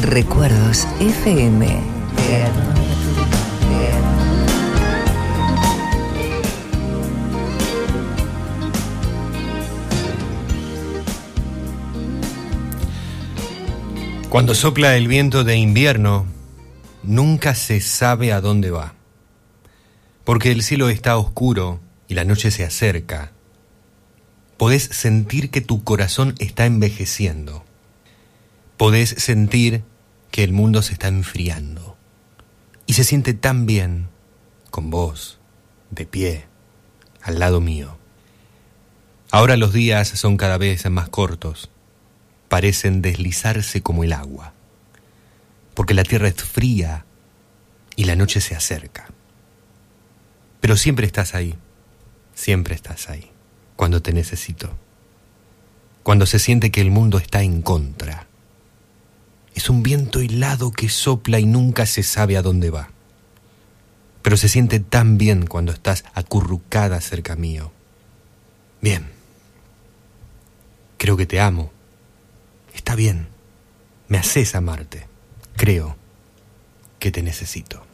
[0.00, 1.68] Recuerdos FM.
[14.30, 16.26] Cuando sopla el viento de invierno,
[17.02, 18.94] nunca se sabe a dónde va,
[20.24, 23.32] porque el cielo está oscuro y la noche se acerca.
[24.56, 27.62] Podés sentir que tu corazón está envejeciendo.
[28.82, 29.84] Podés sentir
[30.32, 31.96] que el mundo se está enfriando.
[32.84, 34.08] Y se siente tan bien
[34.72, 35.38] con vos,
[35.92, 36.46] de pie,
[37.22, 37.96] al lado mío.
[39.30, 41.70] Ahora los días son cada vez más cortos
[42.48, 44.52] parecen deslizarse como el agua,
[45.74, 47.06] porque la tierra es fría
[47.94, 49.06] y la noche se acerca.
[50.60, 51.54] Pero siempre estás ahí,
[52.34, 53.30] siempre estás ahí,
[53.76, 54.76] cuando te necesito,
[56.02, 58.26] cuando se siente que el mundo está en contra.
[59.54, 62.90] Es un viento helado que sopla y nunca se sabe a dónde va.
[64.22, 67.72] Pero se siente tan bien cuando estás acurrucada cerca mío.
[68.80, 69.10] Bien.
[70.96, 71.72] Creo que te amo.
[72.74, 73.28] Está bien,
[74.08, 75.06] me haces amarte.
[75.56, 75.96] Creo
[76.98, 77.84] que te necesito.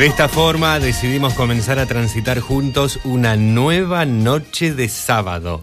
[0.00, 5.62] De esta forma decidimos comenzar a transitar juntos una nueva noche de sábado.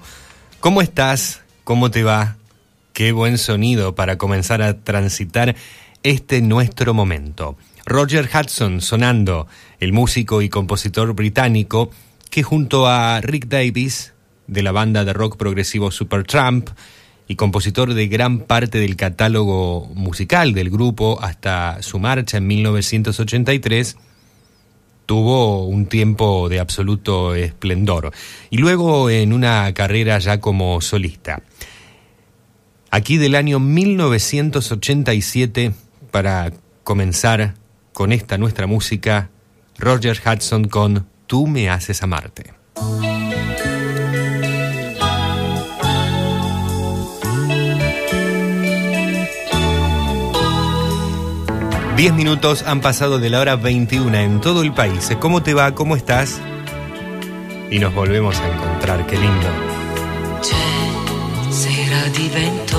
[0.60, 1.42] ¿Cómo estás?
[1.64, 2.36] ¿Cómo te va?
[2.94, 5.56] Qué buen sonido para comenzar a transitar
[6.04, 7.58] este nuestro momento.
[7.84, 9.48] Roger Hudson sonando,
[9.80, 11.90] el músico y compositor británico
[12.30, 14.14] que junto a Rick Davis
[14.46, 16.70] de la banda de rock progresivo Supertramp
[17.28, 23.98] y compositor de gran parte del catálogo musical del grupo hasta su marcha en 1983,
[25.08, 28.12] tuvo un tiempo de absoluto esplendor
[28.52, 31.42] y luego en una carrera ya como solista.
[32.92, 35.72] Aquí del año 1987,
[36.12, 37.56] para comenzar
[37.94, 39.32] con esta nuestra música,
[39.80, 42.54] Roger Hudson con Tú me haces amarte.
[51.98, 55.10] Diez minutos han pasado de la hora 21 en todo el país.
[55.20, 55.74] ¿Cómo te va?
[55.74, 56.40] ¿Cómo estás?
[57.72, 59.48] Y nos volvemos a encontrar, qué lindo.
[61.50, 62.78] Sera di vento,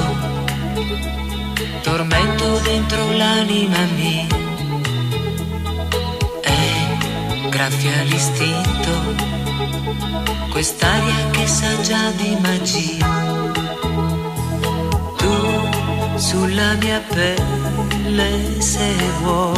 [1.83, 4.27] tormento dentro l'anima mia.
[6.45, 8.93] È graffia l'istinto,
[10.53, 13.28] quest'aria che sa già di magia.
[16.29, 19.57] Sulla mia pelle se vuoi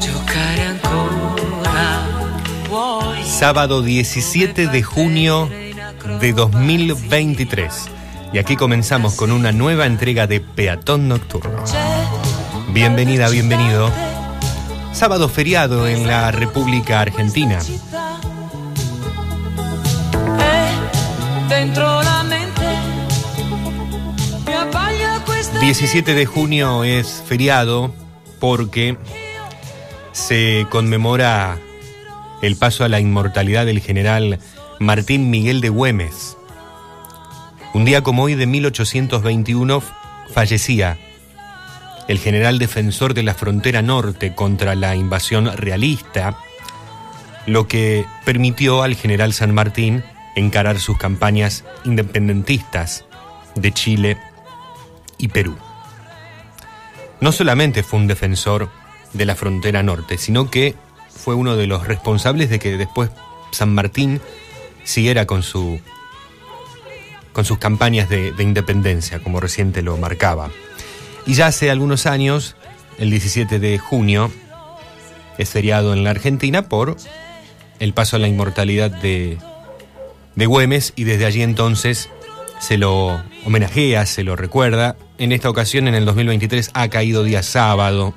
[0.00, 2.02] giocare ancora.
[2.68, 5.48] Vuoi Sábado 17 de junio
[6.18, 7.88] de 2023.
[8.32, 11.62] Y aquí comenzamos con una nueva entrega de Peatón Nocturno.
[12.70, 13.92] Bienvenida, bienvenido.
[14.92, 17.60] Sábado feriado en la República Argentina.
[20.40, 22.47] E dentro la mente
[25.60, 27.92] 17 de junio es feriado
[28.38, 28.96] porque
[30.12, 31.58] se conmemora
[32.42, 34.38] el paso a la inmortalidad del general
[34.78, 36.36] Martín Miguel de Güemes.
[37.74, 39.82] Un día como hoy de 1821
[40.32, 40.96] fallecía
[42.06, 46.38] el general defensor de la frontera norte contra la invasión realista,
[47.46, 50.04] lo que permitió al general San Martín
[50.36, 53.04] encarar sus campañas independentistas
[53.56, 54.16] de Chile
[55.18, 55.56] y Perú.
[57.20, 58.70] No solamente fue un defensor
[59.12, 60.74] de la frontera norte, sino que
[61.08, 63.10] fue uno de los responsables de que después
[63.50, 64.20] San Martín
[64.84, 65.80] siguiera con su
[67.32, 70.50] con sus campañas de, de independencia, como reciente lo marcaba.
[71.24, 72.56] Y ya hace algunos años,
[72.98, 74.32] el 17 de junio,
[75.36, 76.96] es feriado en la Argentina por
[77.78, 79.38] el paso a la inmortalidad de,
[80.34, 82.10] de Güemes y desde allí entonces
[82.60, 84.96] se lo homenajea, se lo recuerda.
[85.18, 88.14] En esta ocasión, en el 2023, ha caído día sábado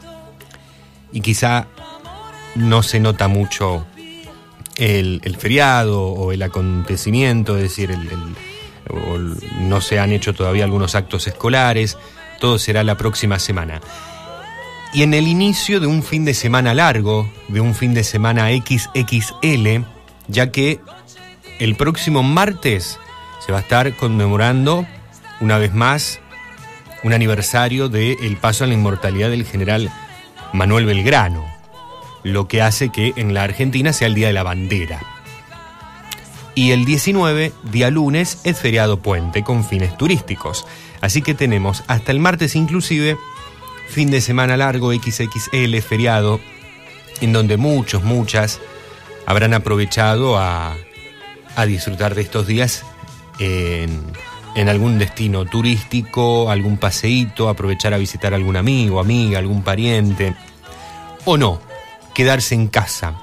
[1.12, 1.68] y quizá
[2.56, 3.86] no se nota mucho
[4.78, 8.10] el, feriado o el acontecimiento, es decir, el-
[9.62, 11.98] no se han hecho todavía algunos actos escolares,
[12.40, 13.82] todo será la próxima semana.
[14.94, 18.50] Y en el inicio de un fin de semana largo, de un fin de semana
[18.50, 19.86] XXL,
[20.28, 20.82] ya que
[21.60, 23.00] el próximo martes
[23.46, 24.86] se va a estar conmemorando
[25.40, 26.20] una vez más
[27.04, 29.92] un aniversario del paso a la inmortalidad del general
[30.54, 31.46] Manuel Belgrano,
[32.24, 35.02] lo que hace que en la Argentina sea el Día de la Bandera.
[36.54, 40.68] Y el 19, día lunes, es feriado puente con fines turísticos.
[41.00, 43.18] Así que tenemos hasta el martes inclusive
[43.88, 46.40] fin de semana largo XXL feriado,
[47.20, 48.60] en donde muchos, muchas
[49.26, 50.76] habrán aprovechado a,
[51.56, 52.84] a disfrutar de estos días
[53.40, 54.02] en,
[54.56, 60.36] en algún destino turístico, algún paseíto, aprovechar a visitar a algún amigo, amiga, algún pariente,
[61.26, 61.62] o no,
[62.14, 63.16] quedarse en casa.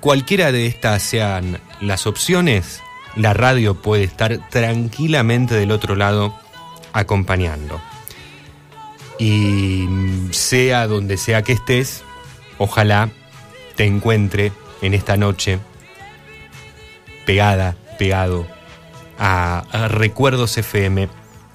[0.00, 2.80] Cualquiera de estas sean las opciones,
[3.16, 6.34] la radio puede estar tranquilamente del otro lado
[6.92, 7.80] acompañando.
[9.18, 9.86] Y
[10.30, 12.02] sea donde sea que estés,
[12.56, 13.10] ojalá
[13.76, 15.58] te encuentre en esta noche
[17.26, 18.46] pegada, pegado
[19.20, 21.08] a, Recuerdos FM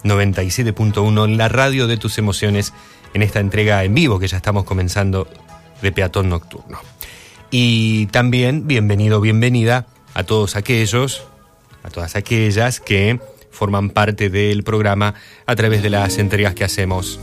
[0.03, 2.73] 97.1, la radio de tus emociones,
[3.13, 5.27] en esta entrega en vivo que ya estamos comenzando
[5.81, 6.79] de Peatón Nocturno.
[7.49, 11.23] Y también bienvenido, bienvenida a todos aquellos,
[11.83, 13.19] a todas aquellas que
[13.51, 17.19] forman parte del programa a través de las entregas que hacemos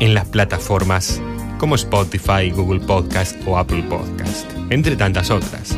[0.00, 1.20] en las plataformas
[1.58, 5.76] como Spotify, Google Podcast o Apple Podcast, entre tantas otras,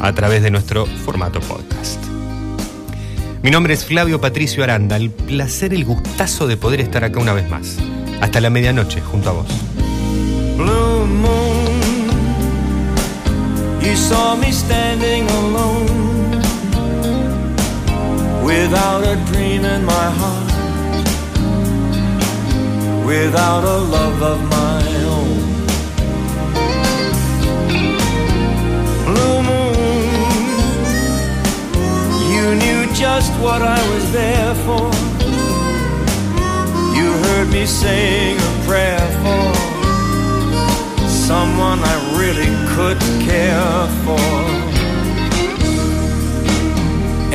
[0.00, 2.11] a través de nuestro formato podcast.
[3.42, 7.32] Mi nombre es Flavio Patricio Aranda, el placer, el gustazo de poder estar acá una
[7.32, 7.76] vez más.
[8.20, 9.46] Hasta la medianoche junto a vos.
[10.56, 11.72] Blue moon,
[13.80, 16.40] She saw me standing alone
[18.44, 20.52] without a dream in my heart,
[23.04, 24.81] without a love of my
[33.02, 34.86] just what I was there for.
[36.96, 39.44] You heard me saying a prayer for
[41.28, 44.28] someone I really could care for.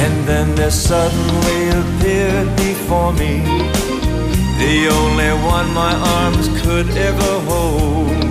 [0.03, 3.33] And then there suddenly appeared before me
[4.63, 8.23] the only one my arms could ever hold.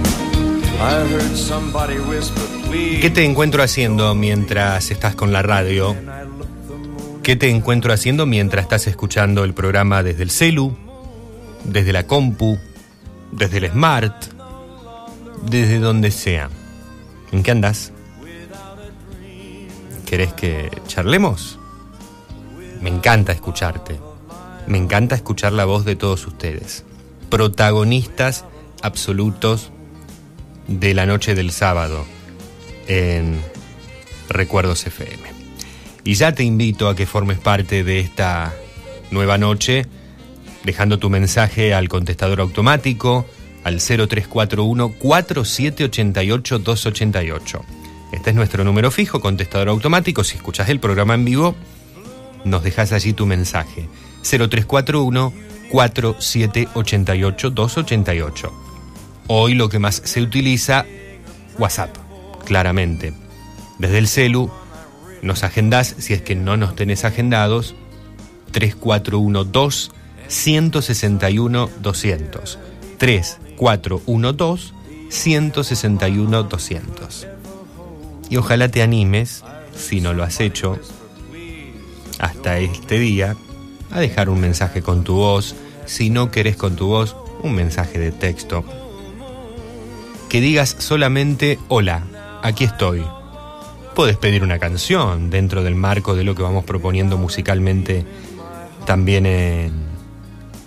[0.80, 3.02] I heard somebody whisper, please.
[3.02, 5.94] ¿Qué te encuentro haciendo mientras estás con la radio?
[7.26, 10.76] ¿Qué te encuentro haciendo mientras estás escuchando el programa desde el celu,
[11.64, 12.56] desde la compu,
[13.32, 14.14] desde el smart,
[15.42, 16.50] desde donde sea?
[17.32, 17.90] ¿En qué andas?
[20.08, 21.58] ¿Querés que charlemos?
[22.80, 23.98] Me encanta escucharte.
[24.68, 26.84] Me encanta escuchar la voz de todos ustedes.
[27.28, 28.44] Protagonistas
[28.82, 29.72] absolutos
[30.68, 32.06] de la noche del sábado
[32.86, 33.40] en
[34.28, 35.35] Recuerdos FM.
[36.06, 38.54] Y ya te invito a que formes parte de esta
[39.10, 39.86] nueva noche
[40.62, 43.26] dejando tu mensaje al contestador automático
[43.64, 47.64] al 0341 4788 288.
[48.12, 50.22] Este es nuestro número fijo, contestador automático.
[50.22, 51.56] Si escuchas el programa en vivo,
[52.44, 53.88] nos dejas allí tu mensaje.
[54.22, 55.32] 0341
[55.72, 58.52] 4788 288.
[59.26, 60.86] Hoy lo que más se utiliza,
[61.58, 61.96] WhatsApp,
[62.44, 63.12] claramente.
[63.80, 64.52] Desde el celu
[65.26, 67.74] nos agendás, si es que no nos tenés agendados,
[68.52, 69.90] 3412
[70.28, 72.58] 161 200.
[72.98, 74.72] 3412
[75.10, 77.26] 161 200.
[78.28, 80.78] Y ojalá te animes, si no lo has hecho,
[82.18, 83.36] hasta este día,
[83.90, 85.54] a dejar un mensaje con tu voz.
[85.84, 88.64] Si no querés con tu voz, un mensaje de texto.
[90.28, 92.04] Que digas solamente hola,
[92.42, 93.04] aquí estoy.
[93.96, 98.04] Puedes pedir una canción dentro del marco de lo que vamos proponiendo musicalmente
[98.84, 99.72] también en,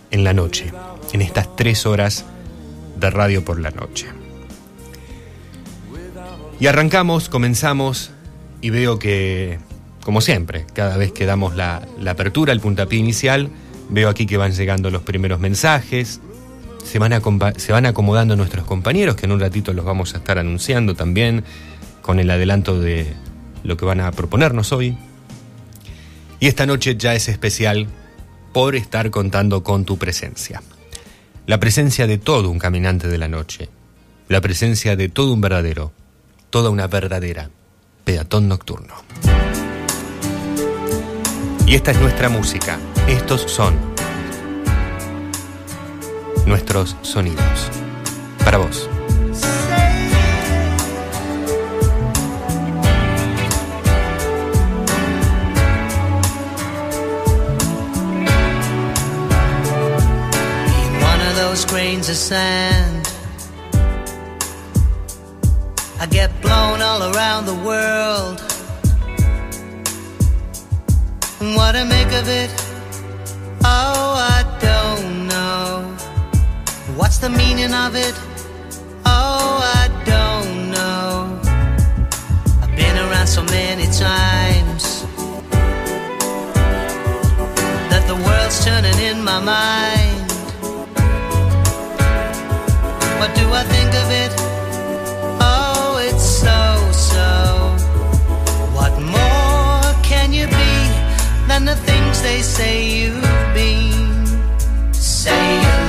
[0.10, 0.74] en la noche,
[1.14, 2.26] en estas tres horas
[3.00, 4.08] de radio por la noche.
[6.60, 8.10] Y arrancamos, comenzamos
[8.62, 9.60] y veo que,
[10.04, 13.52] como siempre, cada vez que damos la, la, apertura, el puntapié inicial,
[13.90, 16.20] veo aquí que van llegando los primeros mensajes,
[16.84, 17.14] se van,
[17.58, 21.44] se van acomodando nuestros compañeros, que en un ratito los vamos a estar anunciando también,
[22.10, 23.14] con el adelanto de
[23.62, 24.98] lo que van a proponernos hoy.
[26.40, 27.86] Y esta noche ya es especial
[28.52, 30.64] por estar contando con tu presencia.
[31.46, 33.70] La presencia de todo un caminante de la noche.
[34.28, 35.92] La presencia de todo un verdadero,
[36.50, 37.52] toda una verdadera
[38.06, 38.96] peatón nocturno.
[41.68, 42.80] Y esta es nuestra música.
[43.08, 43.76] Estos son
[46.48, 47.70] nuestros sonidos.
[48.44, 48.90] Para vos.
[61.66, 63.08] Grains of sand.
[66.00, 68.40] I get blown all around the world.
[71.40, 72.52] And what to make of it?
[73.64, 75.96] Oh, I don't know.
[76.96, 78.16] What's the meaning of it?
[79.06, 81.40] Oh, I don't know.
[82.62, 85.04] I've been around so many times
[87.90, 90.19] that the world's turning in my mind.
[93.20, 94.32] What do I think of it?
[95.42, 96.60] Oh, it's so,
[97.12, 97.28] so.
[98.74, 100.76] What more can you be
[101.50, 103.22] than the things they say you've
[103.54, 104.26] been?
[104.94, 105.89] Say you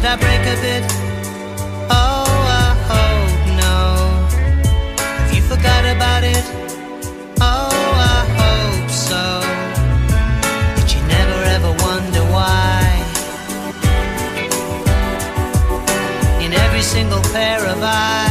[0.00, 0.82] Did I break a bit?
[1.90, 2.24] Oh,
[2.64, 3.76] I hope no.
[4.96, 6.42] Have you forgot about it?
[7.38, 7.68] Oh,
[8.14, 9.42] I hope so.
[10.76, 12.80] Did you never ever wonder why?
[16.42, 18.29] In every single pair of eyes.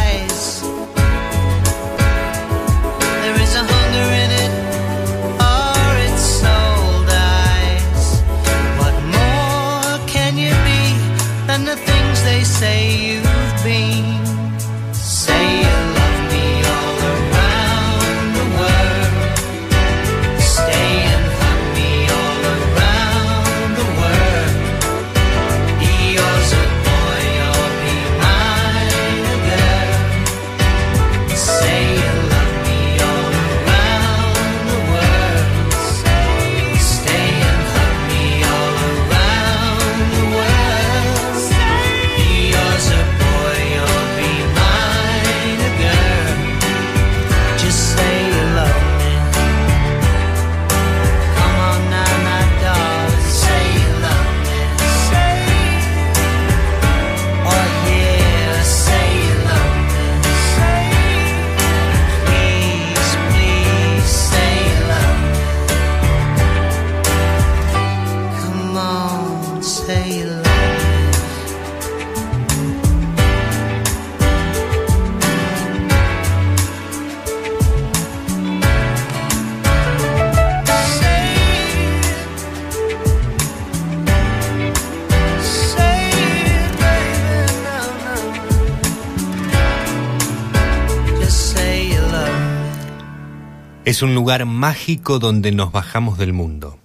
[94.00, 96.80] Es un lugar mágico donde nos bajamos del mundo.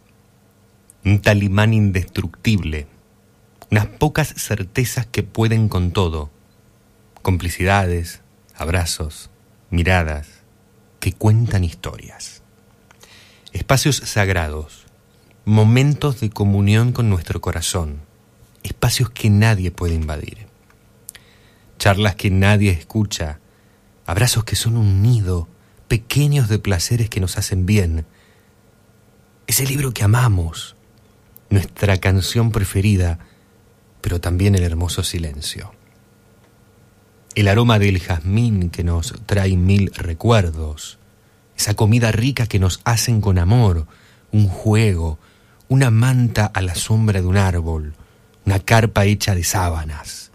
[1.05, 2.89] Un talimán indestructible.
[3.71, 6.33] Unas pocas certezas que pueden con todo.
[7.23, 8.21] Complicidades,
[8.57, 9.31] abrazos,
[9.71, 10.27] miradas,
[10.99, 12.43] que cuentan historias.
[13.53, 14.87] Espacios sagrados,
[15.45, 18.01] momentos de comunión con nuestro corazón,
[18.65, 20.49] espacios que nadie puede invadir.
[21.79, 23.39] Charlas que nadie escucha,
[24.05, 25.47] abrazos que son un nido
[25.89, 28.07] pequeños de placeres que nos hacen bien.
[29.47, 30.77] Ese libro que amamos,
[31.51, 33.19] nuestra canción preferida,
[34.01, 35.73] pero también el hermoso silencio.
[37.35, 40.99] El aroma del jazmín que nos trae mil recuerdos,
[41.57, 43.87] esa comida rica que nos hacen con amor,
[44.33, 45.19] un juego,
[45.69, 47.95] una manta a la sombra de un árbol,
[48.45, 50.31] una carpa hecha de sábanas.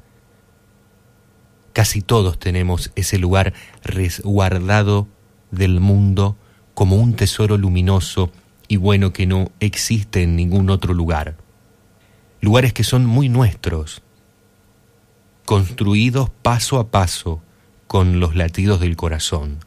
[1.73, 5.07] Casi todos tenemos ese lugar resguardado
[5.51, 6.37] del mundo
[6.73, 8.31] como un tesoro luminoso
[8.67, 11.35] y bueno que no existe en ningún otro lugar.
[12.41, 14.01] Lugares que son muy nuestros,
[15.45, 17.41] construidos paso a paso
[17.87, 19.57] con los latidos del corazón,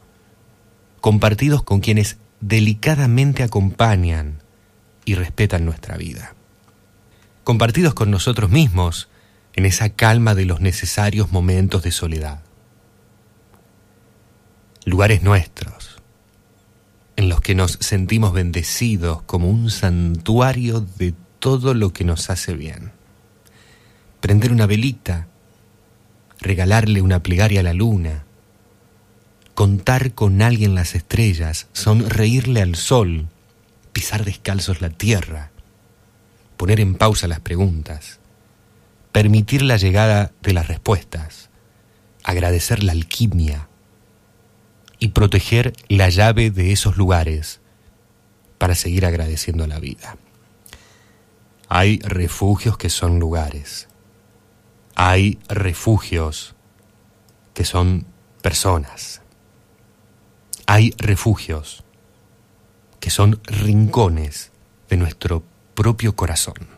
[1.01, 4.39] compartidos con quienes delicadamente acompañan
[5.05, 6.33] y respetan nuestra vida,
[7.43, 9.09] compartidos con nosotros mismos
[9.53, 12.42] en esa calma de los necesarios momentos de soledad
[14.85, 16.01] lugares nuestros,
[17.15, 22.53] en los que nos sentimos bendecidos como un santuario de todo lo que nos hace
[22.53, 22.91] bien.
[24.19, 25.27] Prender una velita,
[26.39, 28.25] regalarle una plegaria a la luna,
[29.53, 33.27] contar con alguien las estrellas, sonreírle al sol,
[33.93, 35.51] pisar descalzos la tierra,
[36.57, 38.19] poner en pausa las preguntas,
[39.11, 41.49] permitir la llegada de las respuestas,
[42.23, 43.67] agradecer la alquimia,
[45.03, 47.59] y proteger la llave de esos lugares
[48.57, 50.15] para seguir agradeciendo la vida.
[51.67, 53.89] Hay refugios que son lugares.
[54.95, 56.55] Hay refugios
[57.53, 58.05] que son
[58.41, 59.21] personas.
[60.67, 61.83] Hay refugios
[63.01, 64.53] que son rincones
[64.87, 65.43] de nuestro
[65.75, 66.72] propio corazón.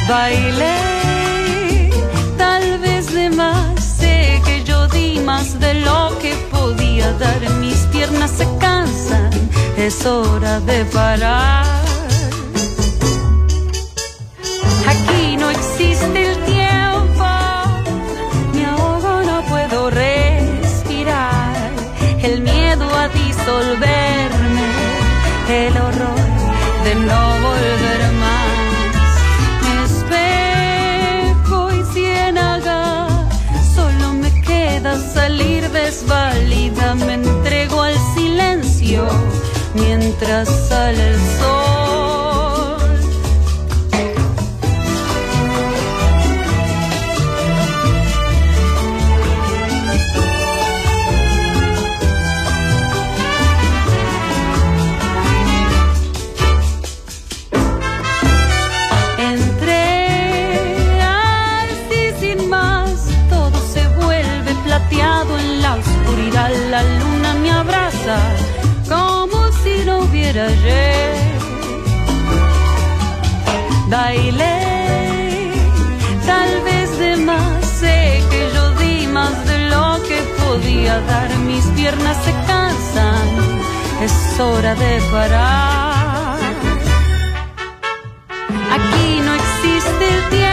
[0.08, 1.90] Bailé,
[2.38, 7.40] tal vez de más, sé que yo di más de lo que podía dar.
[7.62, 9.32] Mis piernas se cansan,
[9.78, 11.83] es hora de parar.
[16.16, 17.26] El tiempo,
[18.54, 21.56] me ahogo, no puedo respirar.
[22.22, 24.68] El miedo a disolverme,
[25.50, 26.24] el horror
[26.84, 28.54] de no volver más.
[29.64, 33.08] Me espejo y ciénaga,
[33.76, 36.96] solo me queda salir desvalida.
[36.96, 39.08] Me entrego al silencio
[39.74, 41.73] mientras sale el sol.
[80.94, 83.28] Mis piernas se cansan,
[84.04, 86.38] es hora de parar.
[88.76, 90.53] Aquí no existe tiempo,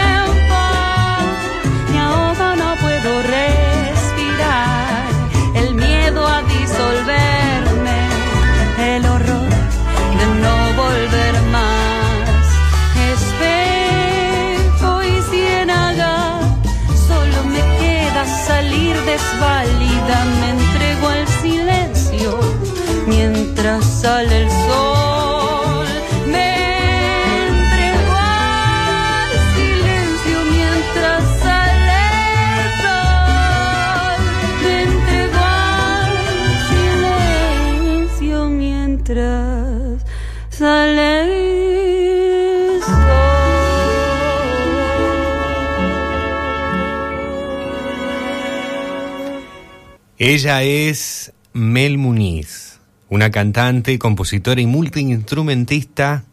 [50.33, 56.23] Ella es Mel Muniz, una cantante, compositora y multiinstrumentista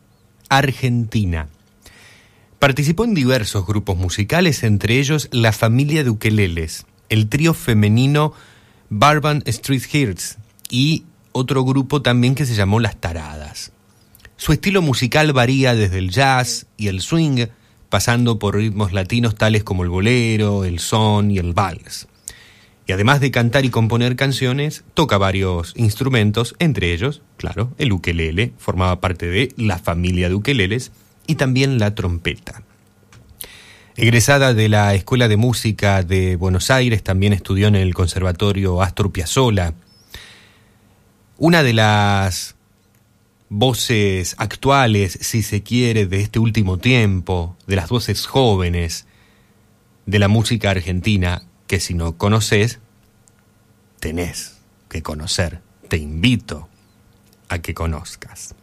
[0.49, 1.49] argentina.
[2.61, 8.35] Participó en diversos grupos musicales, entre ellos la familia de ukeleles, el trío femenino
[8.89, 10.39] Barban Street Hearts
[10.71, 13.73] y otro grupo también que se llamó Las Taradas.
[14.37, 17.47] Su estilo musical varía desde el jazz y el swing,
[17.89, 22.07] pasando por ritmos latinos tales como el bolero, el son y el vals
[22.89, 28.55] y además de cantar y componer canciones, toca varios instrumentos, entre ellos, claro, el ukelele,
[28.57, 30.91] formaba parte de la familia de ukeleles,
[31.27, 32.63] y también la trompeta.
[33.95, 39.13] Egresada de la Escuela de Música de Buenos Aires, también estudió en el Conservatorio Astor
[39.13, 39.75] Piazzolla.
[41.37, 42.57] Una de las
[43.51, 49.07] voces actuales, si se quiere, de este último tiempo, de las voces jóvenes
[50.07, 52.81] de la música argentina, que si no conoces,
[54.01, 54.57] tenés
[54.89, 55.61] que conocer.
[55.89, 56.69] Te invito
[57.49, 58.55] a que conozcas.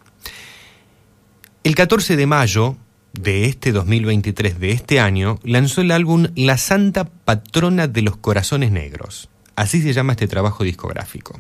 [1.64, 2.76] El 14 de mayo
[3.14, 8.72] de este 2023, de este año, lanzó el álbum La Santa Patrona de los Corazones
[8.72, 9.30] Negros.
[9.56, 11.40] Así se llama este trabajo discográfico.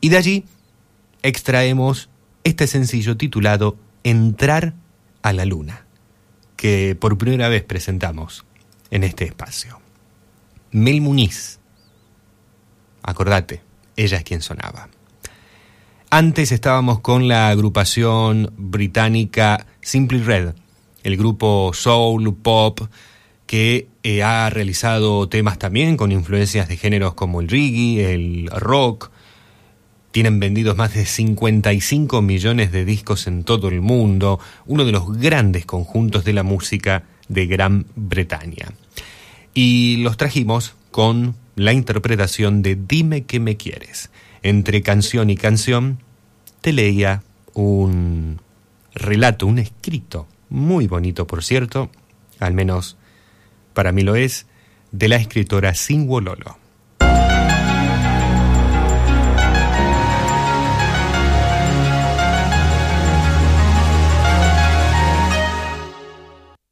[0.00, 0.44] Y de allí
[1.22, 2.10] extraemos
[2.44, 4.74] este sencillo titulado Entrar
[5.22, 5.86] a la Luna,
[6.56, 8.44] que por primera vez presentamos
[8.90, 9.85] en este espacio.
[10.76, 11.58] Mel Muniz.
[13.00, 13.62] Acordate,
[13.96, 14.90] ella es quien sonaba.
[16.10, 20.52] Antes estábamos con la agrupación británica Simply Red,
[21.02, 22.80] el grupo soul, pop,
[23.46, 29.10] que eh, ha realizado temas también con influencias de géneros como el reggae, el rock.
[30.10, 35.10] Tienen vendidos más de 55 millones de discos en todo el mundo, uno de los
[35.16, 38.74] grandes conjuntos de la música de Gran Bretaña
[39.56, 44.10] y los trajimos con la interpretación de Dime que me quieres.
[44.42, 45.98] Entre canción y canción
[46.60, 47.22] te leía
[47.54, 48.38] un
[48.94, 51.90] relato, un escrito, muy bonito por cierto,
[52.38, 52.98] al menos
[53.72, 54.46] para mí lo es,
[54.92, 56.58] de la escritora Lolo.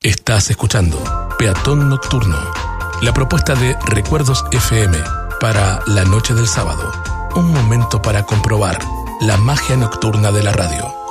[0.02, 1.02] Estás escuchando
[1.38, 2.63] Peatón Nocturno
[3.02, 4.96] la propuesta de Recuerdos FM
[5.40, 6.92] para la noche del sábado.
[7.34, 8.78] Un momento para comprobar
[9.20, 11.03] la magia nocturna de la radio.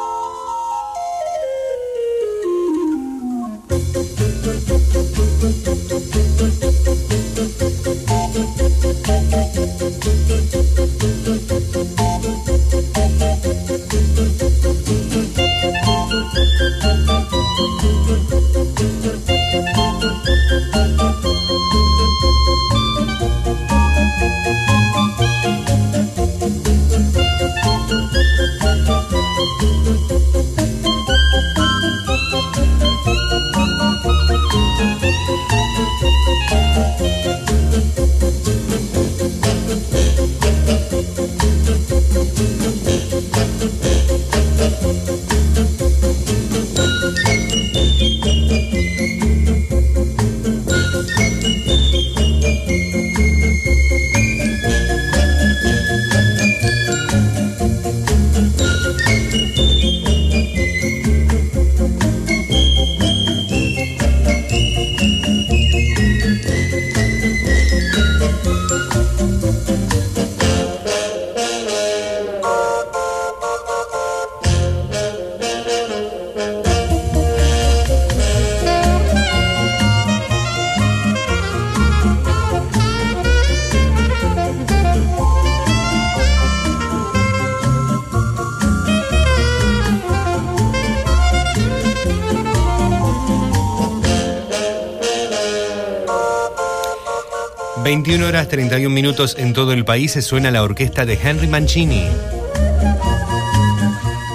[98.34, 102.08] Horas 31 minutos en todo el país se suena la orquesta de Henry Mancini.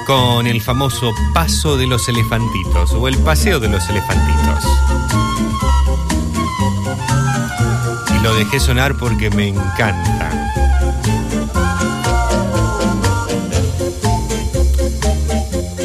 [0.07, 4.65] Con el famoso Paso de los Elefantitos o el Paseo de los Elefantitos.
[8.17, 10.53] Y lo dejé sonar porque me encanta.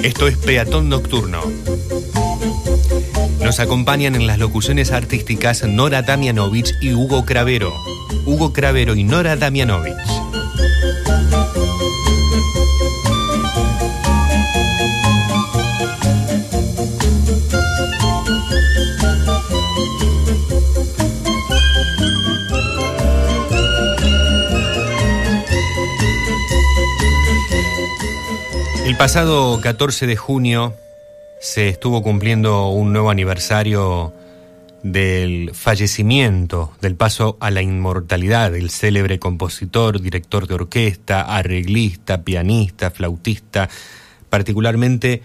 [0.04, 1.42] Esto es Peatón Nocturno.
[3.44, 7.74] Nos acompañan en las locuciones artísticas Nora Damianovich y Hugo Cravero.
[8.26, 9.94] Hugo Cravero y Nora Damianovich.
[28.86, 30.74] El pasado 14 de junio
[31.40, 34.14] se estuvo cumpliendo un nuevo aniversario
[34.84, 42.92] del fallecimiento, del paso a la inmortalidad del célebre compositor, director de orquesta, arreglista, pianista,
[42.92, 43.70] flautista.
[44.30, 45.22] Particularmente,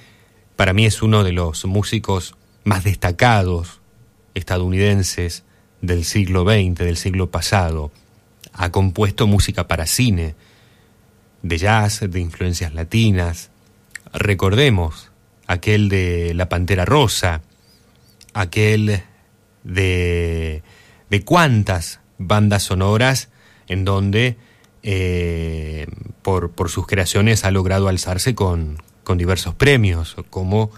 [0.55, 3.81] para mí es uno de los músicos más destacados
[4.35, 5.43] estadounidenses
[5.83, 7.91] del siglo XX, del siglo pasado.
[8.53, 10.37] Ha compuesto música para cine,
[11.43, 13.51] de jazz, de influencias latinas,
[14.13, 15.11] recordemos
[15.47, 17.43] aquel de La Pantera Rosa,
[18.35, 19.03] aquel
[19.69, 20.63] de,
[21.11, 23.29] de cuántas bandas sonoras
[23.69, 24.37] en donde
[24.83, 25.87] eh,
[26.23, 30.71] por, por, sus creaciones ha logrado alzarse con, con diversos premios, como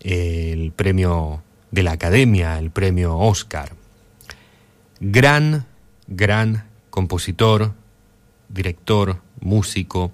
[0.00, 3.72] eh, el premio de la Academia, el premio Oscar.
[5.00, 5.66] Gran,
[6.08, 7.72] gran compositor,
[8.48, 10.12] director, músico,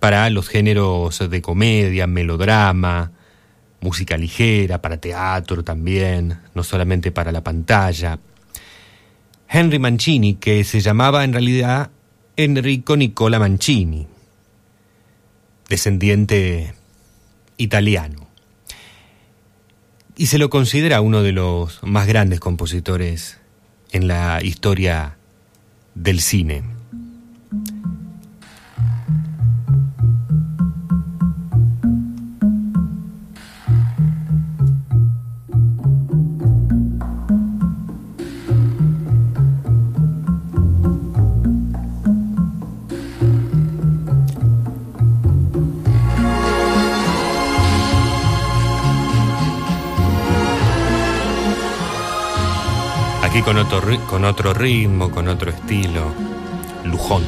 [0.00, 3.12] para los géneros de comedia, melodrama,
[3.80, 8.18] música ligera, para teatro también, no solamente para la pantalla.
[9.48, 11.90] Henry Mancini, que se llamaba en realidad
[12.36, 14.06] Enrico Nicola Mancini,
[15.68, 16.74] descendiente
[17.56, 18.26] italiano.
[20.16, 23.38] Y se lo considera uno de los más grandes compositores
[23.92, 25.16] en la historia
[25.94, 26.75] del cine.
[53.46, 56.12] Con otro, con otro ritmo, con otro estilo.
[56.82, 57.22] Lujón.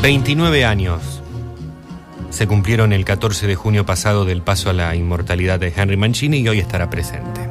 [0.00, 1.17] Veintinueve años
[2.38, 6.38] se cumplieron el 14 de junio pasado del paso a la inmortalidad de Henry Mancini
[6.38, 7.47] y hoy estará presente.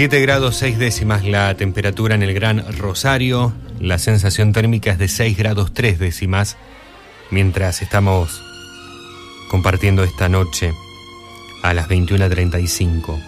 [0.00, 5.08] Siete grados seis décimas la temperatura en el Gran Rosario, la sensación térmica es de
[5.08, 6.56] 6 grados tres décimas,
[7.30, 8.42] mientras estamos
[9.50, 10.72] compartiendo esta noche
[11.62, 13.22] a las 21.35.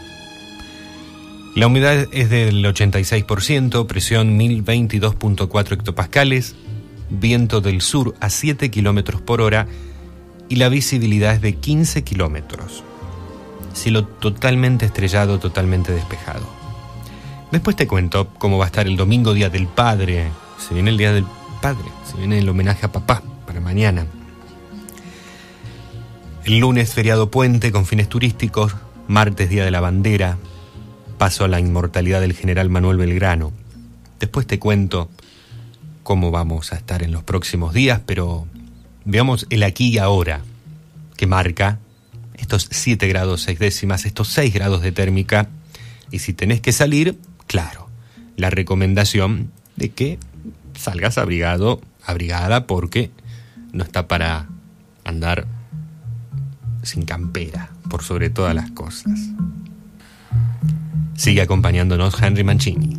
[1.56, 6.54] La humedad es del 86%, presión 1022.4 hectopascales,
[7.10, 9.66] viento del sur a 7 kilómetros por hora
[10.48, 12.82] y la visibilidad es de 15 kilómetros.
[13.74, 16.61] Cielo totalmente estrellado, totalmente despejado.
[17.52, 20.30] Después te cuento cómo va a estar el domingo, Día del Padre.
[20.58, 21.26] Se viene el Día del
[21.60, 24.06] Padre, se viene el homenaje a papá para mañana.
[26.44, 28.74] El lunes, feriado puente con fines turísticos.
[29.06, 30.38] Martes, Día de la Bandera.
[31.18, 33.52] Paso a la inmortalidad del general Manuel Belgrano.
[34.18, 35.10] Después te cuento
[36.02, 38.46] cómo vamos a estar en los próximos días, pero
[39.04, 40.40] veamos el aquí y ahora
[41.18, 41.78] que marca
[42.38, 45.50] estos 7 grados 6 décimas, estos 6 grados de térmica.
[46.10, 47.18] Y si tenés que salir,
[47.52, 47.90] claro,
[48.38, 50.18] la recomendación de que
[50.74, 53.10] salgas abrigado, abrigada, porque
[53.74, 54.48] no está para
[55.04, 55.46] andar
[56.82, 59.12] sin campera, por sobre todas las cosas.
[61.14, 62.98] Sigue acompañándonos Henry Mancini.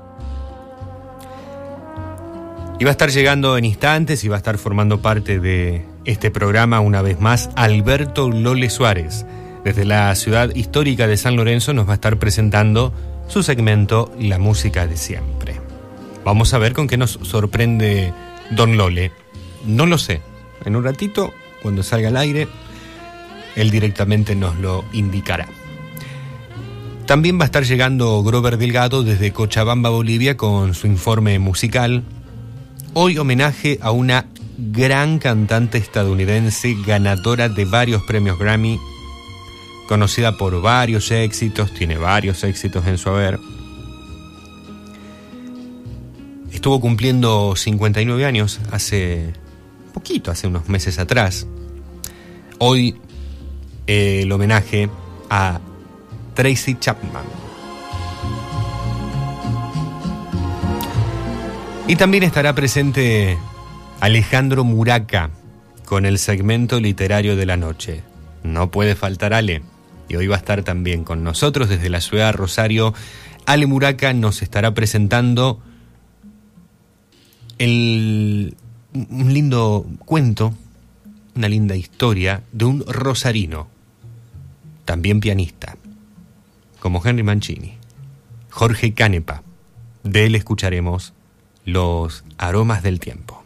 [2.78, 6.30] Y va a estar llegando en instantes y va a estar formando parte de este
[6.30, 9.26] programa una vez más Alberto Lole Suárez.
[9.64, 12.92] Desde la ciudad histórica de San Lorenzo nos va a estar presentando
[13.29, 15.58] su segmento La música de siempre.
[16.23, 18.12] Vamos a ver con qué nos sorprende
[18.50, 19.10] Don Lole.
[19.67, 20.21] No lo sé.
[20.67, 22.46] En un ratito, cuando salga al aire,
[23.56, 25.48] él directamente nos lo indicará.
[27.06, 32.02] También va a estar llegando Grover Delgado desde Cochabamba, Bolivia, con su informe musical.
[32.92, 34.27] Hoy homenaje a una
[34.58, 38.79] gran cantante estadounidense ganadora de varios premios Grammy,
[39.88, 43.38] conocida por varios éxitos, tiene varios éxitos en su haber.
[46.52, 49.32] Estuvo cumpliendo 59 años hace
[49.92, 51.46] poquito, hace unos meses atrás.
[52.58, 52.96] Hoy
[53.87, 54.88] eh, el homenaje
[55.28, 55.60] a
[56.35, 57.24] Tracy Chapman.
[61.87, 63.37] Y también estará presente
[64.00, 65.30] Alejandro Muraca
[65.85, 68.02] con el segmento literario de la noche.
[68.42, 69.62] No puede faltar Ale.
[70.09, 72.94] Y hoy va a estar también con nosotros desde la ciudad de Rosario.
[73.46, 75.61] Ale Muraca nos estará presentando
[77.59, 78.57] el,
[78.92, 80.55] un lindo cuento,
[81.35, 83.69] una linda historia de un rosarino,
[84.85, 85.77] también pianista,
[86.81, 87.75] como Henry Mancini,
[88.50, 89.42] Jorge Canepa.
[90.02, 91.15] De él escucharemos
[91.65, 93.43] Los aromas del tiempo.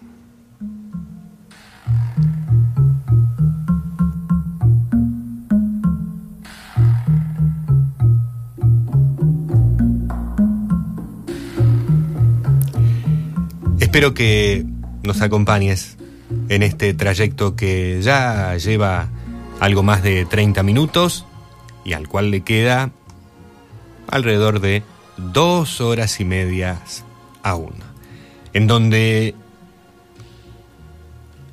[13.98, 14.64] Espero que
[15.02, 15.96] nos acompañes
[16.48, 19.08] en este trayecto que ya lleva
[19.58, 21.26] algo más de 30 minutos
[21.84, 22.92] y al cual le queda
[24.06, 24.84] alrededor de
[25.16, 27.02] dos horas y medias
[27.42, 27.74] aún,
[28.52, 29.34] en donde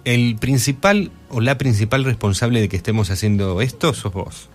[0.04, 4.50] el principal o la principal responsable de que estemos haciendo esto sos vos.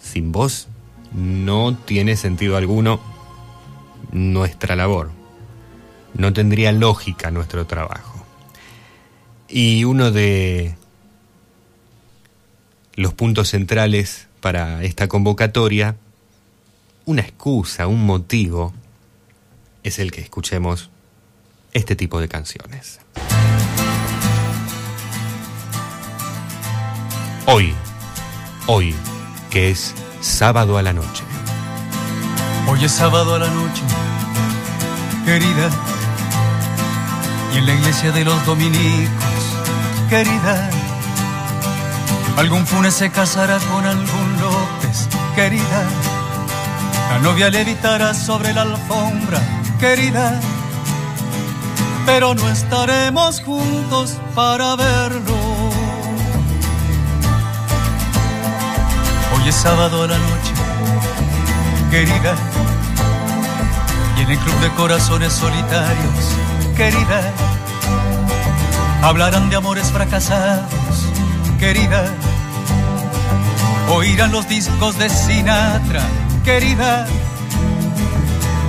[0.00, 0.66] Sin vos
[1.12, 3.00] no tiene sentido alguno
[4.12, 5.19] nuestra labor.
[6.14, 8.24] No tendría lógica nuestro trabajo.
[9.48, 10.76] Y uno de
[12.94, 15.96] los puntos centrales para esta convocatoria,
[17.04, 18.72] una excusa, un motivo,
[19.82, 20.90] es el que escuchemos
[21.72, 23.00] este tipo de canciones.
[27.46, 27.74] Hoy,
[28.66, 28.94] hoy,
[29.50, 31.24] que es sábado a la noche.
[32.68, 33.82] Hoy es sábado a la noche,
[35.24, 35.70] querida,
[37.52, 39.42] y en la iglesia de los dominicos,
[40.08, 40.70] querida,
[42.36, 45.84] algún funes se casará con algún López, querida,
[47.10, 49.40] la novia levitará sobre la alfombra,
[49.78, 50.40] querida,
[52.06, 55.36] pero no estaremos juntos para verlo.
[59.34, 60.52] Hoy es sábado a la noche,
[61.90, 62.34] querida,
[64.16, 66.34] y en el club de corazones solitarios,
[66.80, 67.20] querida,
[69.02, 71.04] hablarán de amores fracasados,
[71.58, 72.06] querida,
[73.90, 76.00] oirán los discos de Sinatra,
[76.42, 77.06] querida,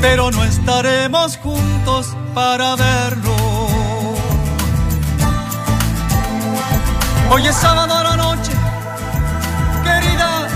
[0.01, 3.33] pero no estaremos juntos para verlo.
[7.29, 8.51] Hoy es sábado a la noche,
[9.85, 10.49] querida,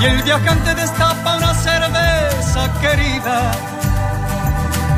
[0.00, 3.50] y el viajante destapa una cerveza, querida,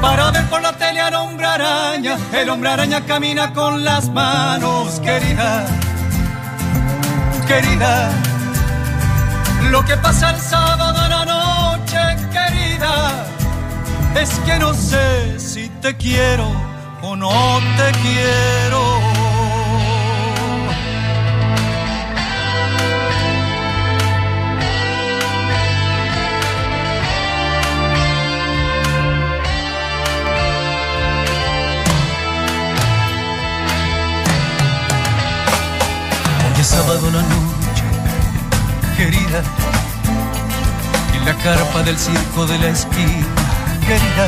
[0.01, 2.17] para ver por la tele al hombre araña.
[2.33, 5.67] El hombre araña camina con las manos, querida,
[7.47, 8.11] querida.
[9.71, 11.99] Lo que pasa el sábado a la noche,
[12.31, 13.27] querida,
[14.15, 16.47] es que no sé si te quiero
[17.03, 19.16] o no te quiero.
[36.77, 37.85] Sábado la noche,
[38.99, 39.41] querida,
[41.15, 43.27] en la carpa del circo de la esquina,
[43.89, 44.27] querida.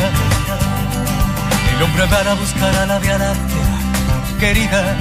[1.74, 3.18] El hombre va a buscar a la Vía
[4.40, 4.96] querida.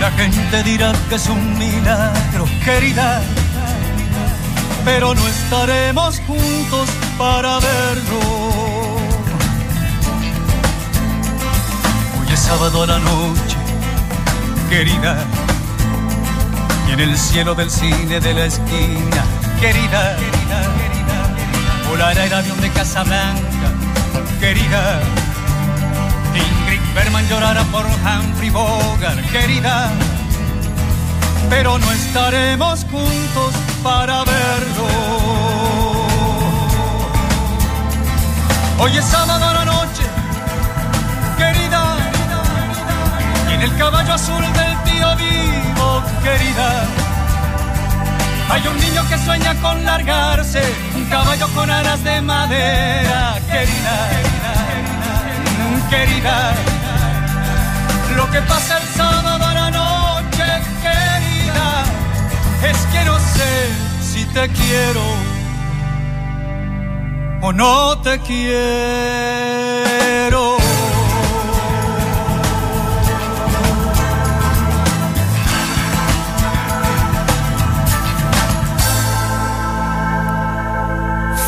[0.00, 3.20] La gente dirá que es un milagro, querida.
[4.86, 8.20] Pero no estaremos juntos para verlo.
[12.18, 13.56] Hoy es sábado a la noche,
[14.70, 15.43] querida.
[16.88, 19.24] Y en el cielo del cine de la esquina,
[19.60, 23.68] querida, querida, querida, volará el avión de Casablanca,
[24.40, 25.00] querida.
[26.34, 29.90] Ingrid Berman llorará por Humphrey Bogart, querida.
[31.48, 35.24] Pero no estaremos juntos para verlo.
[38.78, 39.54] Hoy es sábado
[43.78, 46.70] caballo azul del tío vivo, querida.
[48.50, 50.62] Hay un niño que sueña con largarse,
[50.94, 53.96] un caballo con alas de madera, querida,
[55.90, 56.54] querida.
[58.16, 60.44] Lo que pasa el sábado a la noche,
[60.82, 61.84] querida,
[62.70, 63.52] es que no sé
[64.00, 65.02] si te quiero
[67.40, 69.53] o no te quiero.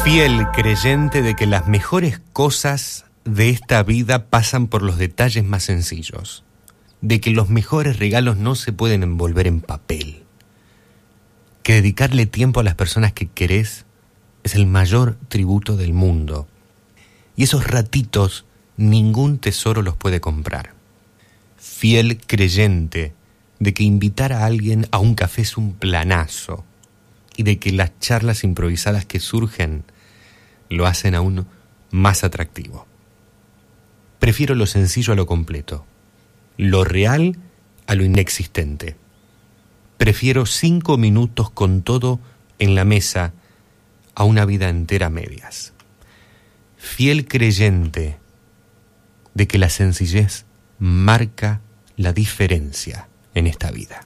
[0.06, 5.64] Fiel creyente de que las mejores cosas de esta vida pasan por los detalles más
[5.64, 6.44] sencillos,
[7.00, 10.22] de que los mejores regalos no se pueden envolver en papel,
[11.64, 13.84] que dedicarle tiempo a las personas que querés
[14.44, 16.46] es el mayor tributo del mundo,
[17.34, 18.44] y esos ratitos
[18.76, 20.72] ningún tesoro los puede comprar.
[21.56, 23.12] Fiel creyente
[23.58, 26.64] de que invitar a alguien a un café es un planazo,
[27.36, 29.82] y de que las charlas improvisadas que surgen
[30.68, 31.46] lo hacen aún
[31.90, 32.86] más atractivo.
[34.18, 35.84] Prefiero lo sencillo a lo completo,
[36.56, 37.38] lo real
[37.86, 38.96] a lo inexistente.
[39.98, 42.20] Prefiero cinco minutos con todo
[42.58, 43.32] en la mesa
[44.14, 45.72] a una vida entera medias.
[46.76, 48.18] Fiel creyente
[49.34, 50.46] de que la sencillez
[50.78, 51.60] marca
[51.96, 54.00] la diferencia en esta vida.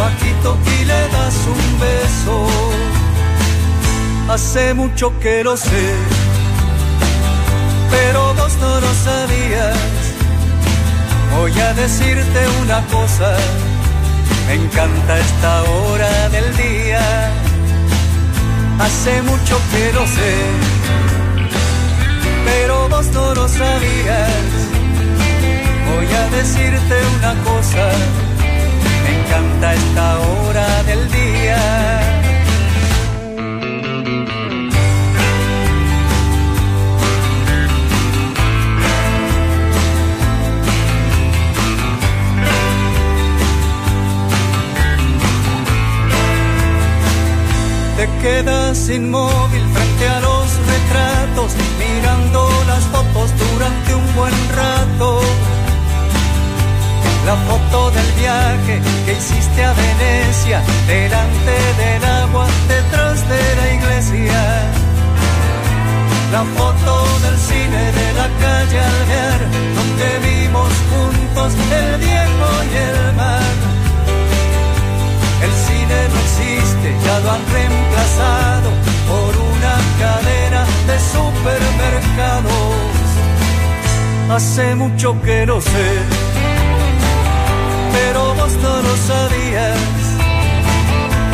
[0.00, 2.36] Bajito y le das un beso.
[4.28, 5.86] Hace mucho que lo sé,
[7.90, 9.78] pero vos no lo sabías.
[11.36, 13.30] Voy a decirte una cosa,
[14.46, 17.04] me encanta esta hora del día.
[18.84, 20.34] Hace mucho que lo sé,
[22.48, 24.46] pero vos no lo sabías.
[25.90, 27.84] Voy a decirte una cosa,
[29.30, 32.00] me encanta esta hora del día.
[47.96, 55.20] Te quedas inmóvil frente a los retratos, mirando las fotos durante un buen rato.
[57.26, 64.40] La foto del viaje que hiciste a Venecia, delante del agua, detrás de la iglesia.
[66.32, 66.92] La foto
[67.22, 69.40] del cine de la calle Alvear,
[69.76, 71.52] donde vimos juntos
[71.82, 73.54] el viejo y el mar.
[75.44, 78.70] El cine no existe, ya lo han reemplazado
[79.10, 82.90] por una cadena de supermercados.
[84.30, 86.19] Hace mucho que lo sé
[87.92, 89.78] pero vos no lo sabías.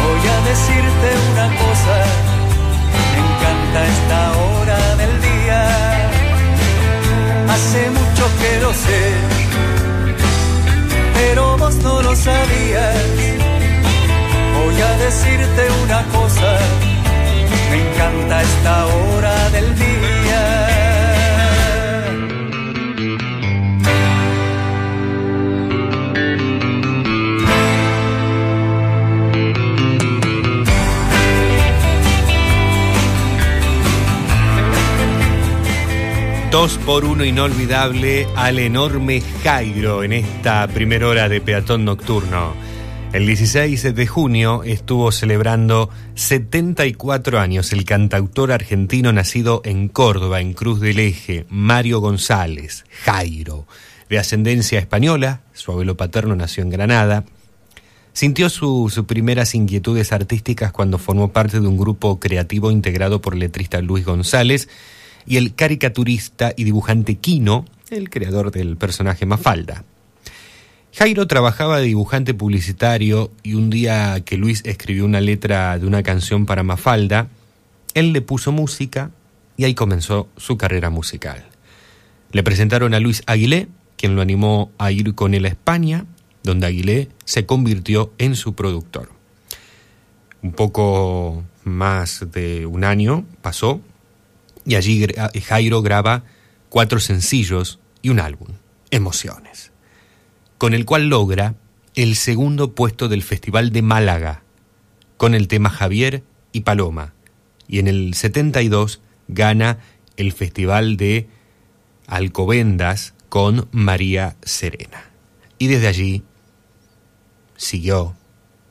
[0.04, 1.96] Voy a decirte una cosa,
[3.12, 5.60] me encanta esta hora del día.
[7.54, 9.02] Hace mucho que lo sé,
[11.14, 12.96] pero vos no lo sabías.
[14.56, 16.50] Voy a decirte una cosa,
[17.70, 19.95] me encanta esta hora del día.
[36.56, 42.54] Dos por uno inolvidable al enorme Jairo en esta primera hora de peatón nocturno.
[43.12, 50.54] El 16 de junio estuvo celebrando 74 años el cantautor argentino nacido en Córdoba, en
[50.54, 53.66] Cruz del Eje, Mario González, Jairo.
[54.08, 57.24] De ascendencia española, su abuelo paterno nació en Granada.
[58.14, 63.40] Sintió sus primeras inquietudes artísticas cuando formó parte de un grupo creativo integrado por el
[63.40, 64.70] letrista Luis González
[65.26, 69.84] y el caricaturista y dibujante Quino, el creador del personaje Mafalda.
[70.94, 76.02] Jairo trabajaba de dibujante publicitario y un día que Luis escribió una letra de una
[76.02, 77.28] canción para Mafalda,
[77.92, 79.10] él le puso música
[79.56, 81.44] y ahí comenzó su carrera musical.
[82.32, 86.06] Le presentaron a Luis Aguilé, quien lo animó a ir con él a España,
[86.42, 89.10] donde Aguilé se convirtió en su productor.
[90.42, 93.80] Un poco más de un año pasó
[94.66, 95.06] y allí
[95.46, 96.24] Jairo graba
[96.68, 98.48] cuatro sencillos y un álbum,
[98.90, 99.72] Emociones
[100.58, 101.54] con el cual logra
[101.94, 104.42] el segundo puesto del Festival de Málaga,
[105.16, 107.14] con el tema Javier y Paloma,
[107.68, 109.78] y en el 72 gana
[110.16, 111.28] el Festival de
[112.06, 115.10] Alcobendas con María Serena.
[115.58, 116.22] Y desde allí
[117.56, 118.14] siguió,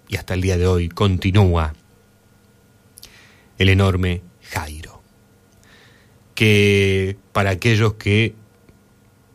[0.08, 1.74] y hasta el día de hoy continúa,
[3.58, 4.22] el enorme
[4.52, 4.95] Jairo,
[6.36, 8.36] que para aquellos que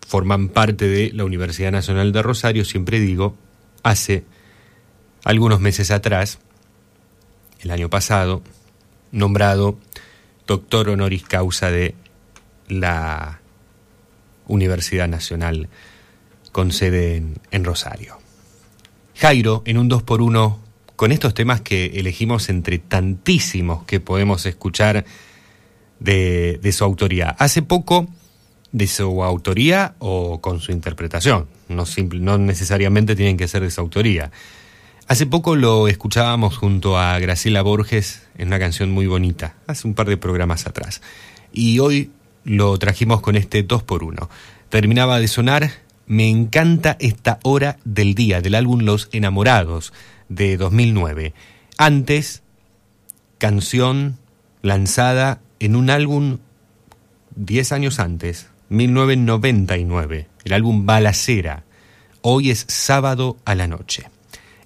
[0.06, 3.36] forman parte de la Universidad Nacional de Rosario, siempre digo,
[3.82, 4.24] hace
[5.24, 6.38] algunos meses atrás,
[7.60, 8.42] el año pasado,
[9.12, 9.78] nombrado
[10.46, 11.94] doctor honoris causa de
[12.68, 13.40] la
[14.46, 15.68] Universidad Nacional
[16.52, 18.18] con sede en, Rosario.
[19.14, 20.60] Jairo, en un 2 por 1
[20.96, 25.04] con estos temas que elegimos entre tantísimos que podemos escuchar
[26.00, 27.30] de, su autoría.
[27.30, 28.08] Hace poco
[28.72, 31.46] de su autoría o con su interpretación.
[31.68, 31.84] No,
[32.14, 34.30] no necesariamente tienen que ser de su autoría.
[35.06, 39.94] Hace poco lo escuchábamos junto a Graciela Borges en una canción muy bonita, hace un
[39.94, 41.02] par de programas atrás.
[41.52, 42.10] Y hoy
[42.44, 44.30] lo trajimos con este 2 por 1
[44.70, 45.70] Terminaba de sonar
[46.06, 49.92] Me encanta esta hora del día del álbum Los Enamorados
[50.28, 51.34] de 2009.
[51.76, 52.42] Antes,
[53.38, 54.16] canción
[54.62, 56.38] lanzada en un álbum
[57.36, 61.64] 10 años antes, 1999, el álbum Balacera.
[62.22, 64.08] Hoy es sábado a la noche.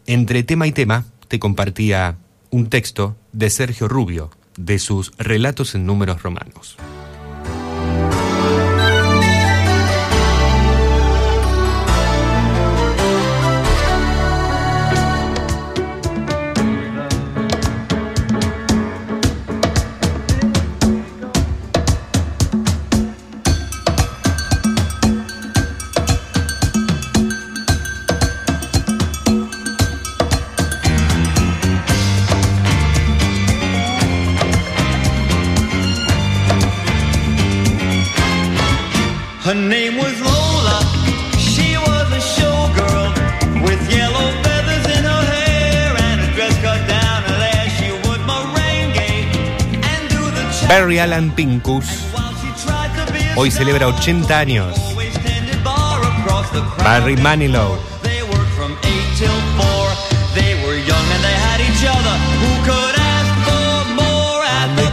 [0.07, 2.17] Entre tema y tema te compartía
[2.51, 6.77] un texto de Sergio Rubio, de sus relatos en números romanos.
[51.05, 51.85] Alan Pincus.
[53.37, 54.75] Hoy celebra 80 años.
[56.83, 57.77] Barry Manilow.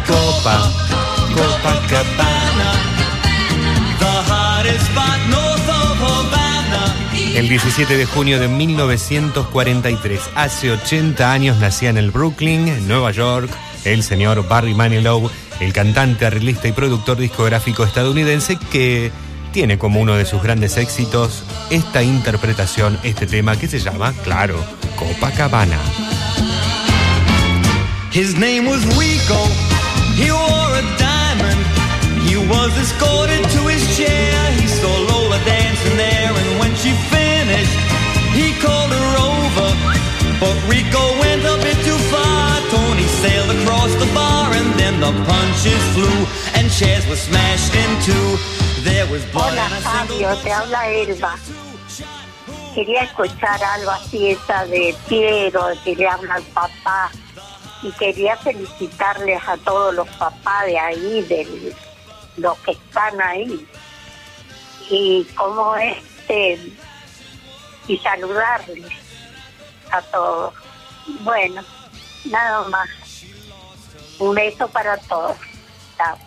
[0.05, 0.69] Copa,
[7.35, 13.11] El 17 de junio de 1943, hace 80 años, nacía en el Brooklyn, en Nueva
[13.11, 13.49] York,
[13.85, 15.29] el señor Barry Manilow
[15.61, 19.11] el cantante, arreglista y productor discográfico estadounidense que
[19.53, 24.55] tiene como uno de sus grandes éxitos esta interpretación, este tema que se llama, claro,
[24.95, 25.77] Copacabana.
[28.11, 29.37] His name was Rico.
[30.17, 31.61] He wore a diamond.
[32.27, 34.51] He was escorted to his chair.
[34.59, 37.77] He saw Lola dancing there, and when she finished,
[38.33, 39.69] he called her over.
[40.39, 41.61] But Rico went far.
[41.61, 41.90] Tony
[43.21, 44.41] sailed across the bar.
[49.33, 51.35] Hola Fabio, te habla Elba.
[52.73, 57.11] Quería escuchar algo así, esa de Piero, que le habla al papá.
[57.83, 61.75] Y quería felicitarles a todos los papás de ahí, de
[62.37, 63.67] los que están ahí.
[64.89, 66.59] Y como este,
[67.87, 68.93] y saludarles
[69.91, 70.53] a todos.
[71.23, 71.63] Bueno,
[72.25, 73.00] nada más.
[74.21, 75.35] Un beso para todos.
[75.97, 76.17] Chao.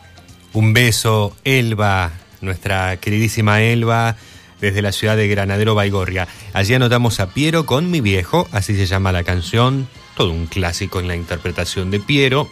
[0.53, 4.16] Un beso, Elba, nuestra queridísima Elba
[4.61, 6.26] desde la ciudad de Granadero Baigorria.
[6.53, 11.01] Allí anotamos a Piero con mi viejo, así se llama la canción, todo un clásico
[11.01, 12.49] en la interpretación de Piero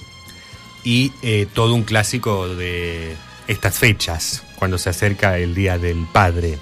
[0.84, 3.16] y eh, todo un clásico de
[3.46, 6.58] estas fechas, cuando se acerca el Día del Padre.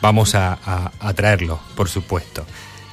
[0.00, 2.44] Vamos a, a- a traerlo, por supuesto.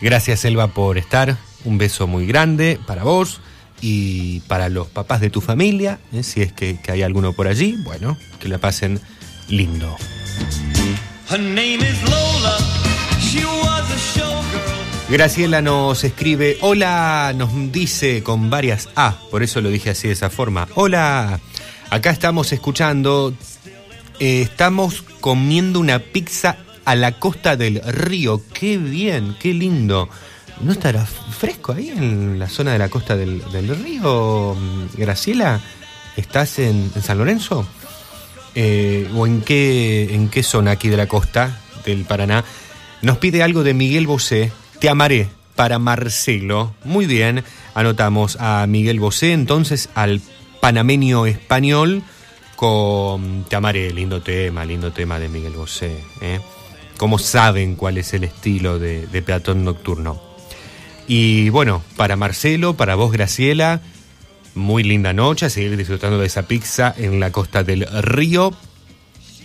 [0.01, 1.37] Gracias, Elba, por estar.
[1.65, 3.39] Un beso muy grande para vos
[3.85, 6.23] y para los papás de tu familia, ¿eh?
[6.23, 7.75] si es que, que hay alguno por allí.
[7.83, 9.01] Bueno, que la pasen
[9.49, 9.97] lindo.
[11.29, 12.57] Her name is Lola.
[13.19, 15.09] She was a showgirl.
[15.09, 20.13] Graciela nos escribe, hola, nos dice con varias A, por eso lo dije así de
[20.13, 20.69] esa forma.
[20.75, 21.41] Hola,
[21.89, 23.33] acá estamos escuchando,
[24.21, 26.55] eh, estamos comiendo una pizza
[26.85, 28.41] a la costa del río.
[28.53, 30.07] Qué bien, qué lindo.
[30.61, 33.41] ¿No estará fresco ahí en la zona de la costa del,
[33.83, 34.55] río,
[34.95, 35.59] Graciela?
[36.15, 37.67] ¿Estás en, en San Lorenzo?
[38.55, 42.43] Eh, ¿O en qué, en qué zona aquí de la costa del Paraná?
[43.01, 46.73] Nos pide algo de Miguel Bosé, Te amaré, para Marcelo.
[46.83, 47.43] Muy bien,
[47.73, 50.21] anotamos a Miguel Bosé, entonces al
[50.61, 52.03] panameño español
[52.55, 55.97] con Te amaré, lindo tema, lindo tema de Miguel Bosé.
[56.21, 56.39] ¿eh?
[56.97, 60.32] ¿Cómo saben cuál es el estilo de, de peatón nocturno?
[61.07, 63.81] Y bueno, para Marcelo, para vos Graciela,
[64.55, 68.53] muy linda noche, seguir disfrutando de esa pizza en la costa del río.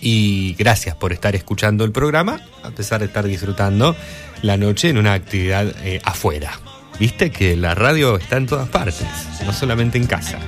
[0.01, 3.95] Y gracias por estar escuchando el programa, a pesar de estar disfrutando
[4.41, 6.51] la noche en una actividad eh, afuera.
[6.99, 9.07] Viste que la radio está en todas partes,
[9.45, 10.39] no solamente en casa.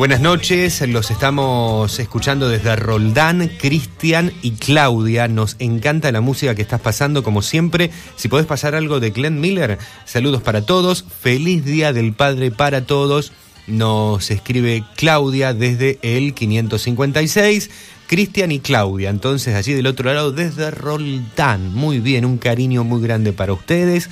[0.00, 5.28] Buenas noches, los estamos escuchando desde Roldán, Cristian y Claudia.
[5.28, 7.90] Nos encanta la música que estás pasando, como siempre.
[8.16, 9.76] Si podés pasar algo de Glenn Miller,
[10.06, 11.04] saludos para todos.
[11.20, 13.32] Feliz Día del Padre para todos.
[13.66, 17.70] Nos escribe Claudia desde el 556.
[18.06, 21.74] Cristian y Claudia, entonces allí del otro lado desde Roldán.
[21.74, 24.08] Muy bien, un cariño muy grande para ustedes,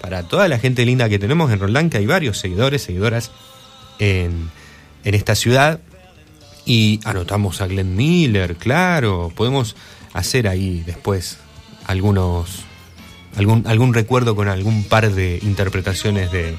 [0.00, 3.30] para toda la gente linda que tenemos en Roldán, que hay varios seguidores, seguidoras
[4.00, 4.50] en,
[5.04, 5.80] en esta ciudad.
[6.64, 9.32] Y anotamos a Glenn Miller, claro.
[9.34, 9.76] Podemos
[10.12, 11.38] hacer ahí después
[11.86, 12.64] algunos.
[13.36, 16.56] algún, algún recuerdo con algún par de interpretaciones de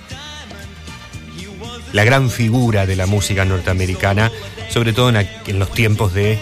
[1.94, 4.32] la gran figura de la música norteamericana,
[4.70, 6.40] sobre todo en, en los tiempos de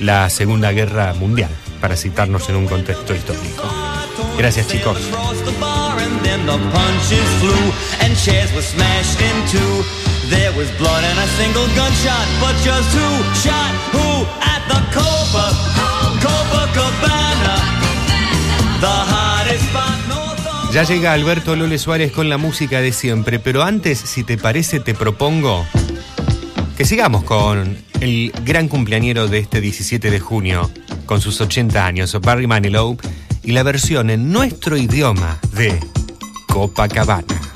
[0.00, 1.50] la Segunda Guerra Mundial,
[1.80, 3.64] para citarnos en un contexto histórico.
[4.36, 4.98] Gracias chicos.
[10.30, 15.52] There was blood and a single gunshot, but just who shot who at the Copa,
[16.22, 17.56] Copacabana,
[18.80, 19.14] the
[20.72, 24.80] Ya llega Alberto Lole Suárez con la música de siempre, pero antes, si te parece,
[24.80, 25.64] te propongo
[26.76, 30.70] que sigamos con el gran cumpleañero de este 17 de junio,
[31.06, 32.96] con sus 80 años, Barry Manilow,
[33.44, 35.78] y la versión en nuestro idioma de
[36.48, 37.53] Copacabana.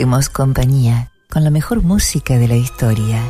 [0.00, 3.22] Hacemos compañía con la mejor música de la historia.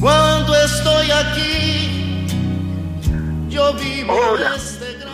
[0.00, 2.26] Cuando estoy aquí,
[3.48, 4.52] yo vivo Hola,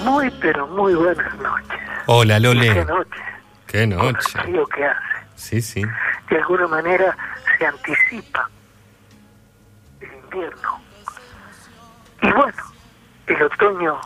[0.04, 1.80] muy pero muy buenas noches.
[2.06, 2.84] Hola, Qué Lole.
[2.84, 3.10] noche,
[3.66, 4.18] Qué con noche.
[4.36, 4.98] el frío que hace.
[5.36, 5.82] Sí, sí.
[6.30, 7.16] De alguna manera
[7.59, 8.48] se anticipa
[10.00, 10.80] el invierno.
[12.22, 12.62] Y bueno,
[13.26, 14.00] el otoño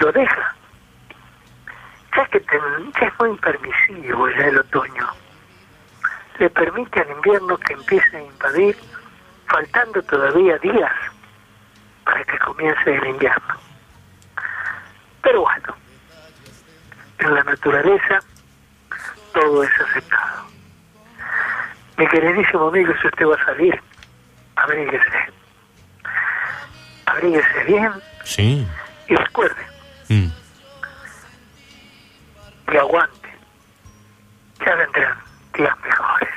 [0.00, 0.54] lo deja.
[2.16, 5.08] Ya que ya es muy permisivo ya el otoño.
[6.38, 8.76] Le permite al invierno que empiece a invadir,
[9.46, 10.92] faltando todavía días
[12.04, 13.54] para que comience el invierno.
[15.22, 15.74] Pero bueno,
[17.18, 18.20] en la naturaleza
[19.32, 20.44] todo es aceptado.
[21.96, 22.06] Mi
[22.72, 23.80] si usted va a salir,
[24.56, 25.32] abríguese.
[27.06, 27.92] Abríguese bien
[28.24, 28.66] Sí.
[29.08, 29.62] y recuerde,
[30.08, 30.28] Mm.
[32.72, 33.34] y aguante.
[34.64, 35.18] Ya vendrán
[35.54, 36.28] días mejores.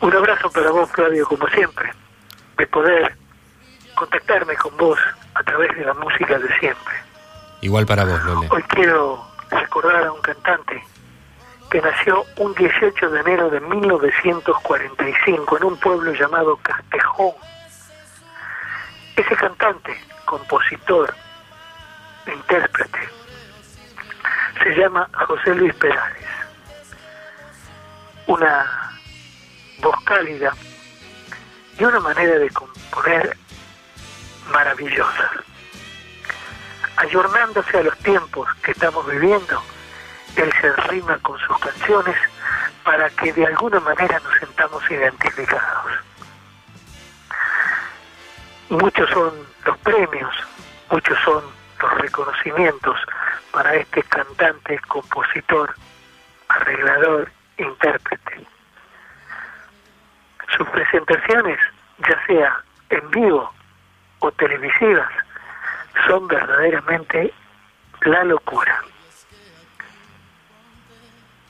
[0.00, 1.92] Un abrazo para vos, Flavio, como siempre,
[2.56, 3.14] de poder
[3.94, 4.98] contactarme con vos
[5.34, 6.94] a través de la música de siempre.
[7.60, 8.48] Igual para vos, Lole.
[8.50, 10.82] Hoy quiero recordar a un cantante
[11.70, 17.32] que nació un 18 de enero de 1945 en un pueblo llamado Castejón.
[19.16, 21.14] Ese cantante, compositor,
[22.26, 22.98] intérprete,
[24.62, 26.26] se llama José Luis Perales.
[28.26, 28.90] Una
[29.80, 30.52] voz cálida
[31.78, 33.36] y una manera de componer
[34.52, 35.30] maravillosa
[37.00, 39.62] ayornándose a los tiempos que estamos viviendo,
[40.36, 42.16] él se rima con sus canciones
[42.84, 45.92] para que de alguna manera nos sentamos identificados.
[48.68, 49.32] Muchos son
[49.64, 50.34] los premios,
[50.90, 51.42] muchos son
[51.80, 52.96] los reconocimientos
[53.50, 55.74] para este cantante, compositor,
[56.48, 58.46] arreglador, intérprete.
[60.56, 61.58] Sus presentaciones,
[61.98, 63.52] ya sea en vivo
[64.20, 65.10] o televisivas,
[66.06, 67.32] son verdaderamente
[68.02, 68.82] la locura.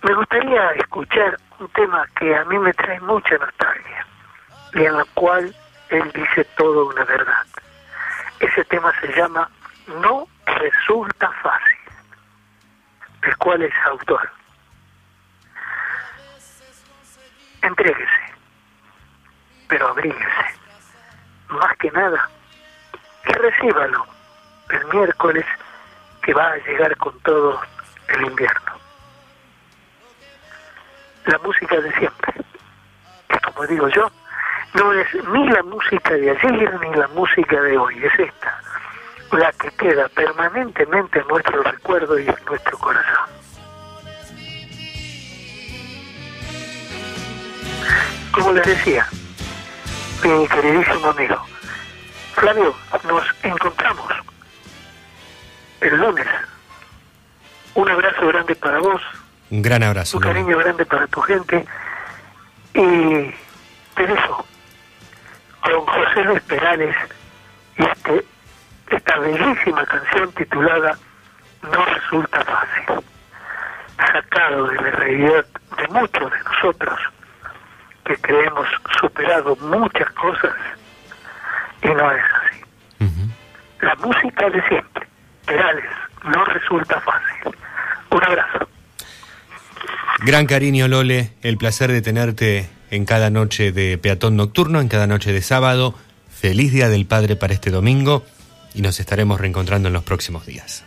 [0.02, 4.06] Me gustaría escuchar un tema que a mí me trae mucha nostalgia
[4.72, 5.54] y en la cual
[5.90, 7.46] él dice toda una verdad.
[8.38, 9.50] Ese tema se llama
[10.00, 11.78] No resulta fácil,
[13.20, 14.30] del cual es autor.
[17.60, 18.34] Entréguese,
[19.68, 20.60] pero abríguese.
[21.48, 22.30] Más que nada,
[23.26, 24.06] y recíbalo
[24.70, 25.44] el miércoles
[26.22, 27.60] que va a llegar con todo
[28.08, 28.79] el invierno.
[31.26, 32.32] La música de siempre,
[33.28, 34.10] que como digo yo,
[34.74, 38.60] no es ni la música de ayer ni la música de hoy, es esta,
[39.32, 43.30] la que queda permanentemente en nuestro recuerdo y en nuestro corazón.
[48.32, 49.06] Como les decía,
[50.22, 51.44] mi queridísimo amigo,
[52.34, 54.12] Flavio, nos encontramos
[55.80, 56.26] el lunes.
[57.74, 59.02] Un abrazo grande para vos,
[59.50, 61.66] Un gran abrazo, un cariño grande para tu gente
[62.72, 63.34] y
[63.96, 64.46] te dejo
[65.60, 66.96] con José Luis Perales
[67.76, 68.24] este,
[68.90, 70.96] esta bellísima canción titulada
[71.62, 73.04] No resulta fácil,
[73.96, 75.46] sacado de la realidad
[75.76, 77.00] de muchos de nosotros
[78.04, 78.68] que creemos
[79.00, 80.54] superado muchas cosas
[81.82, 82.60] y no es así.
[83.80, 85.08] La música de siempre,
[85.46, 85.90] Perales,
[86.22, 87.56] no resulta fácil.
[88.10, 88.68] Un abrazo.
[90.24, 91.32] Gran cariño, Lole.
[91.42, 95.94] El placer de tenerte en cada noche de peatón nocturno, en cada noche de sábado.
[96.28, 98.24] Feliz Día del Padre para este domingo
[98.74, 100.84] y nos estaremos reencontrando en los próximos días.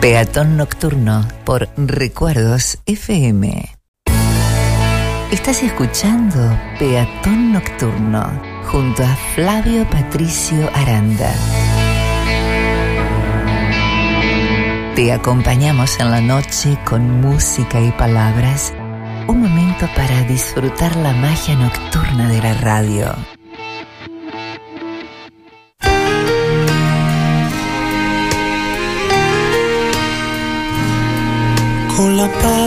[0.00, 3.74] Peatón Nocturno por Recuerdos FM.
[5.32, 6.38] Estás escuchando
[6.78, 8.40] Peatón Nocturno
[8.70, 11.32] junto a Flavio Patricio Aranda.
[14.94, 18.74] Te acompañamos en la noche con música y palabras,
[19.26, 23.35] un momento para disfrutar la magia nocturna de la radio.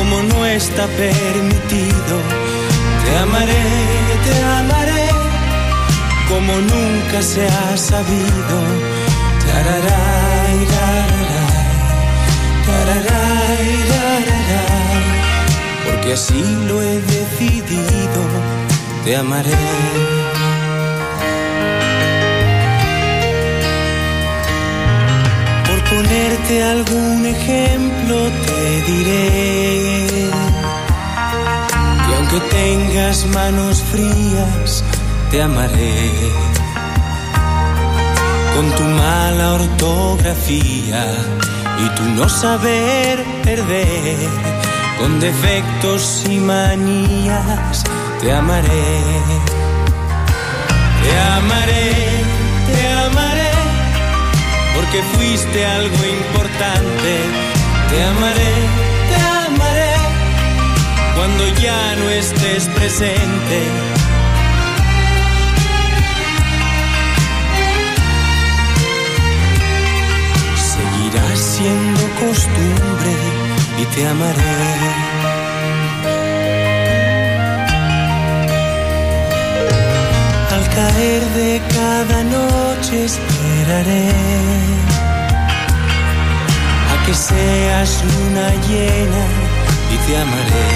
[0.00, 2.14] como no está permitido.
[3.04, 3.64] Te amaré,
[4.24, 5.08] te amaré
[6.26, 8.56] como nunca se ha sabido.
[9.46, 11.66] Tararay, tararay,
[12.66, 13.68] tararay,
[15.84, 18.20] porque así lo he decidido.
[19.04, 20.19] Te amaré.
[25.90, 28.16] Ponerte algún ejemplo
[28.46, 30.30] te diré
[32.06, 34.84] que aunque tengas manos frías,
[35.30, 36.10] te amaré.
[38.54, 41.04] Con tu mala ortografía
[41.84, 44.16] y tu no saber perder,
[44.98, 47.84] con defectos y manías,
[48.20, 48.86] te amaré.
[51.02, 51.92] Te amaré,
[52.66, 53.29] te amaré,
[54.90, 57.12] porque fuiste algo importante.
[57.90, 58.54] Te amaré,
[59.08, 59.16] te
[59.46, 59.94] amaré,
[61.14, 63.58] cuando ya no estés presente.
[70.56, 73.14] Seguirás siendo costumbre
[73.78, 74.40] y te amaré.
[80.52, 83.04] Al caer de cada noche
[83.70, 83.82] a
[87.06, 89.24] que seas luna llena
[89.92, 90.70] y te amaré.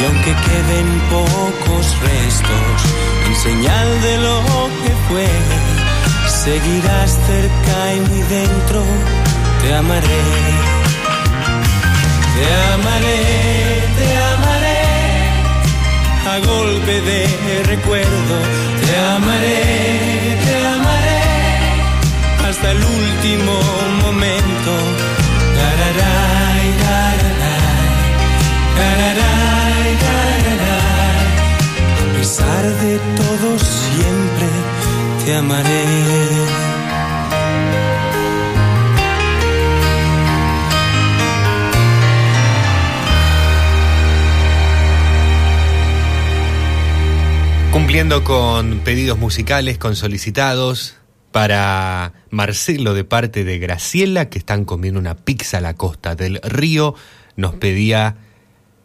[0.00, 2.78] Y aunque queden pocos restos
[3.26, 4.42] en señal de lo
[4.82, 5.28] que fue,
[6.26, 8.82] seguirás cerca y muy dentro,
[9.62, 10.22] te amaré.
[12.34, 13.20] Te amaré,
[13.98, 14.82] te amaré
[16.26, 18.69] a golpe de recuerdo.
[18.90, 21.22] Te amaré, te amaré
[22.48, 23.54] hasta el último
[24.02, 24.72] momento.
[25.58, 27.86] Tararay, tararay,
[28.78, 31.26] tararay, tararay.
[32.02, 34.48] A pesar de todo siempre
[35.24, 36.69] te amaré.
[47.72, 50.96] Cumpliendo con pedidos musicales, con solicitados
[51.30, 56.40] para Marcelo de parte de Graciela, que están comiendo una pizza a la costa del
[56.42, 56.96] río,
[57.36, 58.16] nos pedía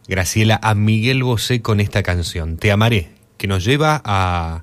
[0.06, 4.62] Graciela a Miguel Bosé con esta canción, Te amaré, que nos lleva a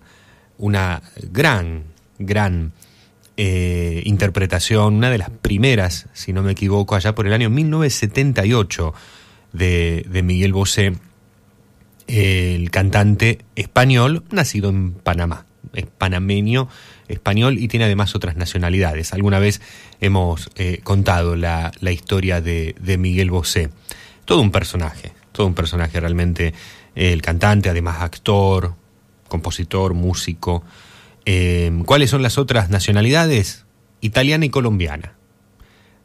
[0.57, 1.83] una gran,
[2.17, 2.71] gran
[3.35, 8.93] eh, interpretación, una de las primeras, si no me equivoco, allá por el año 1978
[9.51, 10.93] de, de Miguel Bosé
[12.07, 16.67] el cantante español nacido en Panamá, es panameño
[17.07, 19.13] español y tiene además otras nacionalidades.
[19.13, 19.61] Alguna vez
[20.01, 23.69] hemos eh, contado la, historia de, Miguel Bosé.
[24.25, 26.53] Todo un personaje, todo un personaje realmente,
[26.95, 28.75] eh, el cantante, además actor,
[29.27, 30.63] compositor, músico.
[31.25, 33.65] Eh, ¿Cuáles son las otras nacionalidades?
[34.01, 35.13] Italiana y colombiana.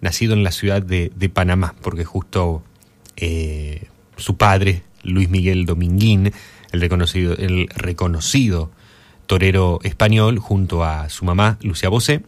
[0.00, 2.62] Nacido en la ciudad de, de Panamá, porque justo
[4.16, 6.32] su padre Luis Miguel Dominguín,
[6.72, 8.70] el reconocido,
[9.26, 12.22] torero español, junto a su mamá, Lucia Bosé,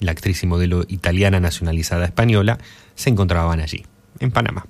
[0.00, 2.58] la actriz y modelo italiana nacionalizada española,
[2.94, 3.84] se encontraban allí,
[4.20, 4.66] en Panamá.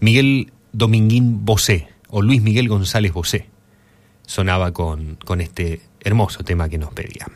[0.00, 3.46] Miguel Dominguín Bosé, o Luis Miguel González Bosé,
[4.26, 7.26] sonaba con, con este hermoso tema que nos pedía.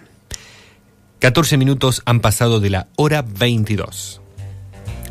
[1.18, 4.20] 14 minutos han pasado de la hora 22.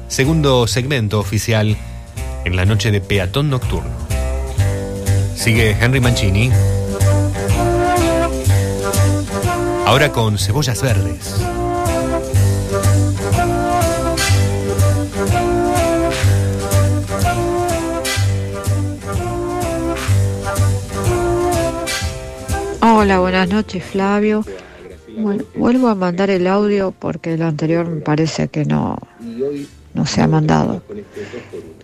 [0.08, 1.76] Segundo segmento oficial
[2.46, 3.92] en la noche de peatón nocturno.
[5.36, 6.52] Sigue Henry Mancini.
[9.86, 11.36] Ahora con cebollas verdes.
[22.82, 24.46] Hola, buenas noches Flavio.
[25.56, 28.98] Vuelvo a mandar el audio porque el anterior me parece que no,
[29.94, 30.82] no se ha mandado.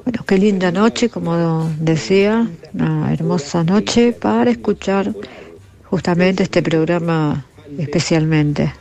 [0.03, 5.14] Bueno, qué linda noche, como decía, una hermosa noche para escuchar
[5.84, 7.45] justamente este programa
[7.77, 8.73] especialmente.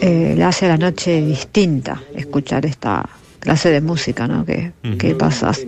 [0.00, 3.08] Eh, le hace la noche distinta escuchar esta
[3.38, 4.44] clase de música ¿no?
[4.44, 5.66] que, que pasas.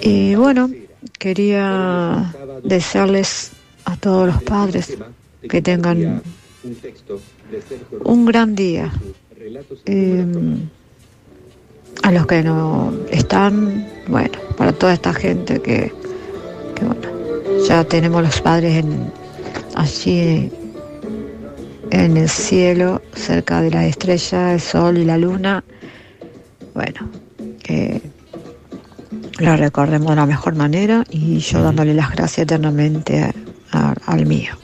[0.00, 0.70] Y bueno,
[1.18, 3.52] quería desearles
[3.84, 4.96] a todos los padres
[5.48, 6.22] que tengan
[8.04, 8.92] un gran día.
[9.86, 10.26] Eh,
[12.02, 15.92] a los que no están, bueno, para toda esta gente que,
[16.74, 17.08] que bueno,
[17.68, 19.12] ya tenemos los padres en,
[19.74, 20.50] allí
[21.90, 25.64] en el cielo, cerca de la estrella, el sol y la luna.
[26.74, 27.08] Bueno,
[27.62, 28.00] que
[29.38, 33.32] la recordemos de la mejor manera y yo dándole las gracias eternamente a-
[33.72, 34.54] a- al mío.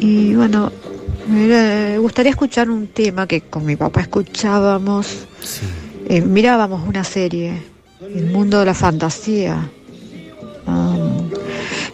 [0.00, 0.70] Y bueno,
[1.28, 5.26] me gustaría escuchar un tema que con mi papá escuchábamos,
[6.08, 7.62] eh, mirábamos una serie,
[8.00, 9.70] El mundo de la fantasía.
[10.66, 11.30] Um,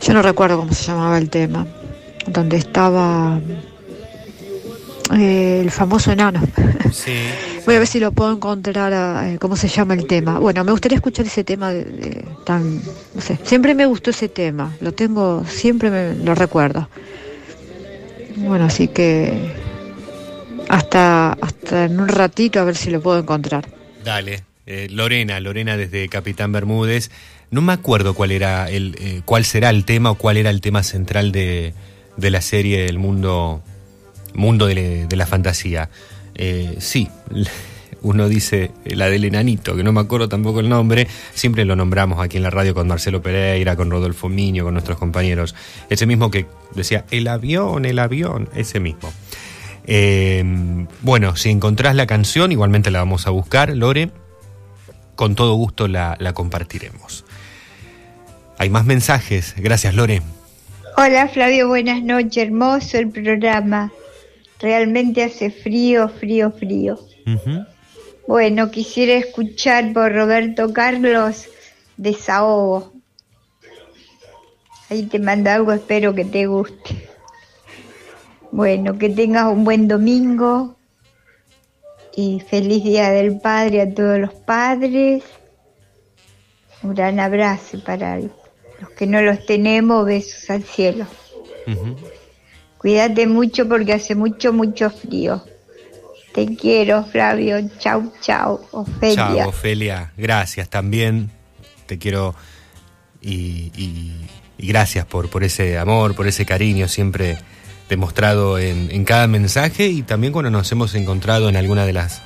[0.01, 1.67] yo no recuerdo cómo se llamaba el tema,
[2.27, 3.41] donde estaba
[5.17, 6.41] eh, el famoso enano.
[6.93, 7.13] Sí.
[7.67, 8.93] Voy a ver si lo puedo encontrar,
[9.25, 10.39] eh, cómo se llama el tema.
[10.39, 12.77] Bueno, me gustaría escuchar ese tema de, de tan,
[13.15, 16.89] no sé, siempre me gustó ese tema, lo tengo, siempre me lo recuerdo.
[18.37, 19.53] Bueno, así que
[20.69, 23.80] hasta, hasta en un ratito a ver si lo puedo encontrar.
[24.05, 24.45] Dale.
[24.67, 27.11] Eh, Lorena, Lorena desde Capitán Bermúdez.
[27.51, 30.61] No me acuerdo cuál era el, eh, cuál será el tema o cuál era el
[30.61, 31.75] tema central de,
[32.17, 33.63] de la serie El mundo,
[34.35, 35.91] mundo de, de la fantasía.
[36.37, 37.09] Eh, sí,
[38.03, 41.07] uno dice eh, la del enanito, que no me acuerdo tampoco el nombre.
[41.35, 44.99] Siempre lo nombramos aquí en la radio con Marcelo Pereira, con Rodolfo Miño, con nuestros
[44.99, 45.55] compañeros.
[45.89, 49.13] Ese mismo que decía el avión, el avión, ese mismo.
[49.93, 50.45] Eh,
[51.03, 54.11] bueno, si encontrás la canción, igualmente la vamos a buscar, Lore.
[55.17, 57.25] Con todo gusto la, la compartiremos.
[58.57, 59.55] Hay más mensajes.
[59.59, 60.23] Gracias, Lore.
[60.97, 63.91] Hola Flavio, buenas noches, hermoso el programa.
[64.61, 67.01] Realmente hace frío, frío, frío.
[68.29, 71.47] Bueno, quisiera escuchar por Roberto Carlos
[71.97, 72.93] Desahogo.
[74.89, 77.10] Ahí te mando algo, espero que te guste.
[78.53, 80.77] Bueno, que tengas un buen domingo
[82.17, 85.23] y feliz Día del Padre a todos los padres.
[86.83, 91.07] Un gran abrazo para los que no los tenemos, besos al cielo.
[92.79, 95.45] Cuídate mucho porque hace mucho, mucho frío.
[96.35, 97.57] Te quiero, Flavio.
[97.79, 98.61] Chau, chau.
[98.73, 99.15] Ofelia.
[99.17, 100.13] Chao, Ofelia.
[100.17, 101.31] Gracias también.
[101.87, 102.35] Te quiero
[103.21, 107.39] y, y- y gracias por, por ese amor, por ese cariño siempre
[107.91, 112.23] demostrado en, cada mensaje y también cuando nos hemos encontrado en alguna de las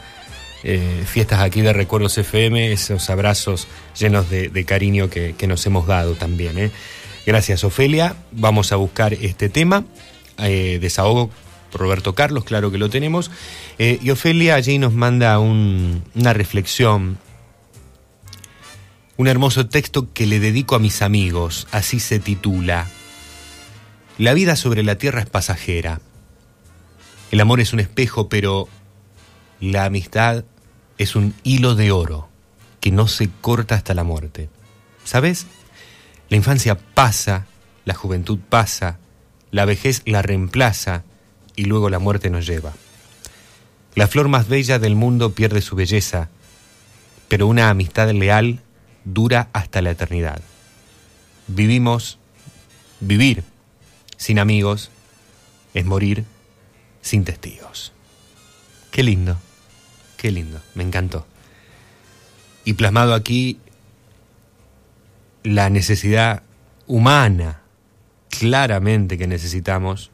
[0.62, 3.66] eh, fiestas aquí de Recuerdos FM, esos abrazos
[3.98, 6.58] llenos de, cariño que, nos hemos dado también.
[6.58, 6.70] ¿eh?
[7.26, 8.14] Gracias, Ofelia.
[8.30, 9.84] Vamos a buscar este tema.
[10.38, 11.30] eh, desahogo
[11.72, 13.32] Roberto Carlos, claro que lo tenemos.
[13.78, 17.18] Y Ofelia allí nos manda un- una reflexión,
[19.16, 22.86] un hermoso texto que le dedico a mis amigos, así se titula.
[24.16, 26.00] La vida sobre la tierra es pasajera.
[27.32, 28.68] El amor es un espejo, pero
[29.58, 30.44] la amistad
[30.98, 32.28] es un hilo de oro
[32.80, 34.50] que no se corta hasta la muerte.
[35.02, 35.46] ¿Sabes?
[36.28, 37.46] La infancia pasa,
[37.84, 38.98] la juventud pasa,
[39.50, 41.02] la vejez la reemplaza
[41.56, 42.72] y luego la muerte nos lleva.
[43.96, 46.28] La flor más bella del mundo pierde su belleza,
[47.26, 48.60] pero una amistad leal
[49.04, 50.40] dura hasta la eternidad.
[51.48, 52.18] Vivimos,
[53.00, 53.42] vivir
[54.24, 54.90] sin amigos
[55.74, 56.24] es morir
[57.02, 57.92] sin testigos.
[58.90, 59.36] Qué lindo,
[60.16, 61.26] qué lindo, me encantó.
[62.64, 63.60] Y plasmado aquí
[65.42, 66.42] la necesidad
[66.86, 67.60] humana,
[68.30, 70.10] claramente que necesitamos,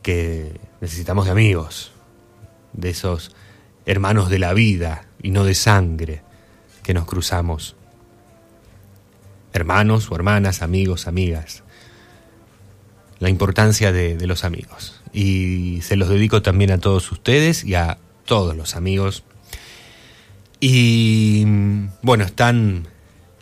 [0.00, 1.92] que necesitamos de amigos,
[2.72, 3.36] de esos
[3.84, 6.22] hermanos de la vida y no de sangre
[6.84, 7.76] que nos cruzamos.
[9.52, 11.64] Hermanos o hermanas, amigos, amigas.
[13.20, 15.00] La importancia de, los amigos.
[15.12, 19.24] Y se los dedico también a todos ustedes y a todos los amigos.
[20.58, 21.44] Y
[22.00, 22.88] bueno, están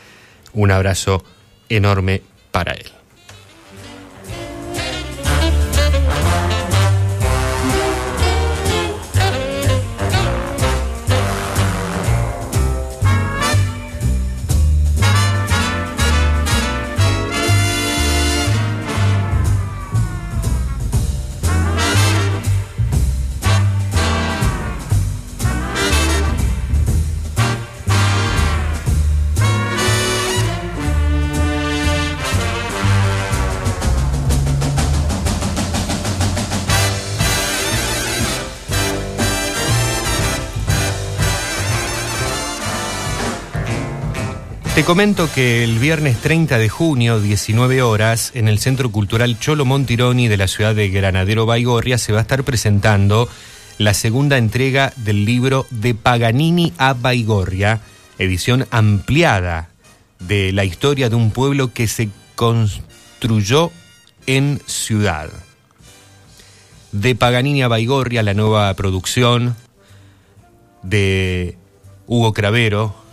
[0.53, 1.23] Un abrazo
[1.67, 2.21] enorme
[2.51, 2.98] para él.
[44.79, 49.65] Te comento que el viernes 30 de junio, 19 horas, en el Centro Cultural Cholo
[49.65, 53.27] Montironi de la ciudad de Granadero Baigorria se va a estar presentando
[53.77, 57.81] la segunda entrega del libro De Paganini a Baigorria,
[58.19, 59.67] edición ampliada
[60.19, 63.73] de la historia de un pueblo que se construyó
[64.27, 65.29] en ciudad.
[66.93, 69.57] De Paganini a Baigorria, la nueva producción
[70.83, 71.57] de
[72.07, 73.08] Hugo Cravero,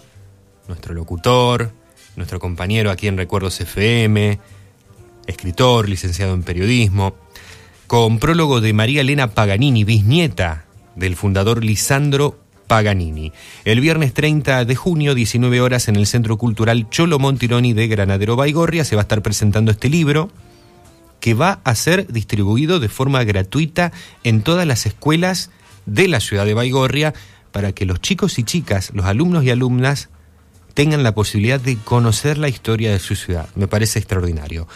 [0.68, 1.72] nuestro locutor,
[2.16, 4.38] nuestro compañero aquí en Recuerdos FM,
[5.26, 7.16] escritor, licenciado en periodismo,
[7.86, 10.64] con prólogo de María Elena Paganini, bisnieta
[10.94, 13.32] del fundador Lisandro Paganini.
[13.64, 18.36] El viernes 30 de junio, 19 horas, en el Centro Cultural Cholo Montironi de Granadero
[18.36, 20.30] Baigorria, se va a estar presentando este libro
[21.20, 23.93] que va a ser distribuido de forma gratuita
[24.24, 25.51] en todas las escuelas
[25.86, 27.14] de la ciudad de Baigorria
[27.52, 30.10] para que los chicos y chicas, los alumnos y alumnas,
[30.77, 33.48] tengan la posibilidad de conocer la historia de su ciudad.
[33.55, 34.69] Me parece extraordinario.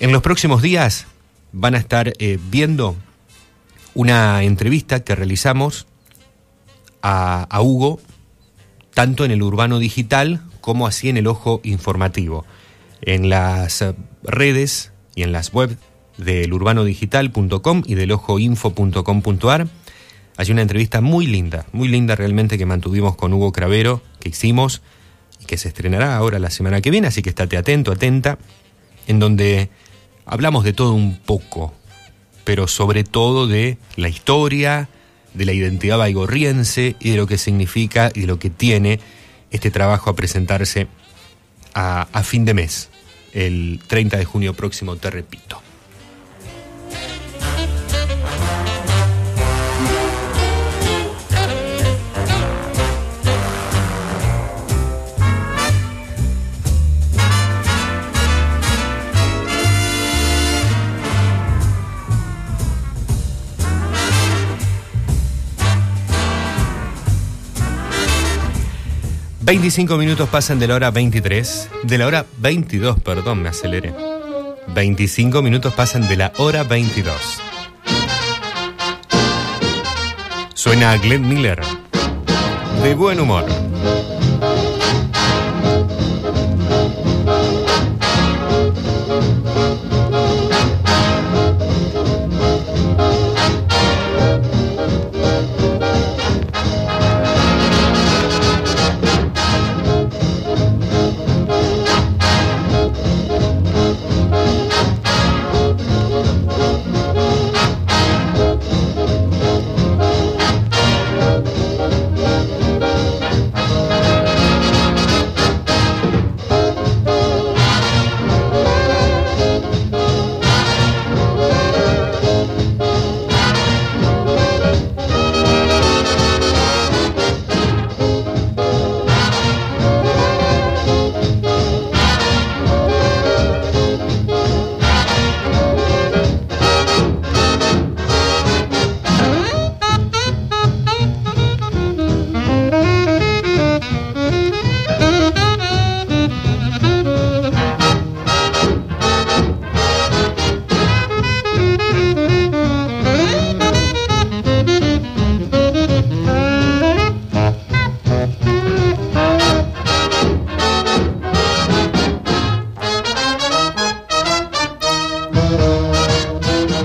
[0.00, 1.06] En los próximos días
[1.52, 2.96] van a estar eh, viendo
[3.92, 5.86] una entrevista que realizamos
[7.02, 8.00] a, Hugo,
[8.94, 12.46] tanto en el urbano digital como así en el ojo informativo.
[13.02, 15.76] En las eh, redes y en las web
[16.16, 19.68] del y del ojoinfo.com.ar
[20.40, 24.80] hay una entrevista muy linda, muy linda realmente que mantuvimos con Hugo Cravero, que hicimos
[25.38, 28.38] y que se estrenará ahora la semana que viene, así que estate atento, atenta,
[29.06, 29.68] en donde
[30.24, 31.74] hablamos de todo un poco,
[32.44, 34.88] pero sobre todo de la historia,
[35.34, 38.98] de la identidad baigorriense y de lo que significa y de lo que tiene
[39.50, 40.86] este trabajo a presentarse
[41.74, 42.88] a, a fin de mes,
[43.34, 45.60] el 30 de junio próximo, te repito.
[69.50, 73.92] 25 minutos pasan de la hora 23, de la hora 22, perdón, me aceleré.
[74.68, 77.12] 25 minutos pasan de la hora 22.
[80.54, 81.60] Suena Glenn Miller.
[82.84, 83.44] De buen humor.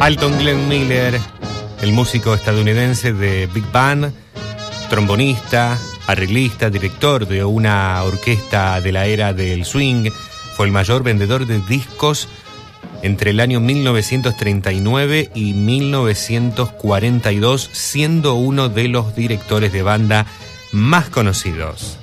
[0.06, 1.20] Alton Glenn Miller,
[1.82, 4.14] el músico estadounidense de Big Band,
[4.88, 10.12] trombonista, arreglista, director de una orquesta de la era del swing,
[10.56, 12.28] fue el mayor vendedor de discos
[13.02, 20.28] entre el año 1939 y 1942, siendo uno de los directores de banda
[20.72, 21.98] más conocidos.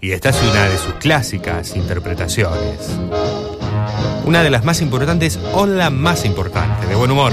[0.00, 3.01] Y esta es una de sus clásicas interpretaciones.
[4.24, 7.32] Una de las más importantes o la más importante, de buen humor.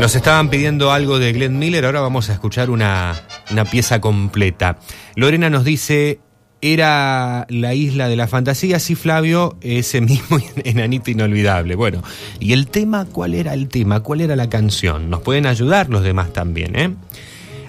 [0.00, 3.14] Nos estaban pidiendo algo de Glenn Miller, ahora vamos a escuchar una,
[3.50, 4.78] una pieza completa.
[5.16, 6.20] Lorena nos dice,
[6.60, 11.74] era la isla de la fantasía, sí Flavio, ese mismo enanito inolvidable.
[11.74, 12.02] Bueno,
[12.40, 13.06] ¿y el tema?
[13.06, 14.00] ¿Cuál era el tema?
[14.00, 15.10] ¿Cuál era la canción?
[15.10, 16.94] Nos pueden ayudar los demás también, ¿eh?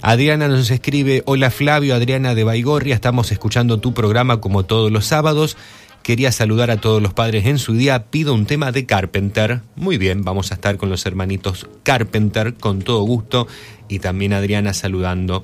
[0.02, 5.06] Adriana nos escribe, hola Flavio, Adriana de Baigorria, estamos escuchando tu programa como todos los
[5.06, 5.58] sábados.
[6.04, 9.62] Quería saludar a todos los padres en su día, pido un tema de Carpenter.
[9.76, 13.48] Muy bien, vamos a estar con los hermanitos Carpenter con todo gusto
[13.90, 15.44] y también Adriana saludando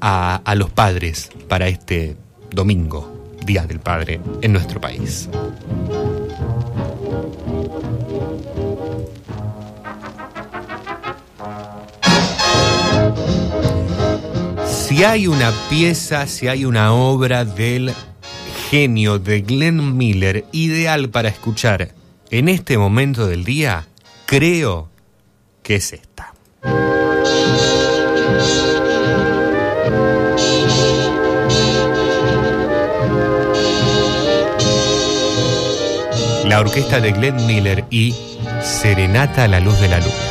[0.00, 2.16] a, los padres para este
[2.50, 5.28] domingo, Día del Padre, en nuestro país.
[14.90, 17.94] Si hay una pieza, si hay una obra del
[18.70, 21.90] genio de Glenn Miller ideal para escuchar
[22.32, 23.86] en este momento del día,
[24.26, 24.88] creo
[25.62, 26.34] que es esta.
[36.44, 38.12] La orquesta de Glenn Miller y
[38.60, 40.30] Serenata a la luz de la luna.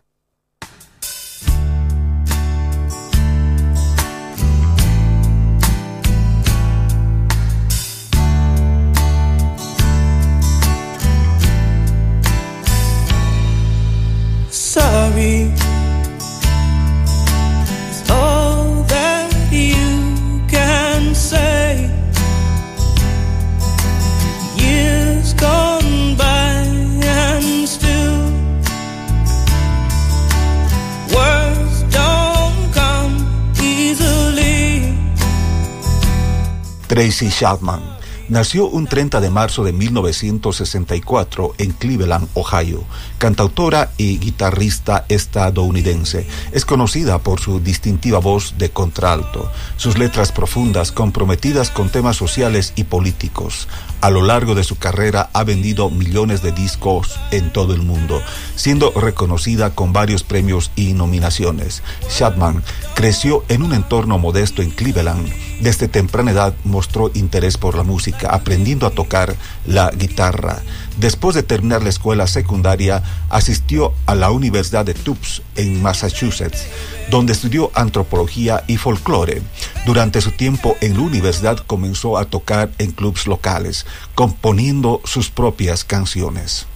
[37.01, 37.81] Tracy Chapman
[38.31, 42.85] nació un 30 de marzo de 1964 en Cleveland, Ohio.
[43.17, 50.93] Cantautora y guitarrista estadounidense, es conocida por su distintiva voz de contralto, sus letras profundas
[50.93, 53.67] comprometidas con temas sociales y políticos.
[53.99, 58.21] A lo largo de su carrera ha vendido millones de discos en todo el mundo,
[58.55, 61.83] siendo reconocida con varios premios y nominaciones.
[62.07, 62.63] Chapman
[62.95, 65.29] creció en un entorno modesto en Cleveland.
[65.59, 69.35] Desde temprana edad mostró interés por la música, aprendiendo a tocar
[69.65, 70.59] la guitarra.
[70.97, 76.67] Después de terminar la escuela secundaria, asistió a la Universidad de Tufts en Massachusetts,
[77.09, 79.41] donde estudió antropología y folclore.
[79.85, 83.85] Durante su tiempo en la universidad comenzó a tocar en clubs locales,
[84.15, 86.67] componiendo sus propias canciones.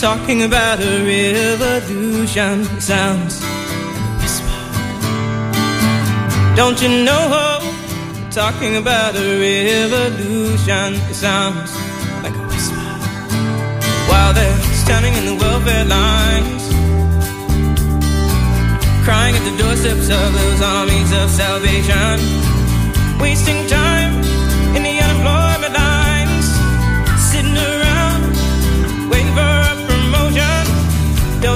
[0.00, 4.60] Talking about a revolution sounds like a whisper.
[6.56, 7.58] Don't you know?
[8.30, 11.76] Talking about a revolution, sounds
[12.22, 12.80] like a whisper.
[14.08, 16.64] While they're standing in the welfare lines,
[19.04, 22.16] crying at the doorsteps of those armies of salvation,
[23.20, 24.09] wasting time
[31.40, 31.46] A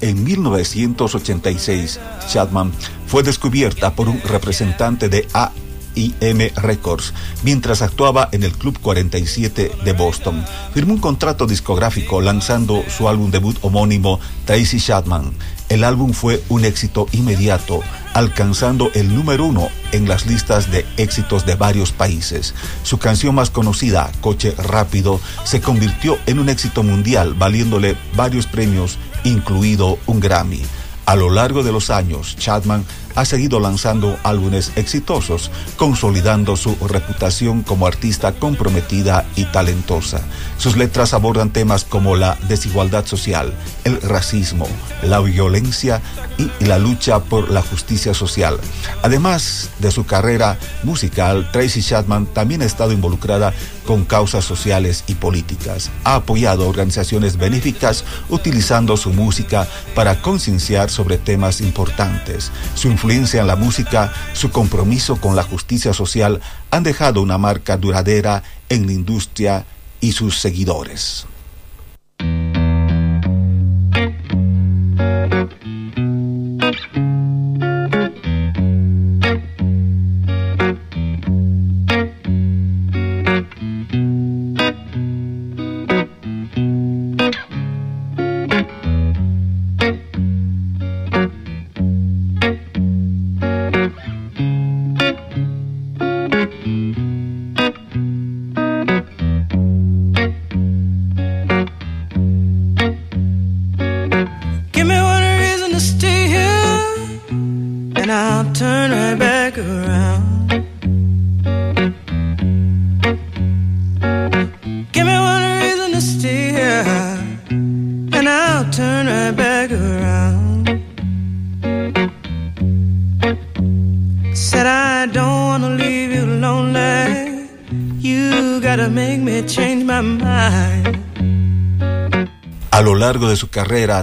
[0.00, 2.72] En 1986, Chapman
[3.08, 9.92] fue descubierta por un representante de AIM Records mientras actuaba en el Club 47 de
[9.92, 10.44] Boston.
[10.72, 15.32] Firmó un contrato discográfico lanzando su álbum debut homónimo Tracy Chapman.
[15.70, 17.80] El álbum fue un éxito inmediato,
[18.12, 22.54] alcanzando el número uno en las listas de éxitos de varios países.
[22.82, 28.98] Su canción más conocida, Coche Rápido, se convirtió en un éxito mundial, valiéndole varios premios
[29.22, 30.62] incluido un Grammy.
[31.06, 32.84] A lo largo de los años, Chapman
[33.20, 40.22] ha seguido lanzando álbumes exitosos, consolidando su reputación como artista comprometida y talentosa.
[40.56, 43.52] Sus letras abordan temas como la desigualdad social,
[43.84, 44.66] el racismo,
[45.02, 46.00] la violencia
[46.38, 48.58] y la lucha por la justicia social.
[49.02, 53.52] Además de su carrera musical, Tracy Chapman también ha estado involucrada
[53.90, 55.90] con causas sociales y políticas.
[56.04, 62.52] Ha apoyado organizaciones benéficas utilizando su música para concienciar sobre temas importantes.
[62.76, 66.40] Su influencia en la música, su compromiso con la justicia social
[66.70, 69.64] han dejado una marca duradera en la industria
[70.00, 71.26] y sus seguidores.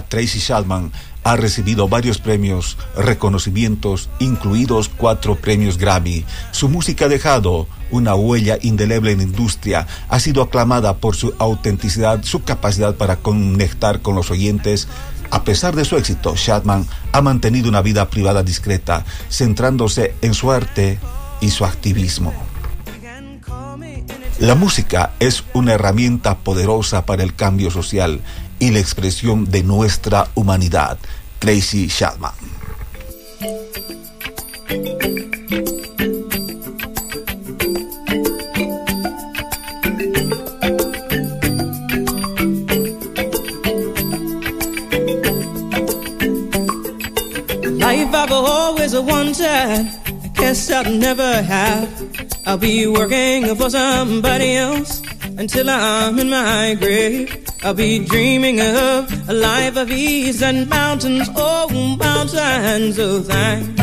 [0.08, 0.92] Tracy Chapman
[1.24, 6.24] ha recibido varios premios, reconocimientos, incluidos cuatro premios Grammy.
[6.52, 11.34] Su música ha dejado una huella indeleble en la industria, ha sido aclamada por su
[11.38, 14.88] autenticidad, su capacidad para conectar con los oyentes.
[15.30, 20.50] A pesar de su éxito, Chapman ha mantenido una vida privada discreta, centrándose en su
[20.50, 20.98] arte
[21.40, 22.32] y su activismo.
[24.38, 28.20] La música es una herramienta poderosa para el cambio social
[28.58, 30.98] y la expresión de nuestra humanidad.
[31.38, 32.32] Tracy Chapman.
[47.78, 51.88] Life I've always wanted, I guess I'll never have.
[52.46, 55.02] I'll be working for somebody else
[55.36, 57.47] until I'm in my grave.
[57.62, 61.68] I'll be dreaming of a life of ease and mountains, oh,
[61.98, 63.80] mountains of thanks.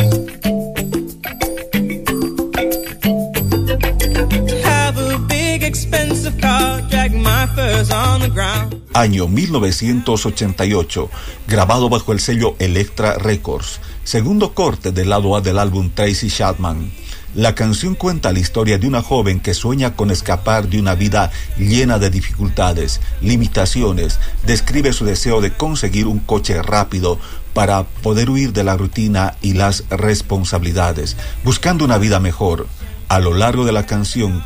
[4.63, 8.75] Have a big expensive car, drag my furs on the ground.
[8.93, 11.09] Año 1988,
[11.47, 16.91] grabado bajo el sello Electra Records, segundo corte del lado A del álbum Tracy Chapman.
[17.35, 21.31] La canción cuenta la historia de una joven que sueña con escapar de una vida
[21.57, 27.19] llena de dificultades, limitaciones, describe su deseo de conseguir un coche rápido
[27.53, 32.67] para poder huir de la rutina y las responsabilidades, buscando una vida mejor.
[33.09, 34.41] A lo largo de la canción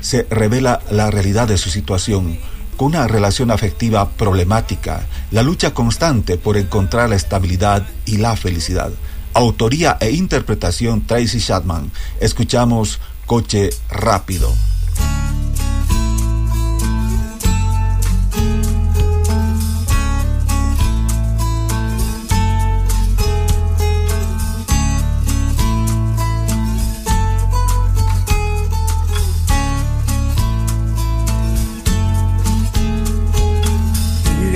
[0.00, 2.38] se revela la realidad de su situación,
[2.76, 8.92] con una relación afectiva problemática, la lucha constante por encontrar la estabilidad y la felicidad.
[9.34, 11.90] Autoría e interpretación Tracy Chapman.
[12.20, 14.52] Escuchamos Coche Rápido.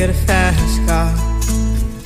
[0.03, 1.15] Get a fast car.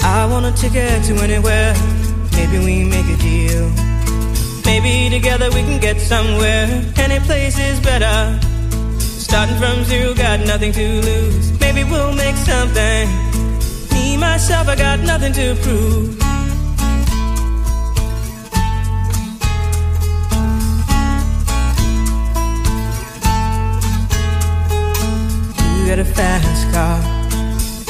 [0.03, 1.96] I want a ticket to anywhere.
[2.37, 3.71] Maybe we make a deal.
[4.67, 6.67] Maybe together we can get somewhere.
[6.97, 8.39] Any place is better.
[9.01, 11.59] Starting from zero, got nothing to lose.
[11.61, 13.09] Maybe we'll make something.
[13.93, 16.13] Me, myself, I got nothing to prove.
[25.75, 27.01] You got a fast car.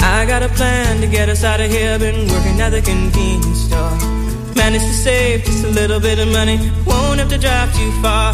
[0.09, 1.99] I got a plan to get us out of here.
[1.99, 4.16] Been working at the convenience store.
[4.57, 6.59] Managed to save just a little bit of money.
[6.87, 8.33] Won't have to drive too far.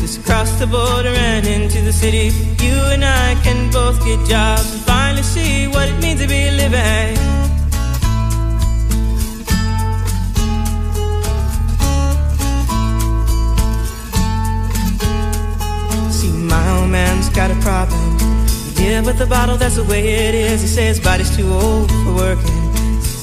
[0.00, 2.30] Just cross the border and into the city.
[2.62, 6.50] You and I can both get jobs and finally see what it means to be
[6.50, 7.16] living.
[16.10, 18.18] See, my old man's got a problem.
[18.76, 20.60] Yeah, with the bottle, that's the way it is.
[20.60, 22.61] He says body's too old for working.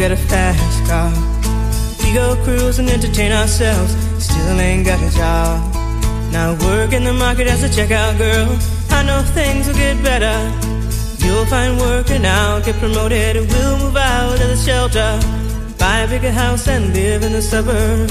[0.00, 1.12] Got a fast car.
[2.02, 3.92] We go cruise and entertain ourselves.
[4.18, 5.60] Still ain't got a job.
[6.32, 8.48] Now work in the market as a checkout girl.
[8.88, 10.36] I know things will get better.
[11.22, 13.36] You'll find work and I'll get promoted.
[13.36, 15.20] And we'll move out of the shelter,
[15.78, 18.10] buy a bigger house and live in the suburbs.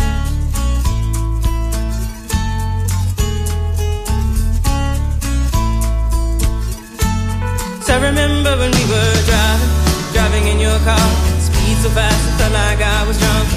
[7.89, 11.28] I remember when we were driving, driving in your car.
[11.69, 13.47] Speed so fast, it felt like I was drunk.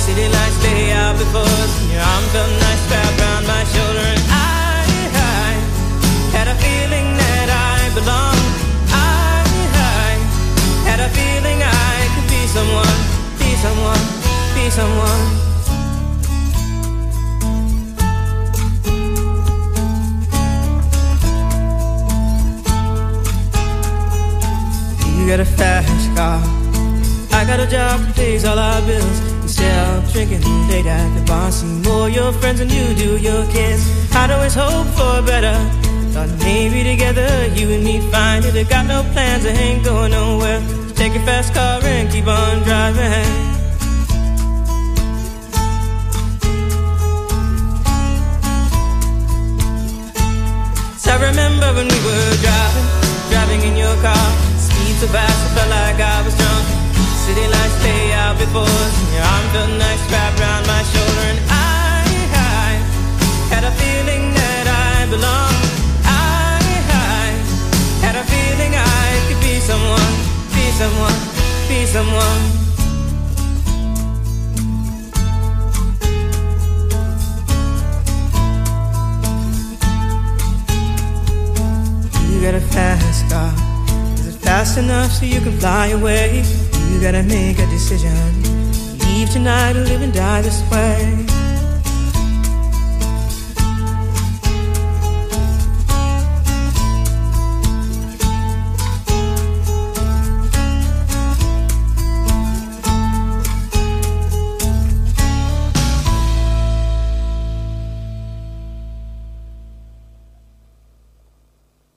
[0.00, 4.06] City lights lay out before us, and your arm felt nice wrapped around my shoulder.
[4.08, 5.52] And I, I
[6.32, 8.48] had a feeling that I belonged.
[8.88, 9.44] I,
[10.00, 10.16] I
[10.88, 13.00] had a feeling I could be someone,
[13.36, 14.00] be someone,
[14.56, 15.24] be someone.
[25.20, 26.57] You got a fast car.
[27.48, 29.18] Got a job that pays all our bills.
[29.40, 33.42] Instead of drinking late at the bar, see more your friends than you do your
[33.50, 33.88] kids.
[34.14, 35.56] I'd always hope for better.
[36.12, 37.26] Thought maybe together
[37.56, 38.54] you and me find it.
[38.54, 40.60] I got no plans, I ain't going nowhere.
[40.88, 43.56] So take your fast car and keep on driving.
[51.08, 52.88] I remember when we were driving,
[53.30, 54.28] driving in your car.
[54.60, 56.57] Speed so fast, I felt like I was drunk.
[57.28, 58.64] City lights lay out before
[59.12, 61.24] your arm felt nice wrapped around my shoulder.
[61.28, 62.70] And I, I
[63.52, 65.60] had a feeling that I belonged.
[66.08, 66.56] I,
[66.88, 67.28] I
[68.00, 70.14] had a feeling I could be someone,
[70.56, 71.20] be someone,
[71.68, 72.42] be someone.
[82.32, 83.52] You got a fast car.
[84.14, 86.57] Is it fast enough so you can fly away?
[86.90, 88.42] You gotta make a decision.
[88.98, 91.26] Leave tonight or live and die this way.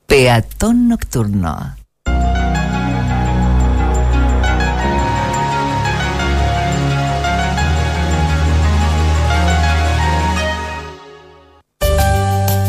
[0.05, 1.80] Peatón Nocturno.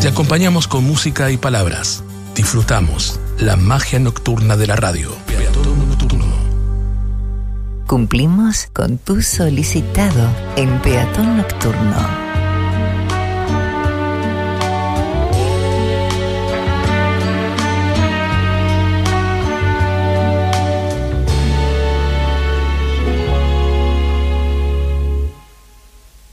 [0.03, 2.03] Te acompañamos con música y palabras.
[2.35, 5.15] Disfrutamos la magia nocturna de la radio.
[5.29, 6.25] Peatón Nocturno.
[7.87, 11.95] Cumplimos con tu solicitado en Peatón Nocturno.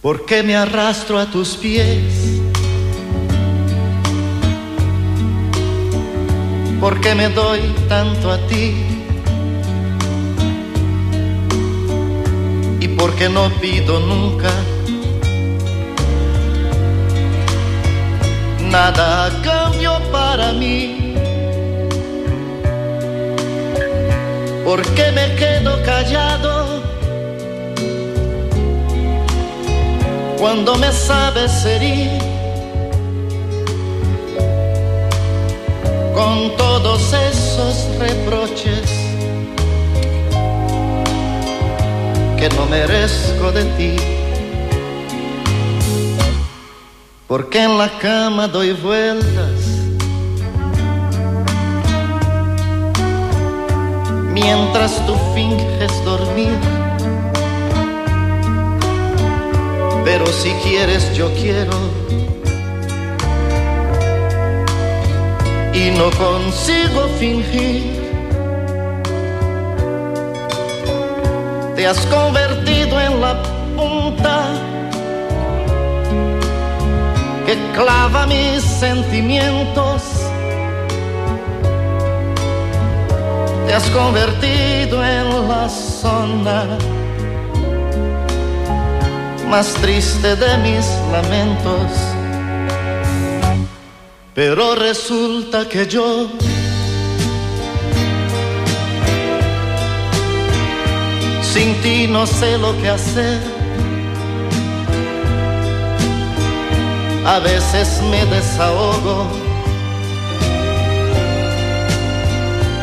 [0.02, 2.39] ¿Por qué me arrastro a tus pies?
[6.80, 8.86] ¿Por qué me doy tanto a ti?
[12.80, 14.52] ¿Y por qué no pido nunca
[18.72, 21.16] nada a cambio para mí?
[24.64, 26.50] ¿Por qué me quedo callado?
[30.40, 32.29] cuando me sabes herir
[36.20, 38.90] con todos esos reproches
[42.38, 43.96] que no merezco de ti.
[47.26, 49.60] Porque en la cama doy vueltas
[54.34, 56.58] mientras tú finges dormir
[60.04, 62.19] pero si quieres yo quiero.
[65.74, 68.00] Y no consigo fingir.
[71.76, 73.42] Te has convertido en la
[73.78, 74.48] punta
[77.46, 80.02] que clava mis sentimientos.
[83.66, 86.66] Te has convertido en la zona
[89.50, 92.09] más triste de mis lamentos.
[94.42, 96.30] Pero resulta que yo
[101.42, 103.42] sin ti no sé lo que hacer.
[107.26, 109.28] A veces me desahogo,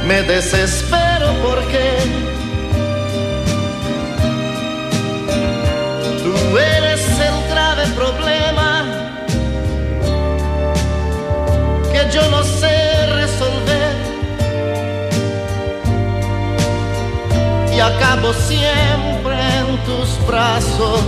[0.06, 1.84] me desespero porque
[6.22, 8.75] Tú eres el grave problema
[12.16, 13.94] yo no sé resolver.
[17.74, 21.02] Y acabo siempre en tus brazos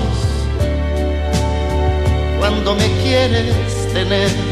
[2.38, 3.54] cuando me quieres
[3.94, 4.47] tener.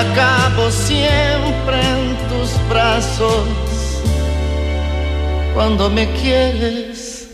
[0.00, 3.46] Acabo siempre en tus brazos
[5.52, 7.28] cuando me quieres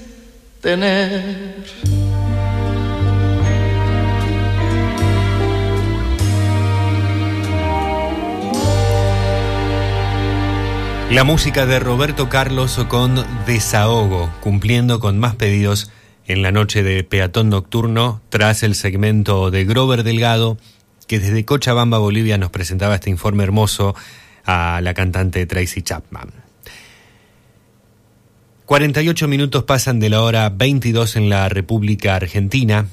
[0.60, 1.64] tener.
[11.10, 15.92] La música de Roberto Carlos con Desahogo, cumpliendo con más pedidos
[16.26, 20.58] en la noche de Peatón Nocturno, tras el segmento de Grover Delgado,
[21.06, 23.94] que desde Cochabamba, Bolivia, nos presentaba este informe hermoso
[24.44, 26.30] a la cantante Tracy Chapman.
[28.66, 32.88] 48 minutos pasan de la hora 22 en la República Argentina.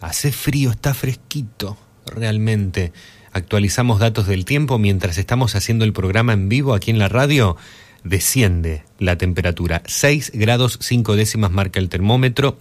[0.00, 1.76] Hace frío, está fresquito,
[2.06, 2.92] realmente
[3.32, 7.56] actualizamos datos del tiempo mientras estamos haciendo el programa en vivo aquí en la radio,
[8.02, 9.82] desciende la temperatura.
[9.86, 12.58] 6 grados 5 décimas marca el termómetro,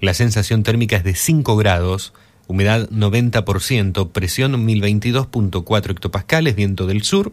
[0.00, 2.14] la sensación térmica es de 5 grados,
[2.50, 7.32] humedad 90%, presión 1022.4 hectopascales, viento del sur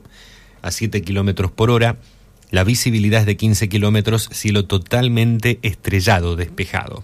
[0.62, 1.98] a 7 kilómetros por hora,
[2.52, 7.04] la visibilidad es de 15 kilómetros, cielo totalmente estrellado, despejado.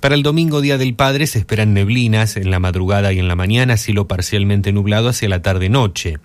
[0.00, 3.36] Para el domingo, Día del Padre, se esperan neblinas en la madrugada y en la
[3.36, 6.18] mañana, cielo parcialmente nublado hacia la tarde-noche.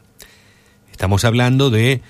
[0.91, 2.02] Estamos hablando de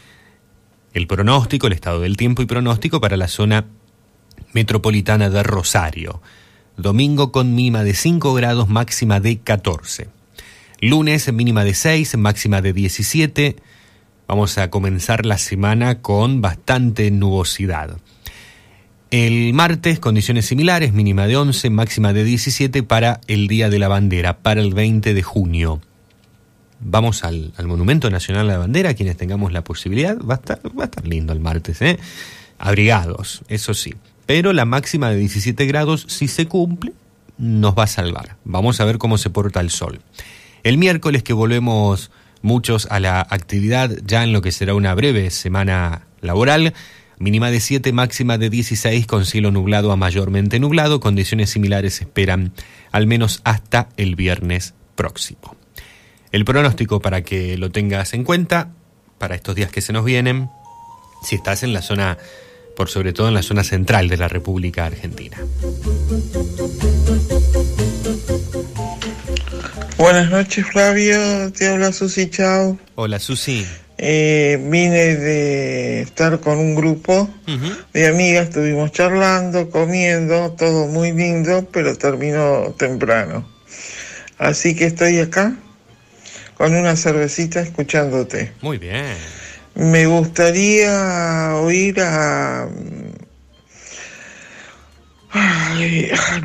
[0.94, 3.66] el pronóstico, el estado del tiempo y pronóstico para la zona
[4.54, 6.22] metropolitana de Rosario.
[6.80, 10.08] Domingo con mínima de 5 grados, máxima de 14.
[10.80, 13.58] Lunes mínima de 6, máxima de 17.
[14.30, 17.98] Vamos a comenzar la semana con bastante nubosidad.
[19.12, 23.90] El martes, condiciones similares, mínima de 11, máxima de 17 para el Día de la
[23.90, 25.82] Bandera, para el 20 de junio.
[26.80, 30.84] Vamos al, Monumento Nacional de la Bandera, quienes tengamos la posibilidad, va a estar, va
[30.84, 32.00] a estar lindo el martes, ¿eh?
[32.58, 33.96] Abrigados, eso sí.
[34.30, 36.94] Pero la máxima de 17 grados, si se cumple,
[37.40, 38.38] nos va a salvar.
[38.44, 40.02] Vamos a ver cómo se porta el sol.
[40.62, 42.12] El miércoles que volvemos
[42.44, 46.76] muchos a la actividad, ya en lo que será una breve semana laboral,
[47.18, 51.00] Mínima de 7, máxima de 16 con cielo nublado a mayormente nublado.
[51.00, 52.54] Condiciones similares esperan
[52.92, 55.56] al menos hasta el viernes próximo.
[56.32, 58.70] El pronóstico para que lo tengas en cuenta
[59.18, 60.52] para estos días que se nos vienen,
[61.24, 62.20] si estás en la zona,
[62.80, 65.36] por sobre todo en la zona central de la República Argentina.
[69.98, 72.80] Buenas noches Flavio, te habla Susi, chao.
[72.96, 73.68] Hola Susi.
[73.98, 77.30] Eh, vine de estar con un grupo
[77.92, 83.46] de amigas, estuvimos charlando, comiendo, todo muy lindo, pero terminó temprano.
[84.38, 85.54] Así que estoy acá
[86.56, 88.54] con una cervecita escuchándote.
[88.62, 89.18] Muy bien.
[89.80, 92.68] Me gustaría oír a,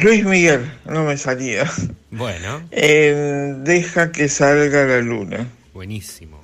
[0.00, 1.68] Luis Miguel, no me salía.
[2.12, 2.62] Bueno.
[2.70, 5.48] Deja que salga la luna.
[5.72, 6.40] Buenísimo.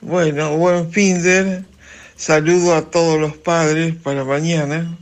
[0.00, 1.62] Bueno, buen fin de
[2.16, 4.98] saludo a todos los padres para mañana.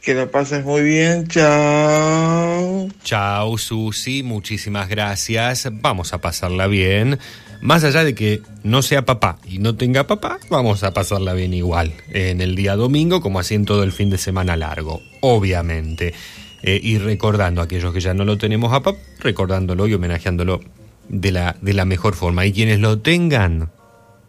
[0.00, 1.26] Que la pases muy bien.
[1.26, 2.88] Chao.
[3.02, 4.22] Chao, Susi.
[4.22, 5.66] Muchísimas gracias.
[5.72, 7.18] Vamos a pasarla bien.
[7.60, 11.54] Más allá de que no sea papá y no tenga papá, vamos a pasarla bien
[11.54, 11.92] igual.
[12.10, 15.00] En el día domingo, como así en todo el fin de semana largo.
[15.20, 16.14] Obviamente.
[16.62, 20.60] Eh, y recordando a aquellos que ya no lo tenemos a papá, recordándolo y homenajeándolo
[21.08, 22.44] de la, de la mejor forma.
[22.46, 23.70] Y quienes lo tengan,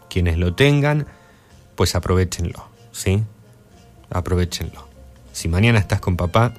[0.10, 1.08] quienes lo tengan,
[1.76, 3.24] pues aprovechenlo, ¿sí?
[4.10, 4.88] Aprovechenlo.
[5.32, 6.54] Si mañana estás con papá,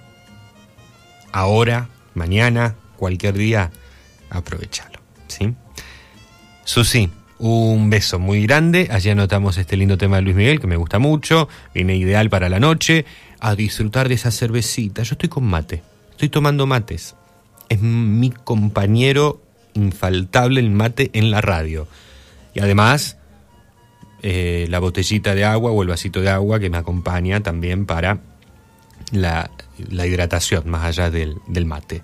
[1.33, 3.71] ahora, mañana, cualquier día,
[4.31, 5.55] aprovechalo, ¿sí?
[6.69, 7.09] Susi,
[7.39, 8.89] un beso muy grande.
[8.91, 11.49] Allí anotamos este lindo tema de Luis Miguel que me gusta mucho.
[11.73, 13.07] Viene ideal para la noche.
[13.41, 15.03] A disfrutar de esa cervecita.
[15.03, 15.83] Yo estoy con mate.
[16.11, 17.17] Estoy tomando mates.
[17.71, 19.41] Es mi compañero
[19.73, 21.89] infaltable el mate en la radio.
[22.53, 23.17] Y además,
[24.21, 28.21] eh, la botellita de agua o el vasito de agua que me acompaña también para
[29.11, 32.03] la, hidratación, más allá del, mate.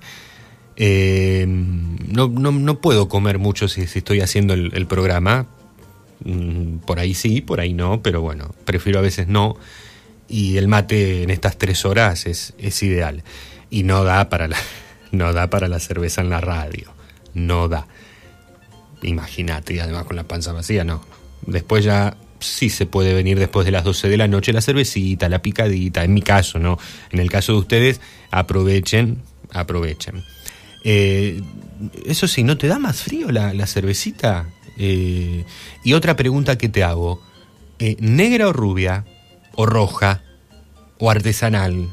[0.77, 5.47] Eh, no, no, puedo comer mucho si, estoy haciendo el, programa.
[6.25, 9.57] Mm, por ahí sí, por ahí no, pero bueno, prefiero a veces no.
[10.29, 13.23] Y el mate en estas tres horas es, es ideal.
[13.71, 14.57] Y no da para la,
[15.13, 16.93] no da para la cerveza en la radio.
[17.35, 17.87] No da.
[19.03, 21.05] Imagínate, y además con la panza vacía, no.
[21.47, 25.29] Después ya sí se puede venir después de las 12 de la noche la cervecita,
[25.29, 26.79] la picadita, en mi caso, ¿no?
[27.11, 29.23] En el caso de ustedes, aprovechen,
[29.53, 30.25] aprovechen.
[30.85, 31.43] Eh,
[32.05, 34.47] eso sí, ¿no te da más frío la, cervecita?
[34.77, 35.45] Eh,
[35.83, 37.21] y otra pregunta que te hago,
[37.79, 39.05] eh, ¿negra o rubia?
[39.55, 40.23] ¿O roja?
[40.99, 41.91] ¿O artesanal?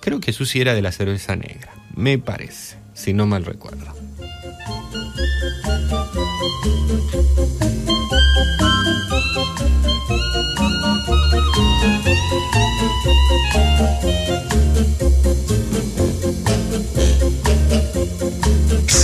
[0.00, 3.94] Creo que Susi era de la cerveza negra, me parece, si no mal recuerdo.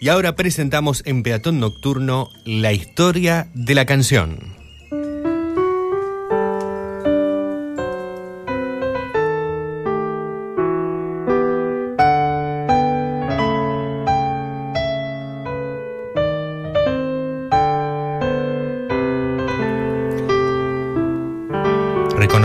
[0.00, 4.63] Y ahora presentamos en Peatón Nocturno la historia de la canción.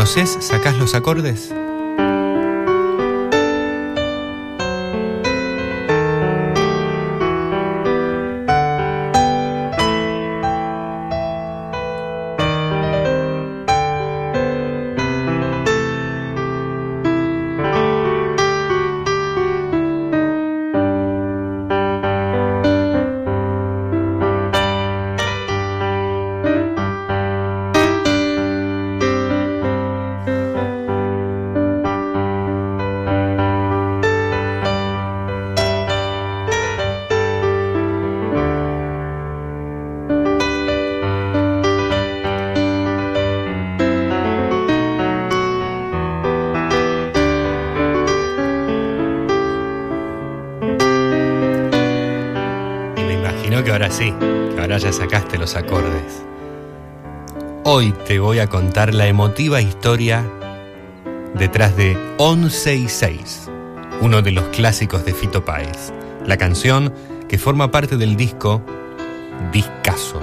[0.10, 0.44] ¿Reconoces?
[0.44, 1.54] ¿Sacás los acordes?
[55.56, 56.24] Acordes.
[57.64, 60.24] Hoy te voy a contar la emotiva historia
[61.36, 63.50] detrás de 11 y 6,
[64.02, 65.94] uno de los clásicos de Fito Páez.
[66.26, 66.94] La canción
[67.28, 68.62] que forma parte del disco
[69.52, 70.20] Discaso,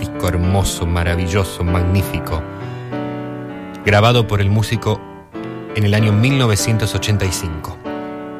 [0.00, 2.42] disco hermoso, maravilloso, magnífico,
[3.84, 5.00] grabado por el músico
[5.76, 7.76] en el año 1985.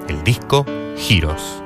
[0.09, 0.67] El disco
[0.97, 1.63] Giros.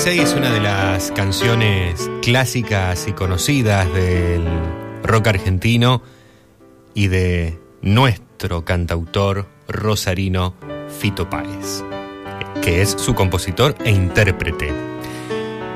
[0.00, 4.42] 6 es una de las canciones clásicas y conocidas del
[5.02, 6.00] rock argentino
[6.94, 10.54] y de nuestro cantautor rosarino
[10.88, 11.84] Fito Páez,
[12.62, 14.72] que es su compositor e intérprete.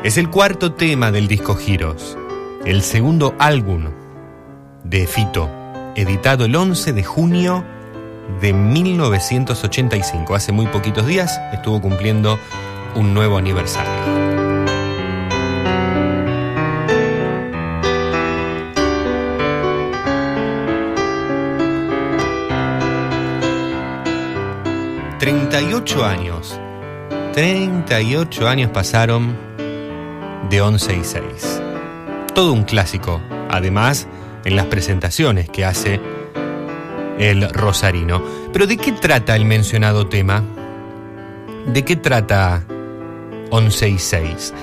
[0.04, 2.16] Es el cuarto tema del disco Giros,
[2.64, 3.90] el segundo álbum
[4.84, 5.50] de Fito,
[5.96, 7.62] editado el 11 de junio
[8.40, 10.34] de 1985.
[10.34, 12.38] Hace muy poquitos días estuvo cumpliendo
[12.94, 14.03] un nuevo aniversario.
[25.54, 26.60] ...38 años...
[27.32, 29.36] ...38 años pasaron...
[30.50, 31.62] ...de 11 y 6...
[32.34, 33.20] ...todo un clásico...
[33.50, 34.08] ...además
[34.44, 36.00] en las presentaciones que hace...
[37.20, 38.20] ...el Rosarino...
[38.52, 40.42] ¿Pero de qué trata el mencionado tema?
[41.72, 42.64] ¿De qué trata
[43.50, 44.54] 11 y 6.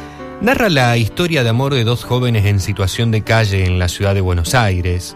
[0.42, 4.14] Narra la historia de amor de dos jóvenes en situación de calle en la ciudad
[4.14, 5.16] de Buenos Aires,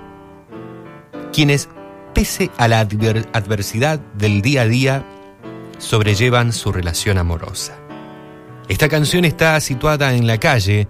[1.34, 1.68] quienes,
[2.14, 5.06] pese a la adver- adversidad del día a día,
[5.77, 7.77] sobrellevan su relación amorosa.
[8.68, 10.88] Esta canción está situada en la calle,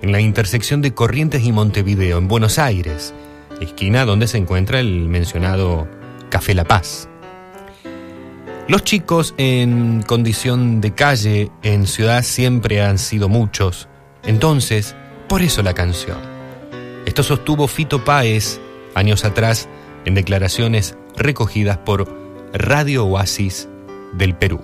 [0.00, 3.12] en la intersección de Corrientes y Montevideo, en Buenos Aires,
[3.60, 5.86] esquina donde se encuentra el mencionado
[6.30, 7.08] Café La Paz.
[8.66, 13.88] Los chicos en condición de calle en ciudad siempre han sido muchos,
[14.24, 14.94] entonces,
[15.28, 16.18] por eso la canción.
[17.06, 18.60] Esto sostuvo Fito Páez
[18.94, 19.68] años atrás
[20.04, 22.08] en declaraciones recogidas por
[22.52, 23.68] Radio Oasis
[24.12, 24.60] del Perú.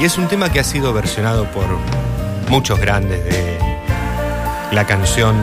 [0.00, 1.66] Y es un tema que ha sido versionado por
[2.48, 3.58] muchos grandes de
[4.70, 5.36] la canción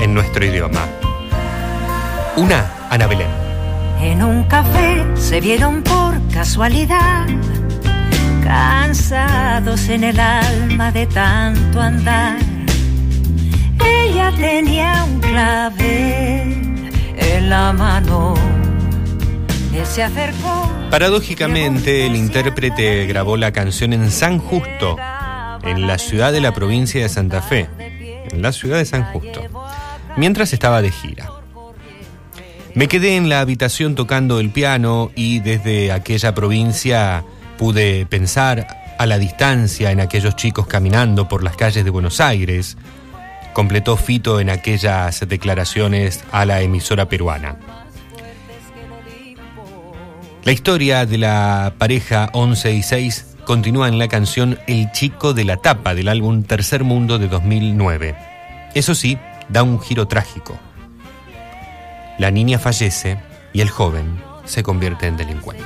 [0.00, 0.84] en nuestro idioma.
[2.36, 3.30] Una, Ana Belén.
[4.00, 7.26] En un café se vieron por casualidad,
[8.44, 12.55] cansados en el alma de tanto andar.
[14.34, 18.34] Tenía un clavel en la mano.
[19.72, 20.70] Él se acercó.
[20.90, 24.96] Paradójicamente, el intérprete grabó la canción en San Justo,
[25.62, 27.68] en la ciudad de la provincia de Santa Fe,
[28.30, 29.42] en la ciudad de San Justo,
[30.16, 31.30] mientras estaba de gira.
[32.74, 37.24] Me quedé en la habitación tocando el piano y desde aquella provincia
[37.58, 38.66] pude pensar
[38.98, 42.76] a la distancia en aquellos chicos caminando por las calles de Buenos Aires,
[43.56, 47.56] completó Fito en aquellas declaraciones a la emisora peruana.
[50.44, 55.44] La historia de la pareja 11 y 6 continúa en la canción El chico de
[55.44, 58.14] la tapa del álbum Tercer Mundo de 2009.
[58.74, 59.16] Eso sí,
[59.48, 60.58] da un giro trágico.
[62.18, 63.16] La niña fallece
[63.54, 65.64] y el joven se convierte en delincuente.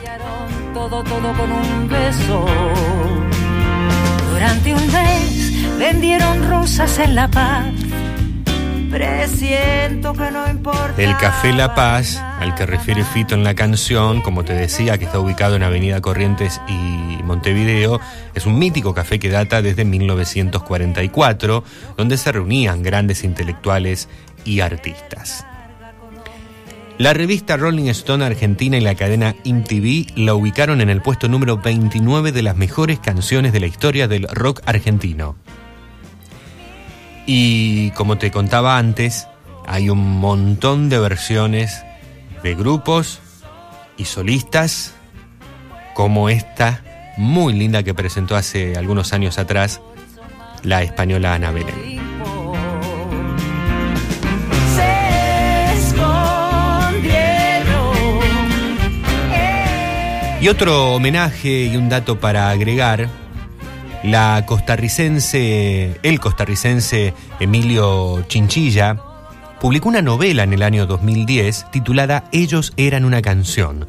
[0.73, 2.47] Todo, todo con un beso.
[4.31, 7.65] Durante un mes vendieron rosas en La Paz.
[8.91, 10.93] Presiento que no importa.
[10.99, 15.07] El Café La Paz, al que refiere Fito en la canción, como te decía, que
[15.07, 17.99] está ubicado en Avenida Corrientes y Montevideo,
[18.35, 21.65] es un mítico café que data desde 1944,
[21.97, 24.11] donde se reunían grandes intelectuales
[24.45, 25.47] y artistas.
[26.99, 31.57] La revista Rolling Stone Argentina y la cadena MTV la ubicaron en el puesto número
[31.57, 35.37] 29 de las mejores canciones de la historia del rock argentino.
[37.27, 39.27] Y como te contaba antes,
[39.67, 41.85] hay un montón de versiones
[42.43, 43.21] de grupos
[43.97, 44.95] y solistas
[45.95, 46.83] como esta
[47.17, 49.81] muy linda que presentó hace algunos años atrás
[50.63, 52.01] la española Ana Belén.
[60.41, 63.11] Y otro homenaje y un dato para agregar,
[64.03, 68.97] la el costarricense Emilio Chinchilla
[69.61, 73.87] publicó una novela en el año 2010 titulada Ellos eran una canción,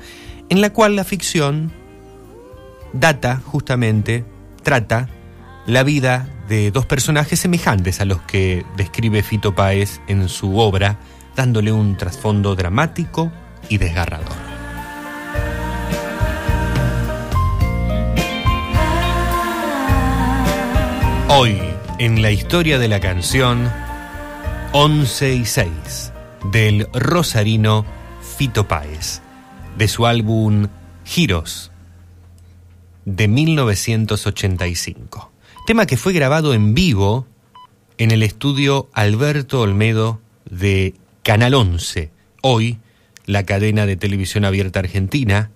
[0.50, 1.72] en la cual la ficción
[2.94, 4.26] data justamente,
[4.64, 5.08] trata
[5.66, 11.00] la vida de dos personajes semejantes a los que describe Fito Páez en su obra,
[11.36, 13.32] dándole un trasfondo dramático
[13.70, 14.51] y desgarrador.
[21.44, 21.58] Hoy,
[21.98, 23.68] en la historia de la canción
[24.74, 26.14] 11 y 6
[26.52, 27.84] del rosarino
[28.38, 29.24] Fito Páez,
[29.76, 30.68] de su álbum
[31.04, 31.72] Giros
[33.06, 35.32] de 1985.
[35.66, 37.26] Tema que fue grabado en vivo
[37.98, 40.94] en el estudio Alberto Olmedo de
[41.24, 42.12] Canal 11,
[42.44, 42.78] hoy
[43.26, 45.50] la cadena de televisión abierta argentina,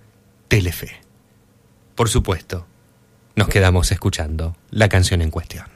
[0.48, 0.96] Telefe.
[1.94, 2.66] Por supuesto,
[3.36, 5.75] nos quedamos escuchando la canción en cuestión.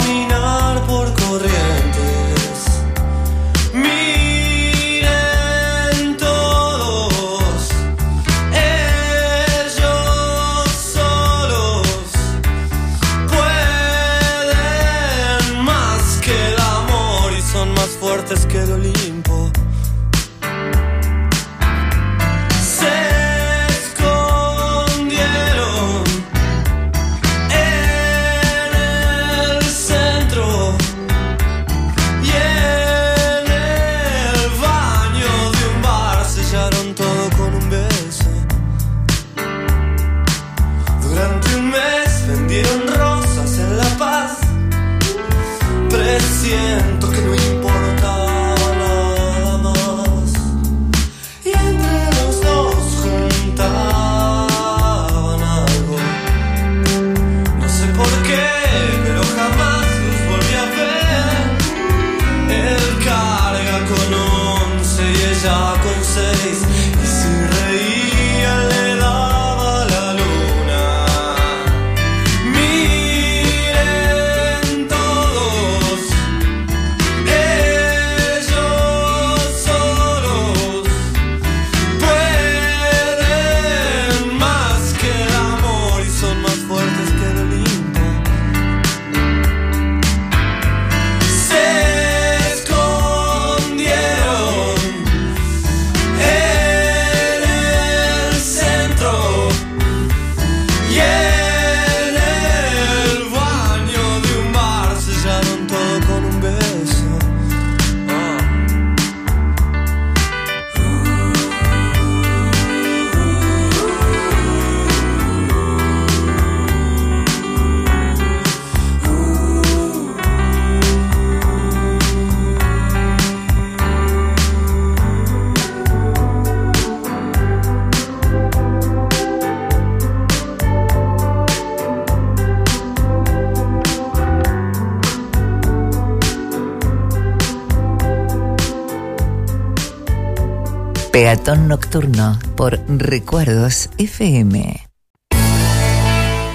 [141.31, 144.85] Peatón Nocturno por Recuerdos FM.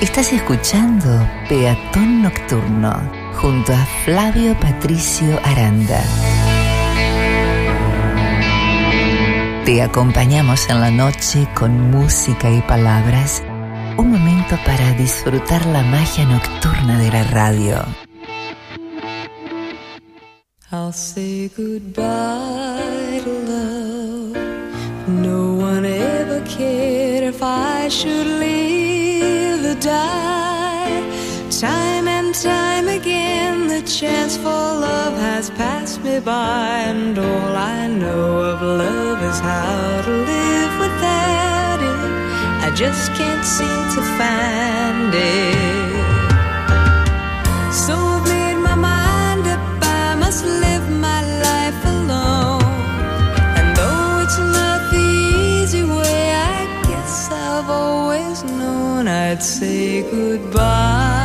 [0.03, 1.09] Estás escuchando
[1.49, 2.93] Peatón Nocturno
[3.41, 6.03] junto a Flavio Patricio Aranda.
[9.65, 13.43] Te acompañamos en la noche con música y palabras.
[13.97, 17.83] Un momento para disfrutar la magia nocturna de la radio.
[20.71, 22.56] I'll say goodbye
[27.87, 31.01] I should live or die.
[31.51, 34.49] Time and time again, the chance for
[34.89, 40.73] love has passed me by, and all I know of love is how to live
[40.81, 42.67] without it.
[42.67, 45.86] I just can't seem to find it.
[57.77, 61.16] Always known I'd say goodbye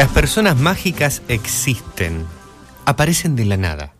[0.00, 2.24] Las personas mágicas existen,
[2.86, 3.92] aparecen de la nada.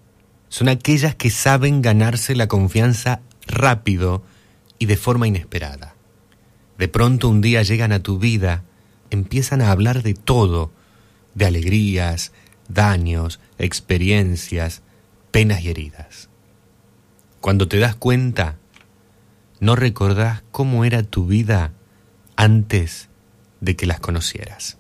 [0.49, 4.23] Son aquellas que saben ganarse la confianza rápido
[4.79, 5.95] y de forma inesperada.
[6.79, 8.65] De pronto un día llegan a tu vida,
[9.11, 10.73] empiezan a hablar de todo,
[11.35, 12.33] de alegrías,
[12.69, 14.81] daños, experiencias,
[15.31, 16.31] penas y heridas.
[17.43, 18.57] Cuando te das cuenta,
[19.61, 21.75] no recordás cómo era tu vida
[22.37, 23.11] antes
[23.61, 24.80] de que las conocieras.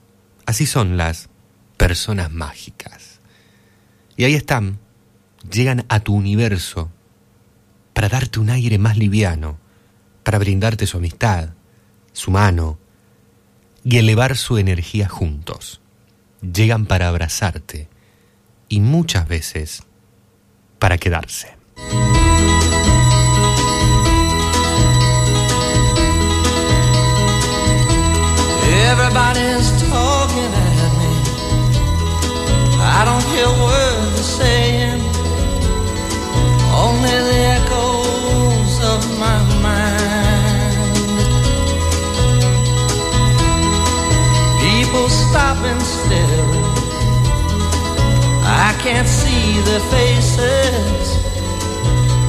[0.51, 1.28] Así son las
[1.77, 3.20] personas mágicas.
[4.16, 4.81] Y ahí están,
[5.48, 6.90] llegan a tu universo
[7.93, 9.60] para darte un aire más liviano,
[10.24, 11.51] para brindarte su amistad,
[12.12, 12.81] su mano
[13.85, 15.81] y elevar su energía juntos.
[16.43, 17.89] Llegan para abrazarte
[18.68, 19.85] y muchas veces
[20.81, 21.60] para quedarse.
[32.99, 35.01] I don't hear words they're saying,
[36.85, 40.81] only the echoes of my mind.
[44.65, 46.51] People stopping still.
[48.43, 51.07] I can't see their faces,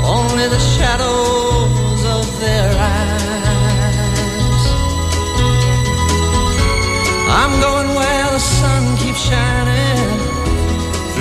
[0.05, 3.31] only the shadows of their eyes.
[7.39, 9.80] I'm going where the sun keeps shining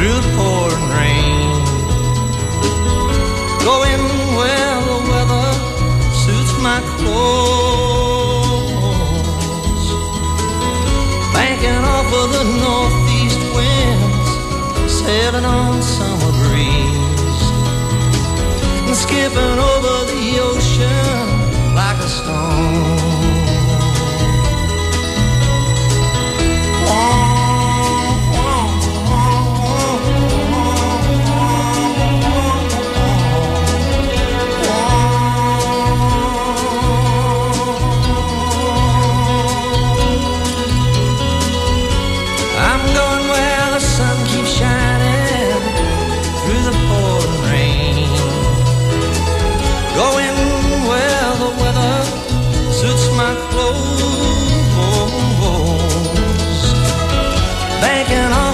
[0.01, 1.61] through the pouring rain.
[3.69, 4.03] Going
[4.39, 5.49] where the weather
[6.23, 8.27] suits my clothes.
[11.35, 14.31] Banking off of the northeast winds,
[15.01, 17.45] sailing on summer breeze.
[18.89, 21.29] And skipping over the ocean
[21.75, 22.70] like a stone.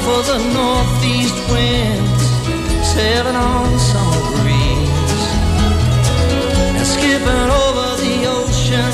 [0.08, 2.26] Of the northeast winds,
[2.94, 5.24] sailing on summer breeze,
[6.78, 8.92] and skipping over the ocean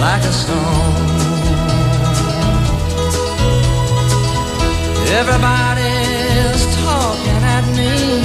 [0.00, 1.08] like a stone.
[5.20, 8.22] Everybody's talking at me.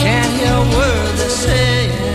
[0.00, 2.09] Can't hear a word they're saying.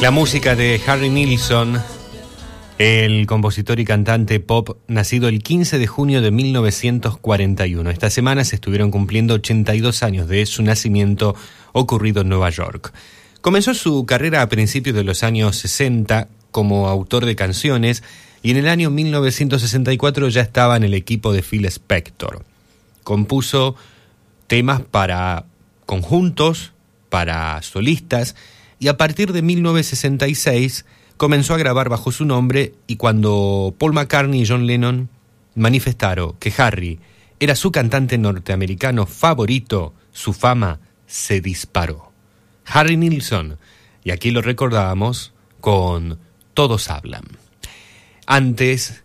[0.00, 1.80] La música de Harry Nilsson,
[2.80, 7.90] el compositor y cantante pop nacido el 15 de junio de 1941.
[7.90, 11.36] Esta semana se estuvieron cumpliendo 82 años de su nacimiento
[11.72, 12.94] ocurrido en Nueva York.
[13.42, 18.02] Comenzó su carrera a principios de los años 60 como autor de canciones
[18.42, 22.46] y en el año 1964 ya estaba en el equipo de Phil Spector.
[23.04, 23.76] Compuso
[24.46, 25.44] temas para
[25.84, 26.72] conjuntos,
[27.10, 28.36] para solistas,
[28.78, 30.86] y a partir de 1966
[31.20, 35.10] comenzó a grabar bajo su nombre y cuando Paul McCartney y John Lennon
[35.54, 36.98] manifestaron que Harry
[37.38, 42.10] era su cantante norteamericano favorito, su fama se disparó.
[42.64, 43.58] Harry Nilsson,
[44.02, 46.18] y aquí lo recordábamos con
[46.54, 47.24] Todos hablan.
[48.24, 49.04] Antes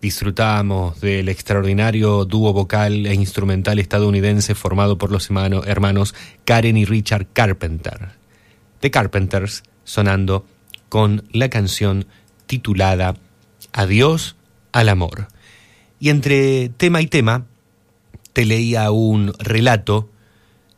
[0.00, 6.14] disfrutábamos del extraordinario dúo vocal e instrumental estadounidense formado por los hermanos
[6.44, 8.10] Karen y Richard Carpenter.
[8.78, 10.46] The Carpenters sonando
[10.88, 12.06] con la canción
[12.46, 13.16] titulada
[13.72, 14.36] Adiós
[14.72, 15.28] al amor.
[15.98, 17.46] Y entre tema y tema
[18.32, 20.10] te leía un relato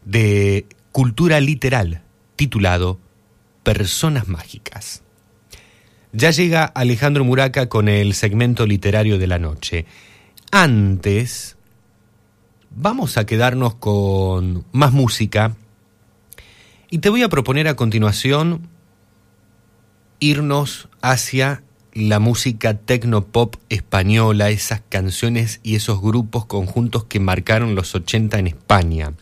[0.05, 2.03] de cultura literal
[2.37, 2.99] titulado
[3.63, 5.03] Personas Mágicas.
[6.13, 9.85] Ya llega Alejandro Muraca con el segmento literario de la noche.
[10.51, 11.57] Antes,
[12.71, 15.57] vamos a quedarnos con más música
[16.91, 18.69] y te voy a proponer a continuación
[20.21, 21.63] irnos hacia
[21.93, 28.47] la música tecno-pop española, esas canciones y esos grupos conjuntos que marcaron los 80 en
[28.47, 29.13] España.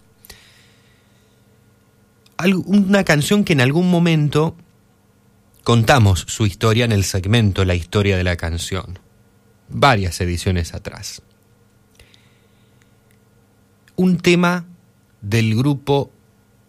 [2.67, 4.57] Una canción que en algún momento
[5.65, 8.99] contamos su historia en el segmento La historia de la canción,
[9.69, 11.23] varias ediciones atrás.
[13.97, 14.67] Un tema
[15.23, 16.11] del grupo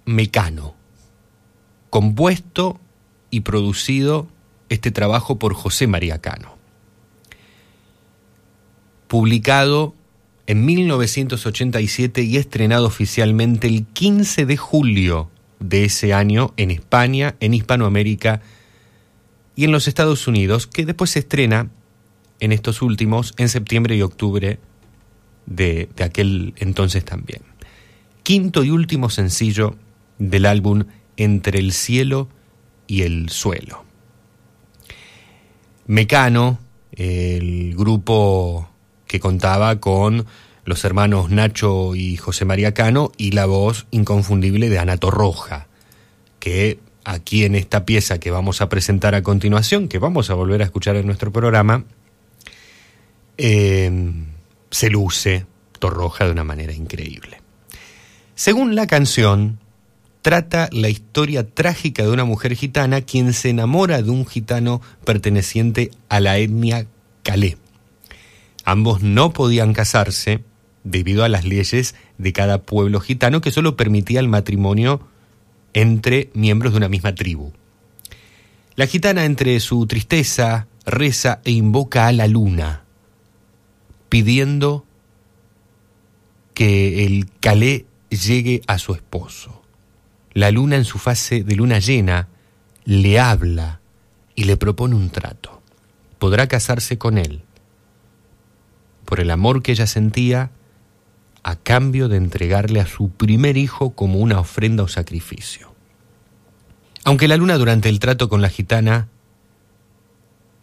[0.06, 0.78] Mecano
[1.90, 2.80] compuesto
[3.30, 4.28] y producido
[4.70, 6.56] este trabajo por José María Cano.
[9.08, 9.94] Publicado
[10.48, 15.30] en 1987 y estrenado oficialmente el 15 de julio
[15.60, 18.42] de ese año en España, en Hispanoamérica
[19.56, 21.70] y en los Estados Unidos, que después se estrena
[22.40, 24.60] en estos últimos, en septiembre y octubre
[25.46, 27.42] de, de aquel entonces también.
[28.24, 29.76] quinto y último sencillo
[30.20, 30.84] del álbum
[31.16, 32.30] Entre el cielo
[32.88, 33.84] y el suelo.
[35.86, 36.60] Mecano,
[36.92, 38.70] el grupo
[39.06, 40.26] que contaba con
[40.66, 45.68] los hermanos Nacho y José María Cano y la voz inconfundible de Ana Torroja,
[46.40, 50.62] que aquí en esta pieza que vamos a presentar a continuación, que vamos a volver
[50.62, 51.86] a escuchar en nuestro programa,
[53.38, 54.12] eh,
[54.70, 55.46] se luce
[55.80, 57.40] Torroja de una manera increíble.
[58.36, 59.60] Según la canción,
[60.28, 65.90] trata la historia trágica de una mujer gitana quien se enamora de un gitano perteneciente
[66.10, 66.86] a la etnia
[67.24, 67.56] Calé.
[68.66, 70.44] Ambos no podían casarse
[70.84, 75.00] debido a las leyes de cada pueblo gitano que solo permitía el matrimonio
[75.74, 77.54] entre miembros de una misma tribu.
[78.76, 82.84] La gitana entre su tristeza reza e invoca a la luna,
[84.10, 84.84] pidiendo
[86.54, 89.57] que el calé llegue a su esposo.
[90.38, 92.28] La luna en su fase de luna llena
[92.86, 93.80] le habla
[94.36, 95.64] y le propone un trato.
[96.20, 97.42] Podrá casarse con él
[99.06, 100.52] por el amor que ella sentía
[101.42, 105.74] a cambio de entregarle a su primer hijo como una ofrenda o sacrificio.
[107.04, 109.08] Aunque la luna durante el trato con la gitana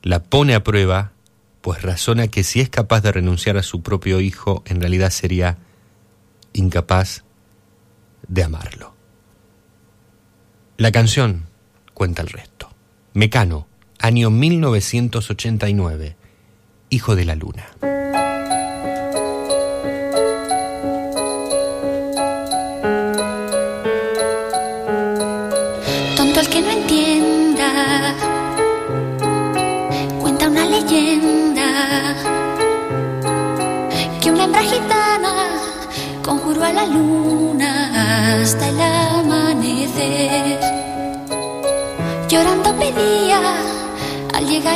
[0.02, 1.10] la pone a prueba,
[1.62, 5.58] pues razona que si es capaz de renunciar a su propio hijo, en realidad sería
[6.52, 7.24] incapaz
[8.28, 8.93] de amarlo.
[10.76, 11.44] La canción
[11.92, 12.68] cuenta el resto.
[13.12, 13.68] Mecano,
[14.00, 16.16] año 1989,
[16.90, 17.66] Hijo de la Luna.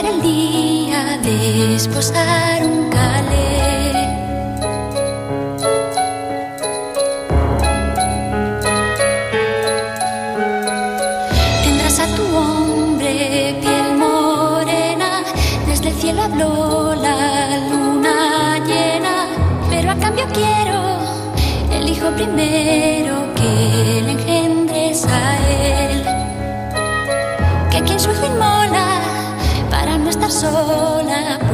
[0.08, 3.92] El día de esposar un calé.
[11.64, 15.24] Tendrás a tu hombre piel morena,
[15.66, 19.26] desde el cielo habló la luna llena,
[19.70, 20.78] pero a cambio quiero
[21.72, 26.04] el hijo primero que le engendres a él.
[27.70, 28.26] Que quien su hijo
[30.30, 31.47] sola,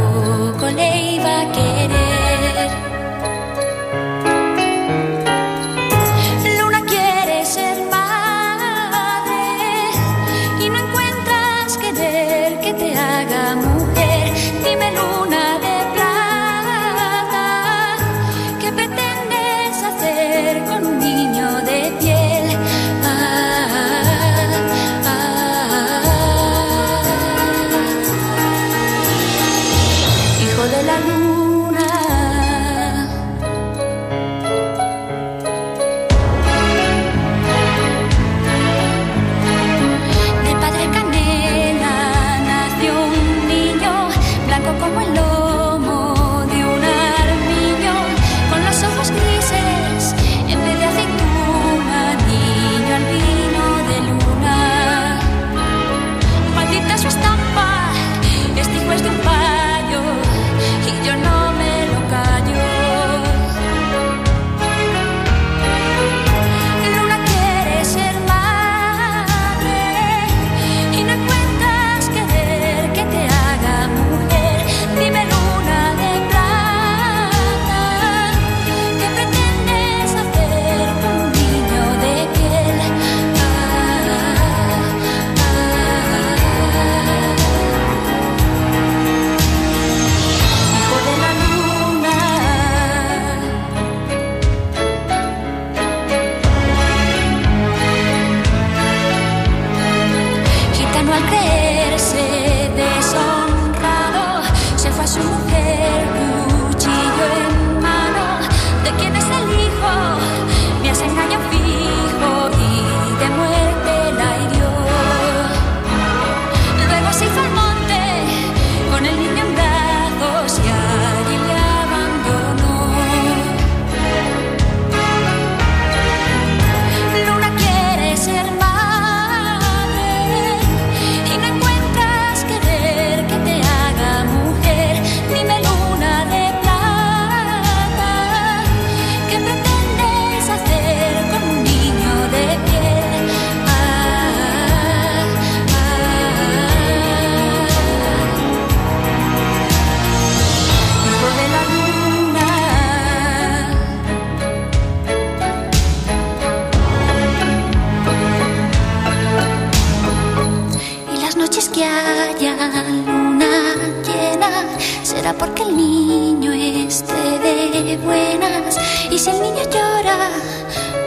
[165.32, 168.76] porque el niño esté de buenas.
[169.10, 170.28] Y si el niño llora,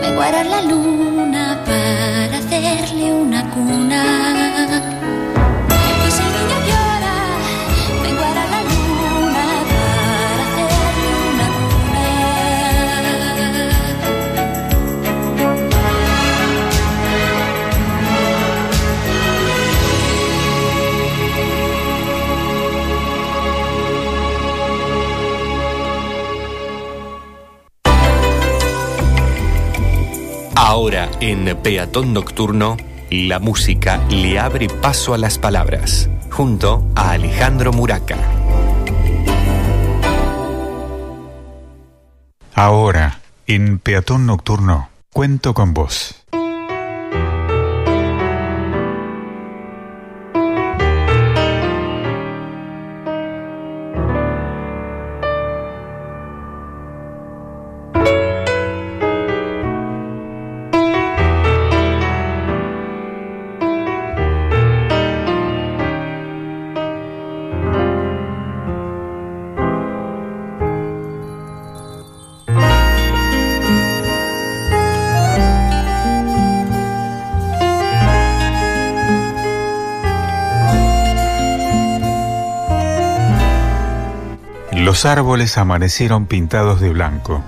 [0.02, 2.37] me guarda la luna para
[30.78, 32.78] Ahora en Peatón Nocturno,
[33.10, 38.16] la música le abre paso a las palabras, junto a Alejandro Muraca.
[42.54, 46.17] Ahora, en Peatón Nocturno, cuento con vos.
[84.98, 87.44] Los árboles amanecieron pintados de blanco.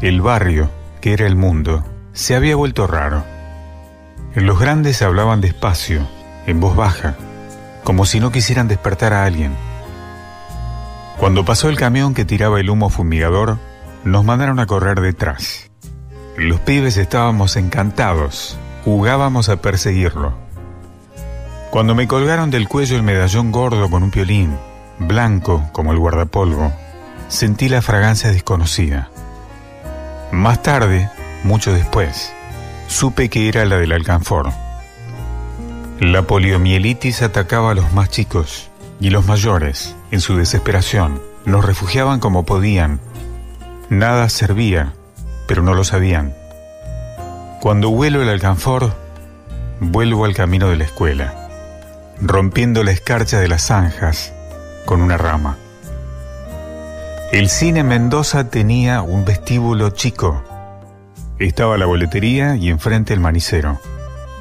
[0.00, 1.82] El barrio, que era el mundo,
[2.12, 3.24] se había vuelto raro.
[4.36, 6.06] Los grandes hablaban despacio,
[6.46, 7.16] en voz baja,
[7.82, 9.56] como si no quisieran despertar a alguien.
[11.18, 13.58] Cuando pasó el camión que tiraba el humo fumigador,
[14.04, 15.72] nos mandaron a correr detrás.
[16.36, 20.32] Los pibes estábamos encantados, jugábamos a perseguirlo.
[21.72, 24.56] Cuando me colgaron del cuello el medallón gordo con un piolín,
[24.98, 26.72] blanco como el guardapolvo,
[27.28, 29.10] sentí la fragancia desconocida.
[30.32, 31.10] Más tarde,
[31.44, 32.32] mucho después,
[32.88, 34.50] supe que era la del alcanfor.
[36.00, 38.70] La poliomielitis atacaba a los más chicos
[39.00, 43.00] y los mayores, en su desesperación, nos refugiaban como podían.
[43.90, 44.92] Nada servía,
[45.46, 46.34] pero no lo sabían.
[47.60, 48.94] Cuando huelo el alcanfor,
[49.80, 51.48] vuelvo al camino de la escuela,
[52.20, 54.32] rompiendo la escarcha de las zanjas
[54.88, 55.58] con una rama.
[57.30, 60.42] El cine Mendoza tenía un vestíbulo chico.
[61.38, 63.78] Estaba la boletería y enfrente el manicero.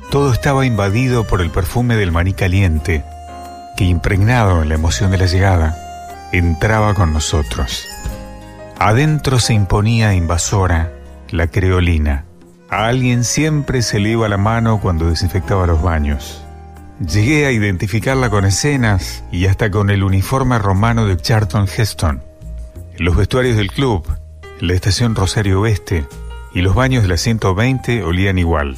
[0.10, 3.03] Todo estaba invadido por el perfume del maní caliente,
[3.76, 7.86] que impregnado en la emoción de la llegada, entraba con nosotros.
[8.80, 10.94] Adentro se imponía invasora
[11.30, 12.24] la creolina.
[12.69, 16.47] A alguien siempre se le iba la mano cuando desinfectaba los baños.
[16.99, 22.24] Llegué a identificarla con escenas y hasta con el uniforme romano de Charlton Heston.
[22.98, 24.03] Los vestuarios del club,
[24.60, 26.07] la estación Rosario Oeste
[26.56, 28.78] y los baños de la 120 olían igual.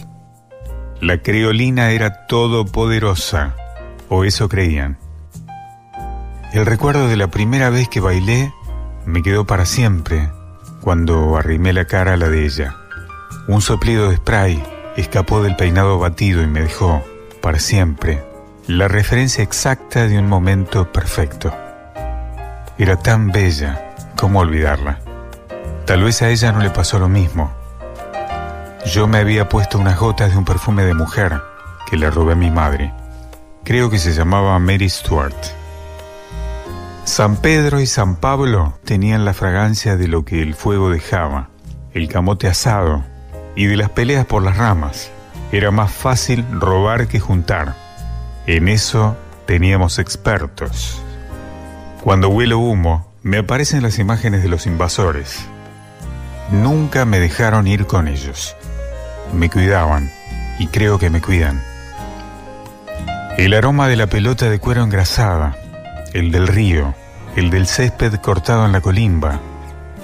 [1.00, 3.56] La creolina era todopoderosa,
[4.10, 4.98] o eso creían.
[6.52, 8.52] El recuerdo de la primera vez que bailé
[9.06, 10.30] me quedó para siempre
[10.82, 12.76] cuando arrimé la cara a la de ella.
[13.48, 14.62] Un soplido de spray
[14.98, 17.02] escapó del peinado batido y me dejó,
[17.50, 18.24] para siempre,
[18.68, 21.52] la referencia exacta de un momento perfecto.
[22.78, 25.00] Era tan bella, ¿cómo olvidarla?
[25.88, 27.52] Tal vez a ella no le pasó lo mismo.
[28.86, 31.42] Yo me había puesto unas gotas de un perfume de mujer
[31.90, 32.94] que le robé a mi madre.
[33.64, 35.34] Creo que se llamaba Mary Stuart.
[37.04, 41.50] San Pedro y San Pablo tenían la fragancia de lo que el fuego dejaba,
[41.96, 43.04] el camote asado
[43.56, 45.12] y de las peleas por las ramas.
[45.52, 47.76] Era más fácil robar que juntar.
[48.46, 51.02] En eso teníamos expertos.
[52.04, 55.40] Cuando huelo humo, me aparecen las imágenes de los invasores.
[56.52, 58.56] Nunca me dejaron ir con ellos.
[59.34, 60.12] Me cuidaban
[60.60, 61.62] y creo que me cuidan.
[63.38, 65.56] El aroma de la pelota de cuero engrasada,
[66.14, 66.94] el del río,
[67.36, 69.40] el del césped cortado en la colimba,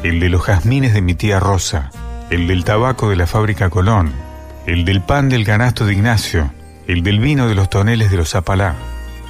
[0.04, 1.92] el de los jazmines de mi tía Rosa,
[2.30, 4.14] el del tabaco de la fábrica Colón,
[4.66, 6.52] el del pan del canasto de Ignacio,
[6.88, 8.76] el del vino de los toneles de los Zapalá,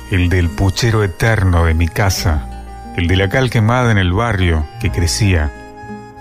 [0.10, 4.66] el del puchero eterno de mi casa, el de la cal quemada en el barrio
[4.80, 5.52] que crecía,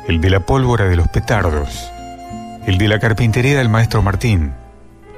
[0.09, 1.93] el de la pólvora de los petardos,
[2.67, 4.53] el de la carpintería del maestro Martín,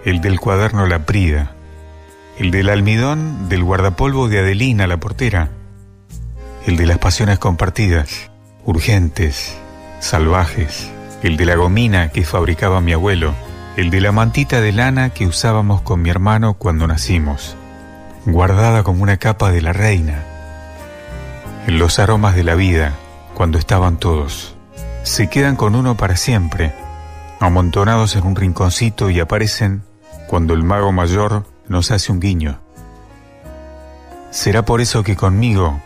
[0.05, 1.52] el del cuaderno La Prida,
[2.39, 5.49] el del almidón del guardapolvo de Adelina la portera,
[6.66, 8.31] el de las pasiones compartidas,
[8.66, 9.57] urgentes,
[10.00, 10.91] salvajes,
[11.23, 13.34] el de la gomina que fabricaba mi abuelo,
[13.76, 17.56] el de la mantita de lana que usábamos con mi hermano cuando nacimos,
[18.24, 20.22] guardada como una capa de la reina,
[21.66, 22.94] los aromas de la vida,
[23.34, 24.55] cuando estaban todos.
[25.02, 26.72] Se quedan con uno para siempre,
[27.38, 29.82] amontonados en un rinconcito y aparecen
[30.26, 32.58] cuando el mago mayor nos hace un guiño.
[34.30, 35.82] ¿Será por eso que conmigo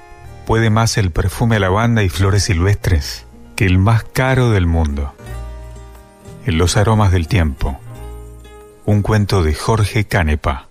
[0.46, 5.12] puede más el perfume a lavanda y flores silvestres que el más caro del mundo?
[6.46, 7.78] En los aromas del tiempo.
[8.86, 10.69] Un cuento de Jorge Canepa.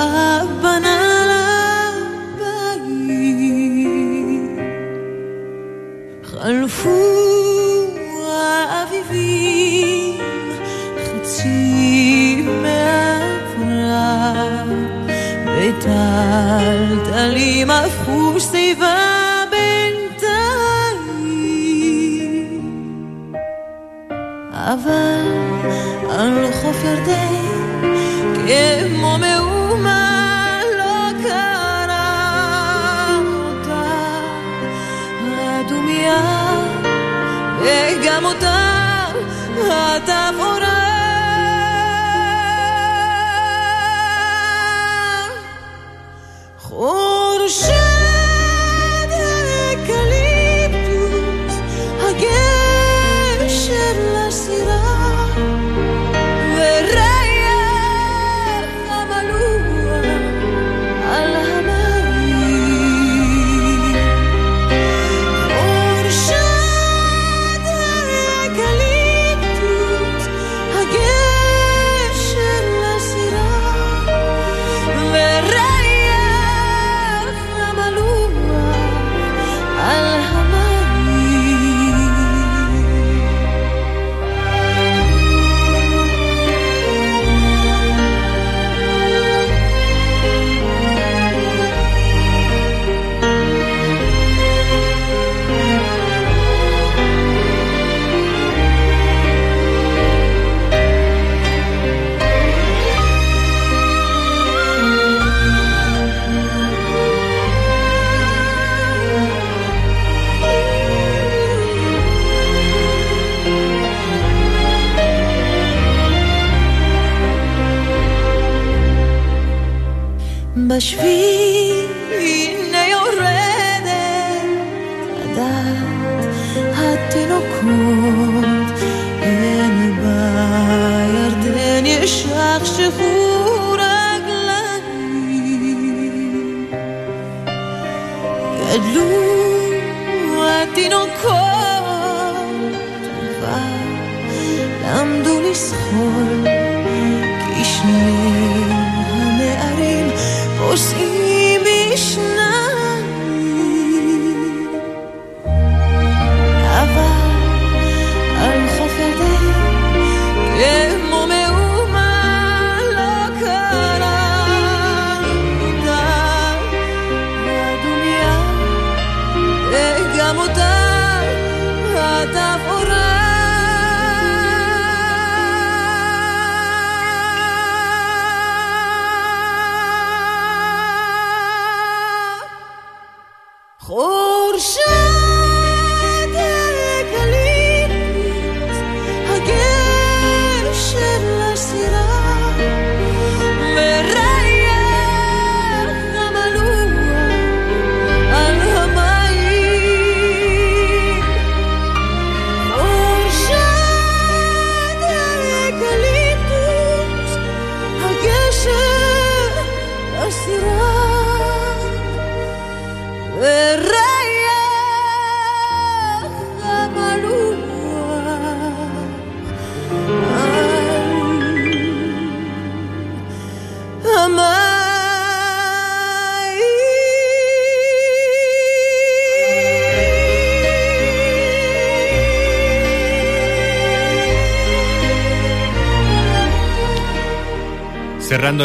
[0.00, 0.29] far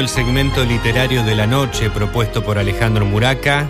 [0.05, 3.67] el segmento literario de la noche propuesto por Alejandro Muraca,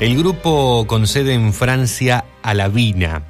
[0.00, 3.24] el grupo con sede en Francia, Alavina,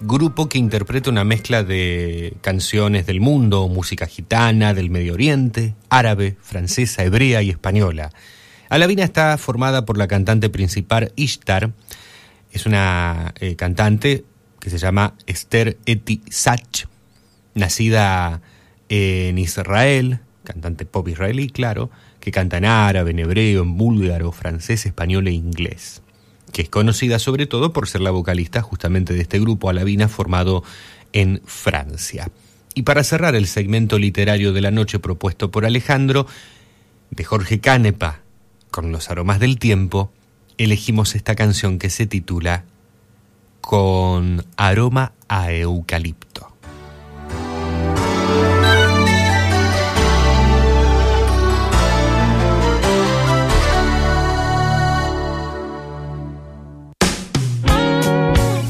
[0.00, 6.38] grupo que interpreta una mezcla de canciones del mundo, música gitana, del Medio Oriente, árabe,
[6.40, 8.10] francesa, hebrea y española.
[8.70, 11.70] Alavina está formada por la cantante principal Ishtar,
[12.50, 14.24] es una eh, cantante
[14.58, 16.86] que se llama Esther Eti Sach,
[17.52, 18.40] nacida
[18.88, 20.20] en Israel,
[20.86, 21.90] pop israelí, claro,
[22.20, 26.02] que canta en árabe, en hebreo, en búlgaro, francés, español e inglés,
[26.52, 30.62] que es conocida sobre todo por ser la vocalista justamente de este grupo Alavina formado
[31.12, 32.30] en Francia.
[32.74, 36.26] Y para cerrar el segmento literario de la noche propuesto por Alejandro,
[37.10, 38.20] de Jorge Canepa,
[38.70, 40.12] con los aromas del tiempo,
[40.58, 42.64] elegimos esta canción que se titula
[43.60, 46.27] Con aroma a eucalipto.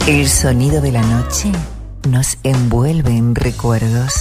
[0.08, 1.52] El sonido de la noche
[2.08, 4.14] nos envuelve en recuerdos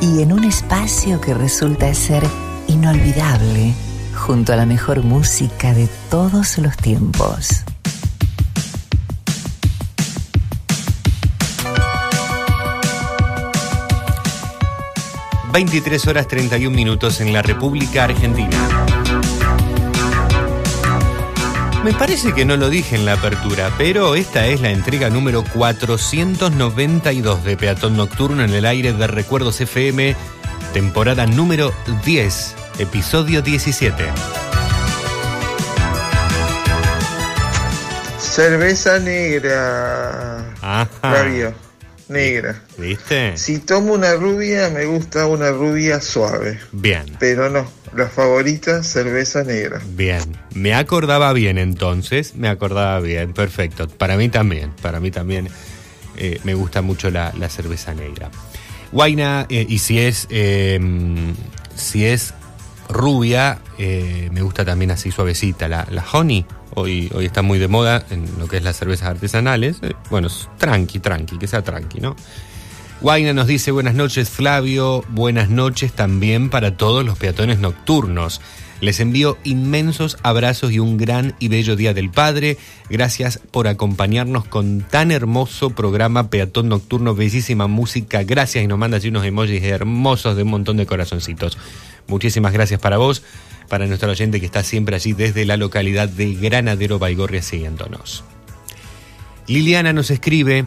[0.00, 2.22] y en un espacio que resulta ser
[2.68, 3.74] inolvidable
[4.14, 7.64] junto a la mejor música de todos los tiempos.
[15.52, 19.05] ...23 horas 31 minutos en la República Argentina.
[21.86, 25.44] Me parece que no lo dije en la apertura, pero esta es la entrega número
[25.44, 30.16] 492 de Peatón Nocturno en el aire de Recuerdos FM,
[30.72, 31.72] temporada número
[32.04, 34.04] 10, episodio 17.
[38.18, 40.54] Cerveza negra.
[40.60, 40.88] Ajá.
[41.00, 41.54] Flavio,
[42.08, 42.64] negra.
[42.78, 43.36] ¿Viste?
[43.36, 46.58] Si tomo una rubia, me gusta una rubia suave.
[46.72, 47.16] Bien.
[47.20, 49.80] Pero no, la favorita, cerveza negra.
[49.94, 50.22] Bien,
[50.54, 53.88] me acordaba bien entonces, me acordaba bien, perfecto.
[53.88, 55.48] Para mí también, para mí también
[56.16, 58.30] eh, me gusta mucho la, la cerveza negra.
[58.92, 60.80] Guaina, eh, y si es, eh,
[61.74, 62.34] si es
[62.88, 65.68] rubia, eh, me gusta también así suavecita.
[65.68, 69.08] La, la honey, hoy, hoy está muy de moda en lo que es las cervezas
[69.08, 69.78] artesanales.
[70.10, 72.16] Bueno, tranqui, tranqui, que sea tranqui, ¿no?
[73.02, 78.40] Guaina nos dice buenas noches Flavio, buenas noches también para todos los peatones nocturnos.
[78.80, 82.56] Les envío inmensos abrazos y un gran y bello Día del Padre.
[82.88, 88.22] Gracias por acompañarnos con tan hermoso programa Peatón Nocturno, bellísima música.
[88.22, 91.58] Gracias y nos manda así unos emojis hermosos de un montón de corazoncitos.
[92.06, 93.22] Muchísimas gracias para vos,
[93.68, 98.24] para nuestro oyente que está siempre allí desde la localidad de Granadero Baigorria siguiéndonos.
[99.48, 100.66] Liliana nos escribe,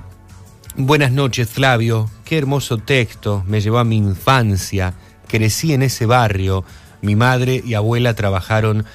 [0.80, 4.93] buenas noches Flavio, qué hermoso texto, me llevó a mi infancia,
[5.27, 6.64] crecí en ese barrio,
[7.01, 8.85] mi madre y abuela trabajaron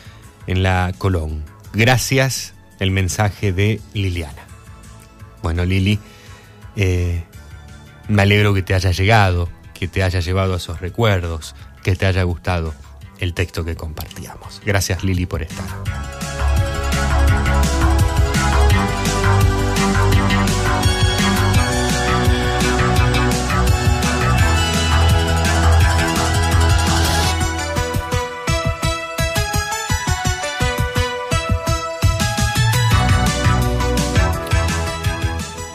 [0.47, 1.45] en la Colón.
[1.75, 4.47] Gracias, el mensaje de Liliana.
[5.43, 5.99] Bueno Lili,
[6.77, 7.23] eh,
[8.09, 12.07] me alegro que te haya llegado, que te haya llevado a esos recuerdos, que te
[12.07, 12.75] haya gustado
[13.19, 14.63] el texto que compartíamos.
[14.65, 16.24] Gracias Lili por estar.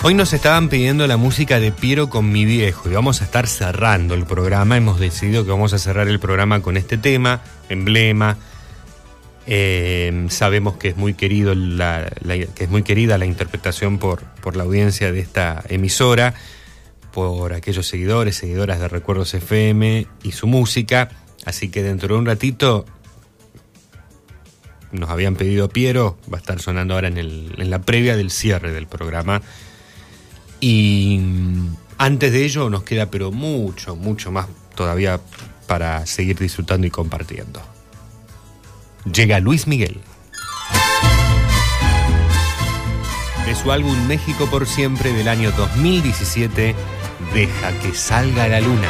[0.01, 3.47] Hoy nos estaban pidiendo la música de Piero con mi viejo y vamos a estar
[3.47, 4.77] cerrando el programa.
[4.77, 8.37] Hemos decidido que vamos a cerrar el programa con este tema, emblema.
[9.45, 14.63] Eh, sabemos que es muy querido que es muy querida la interpretación por, por la
[14.63, 16.33] audiencia de esta emisora,
[17.11, 21.09] por aquellos seguidores, seguidoras de Recuerdos FM y su música.
[21.45, 22.85] Así que dentro de un ratito
[24.93, 28.31] nos habían pedido Piero, va a estar sonando ahora en, el- en la previa del
[28.31, 29.41] cierre del programa.
[30.59, 35.19] Y mm, antes de ello nos queda pero mucho, mucho más todavía
[35.67, 37.61] para seguir disfrutando y compartiendo.
[39.05, 39.99] Llega Luis Miguel.
[43.45, 46.75] De su álbum México por siempre del año 2017,
[47.33, 48.89] Deja que salga la luna.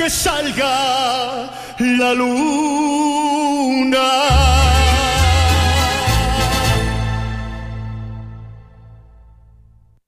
[0.00, 4.06] que salga la luna.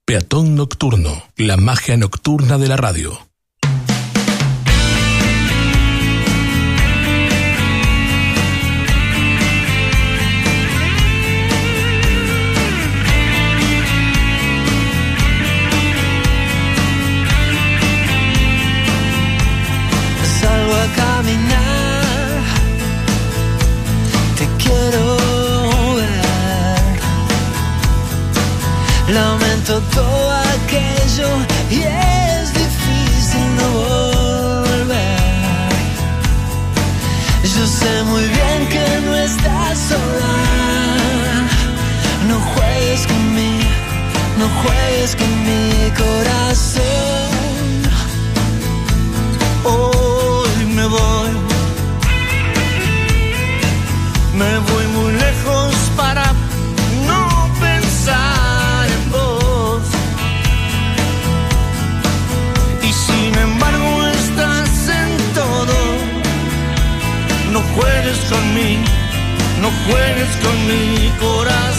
[0.03, 3.32] Peatón Nocturno, la magia nocturna de la radio.
[29.63, 30.12] Lamento todo
[69.85, 71.72] juegues con mi corazón.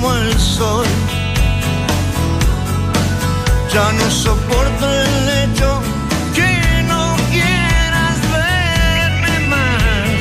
[0.00, 0.86] como el sol.
[3.72, 5.80] Ya no soporto el hecho
[6.34, 10.20] que no quieras verme más.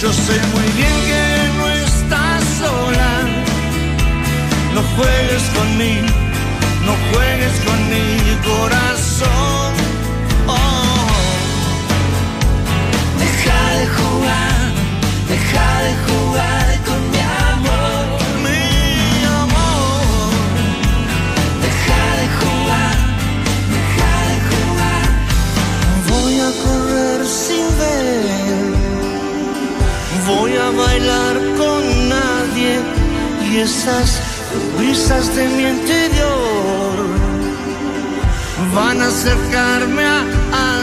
[0.00, 1.24] Yo sé muy bien que
[1.58, 3.12] no estás sola.
[4.74, 6.08] No juegues conmigo,
[6.86, 8.08] no juegues con mi
[8.50, 9.72] corazón.
[10.46, 11.08] Oh.
[13.18, 14.72] Deja de jugar,
[15.28, 16.67] deja de jugar
[30.78, 32.80] bailar con nadie
[33.50, 34.20] y esas
[34.76, 36.96] brisas de mi interior
[38.74, 40.77] van a acercarme a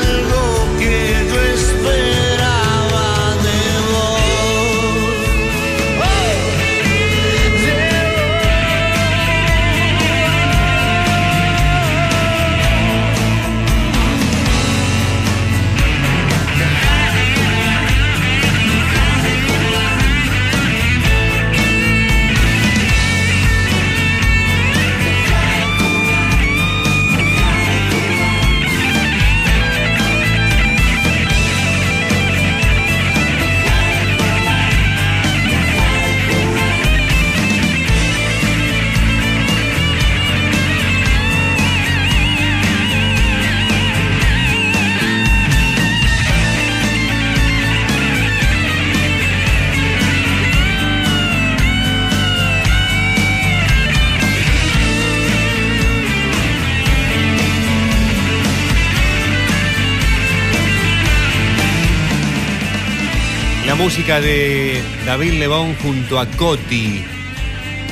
[63.86, 67.06] música de David Lebón junto a Coti.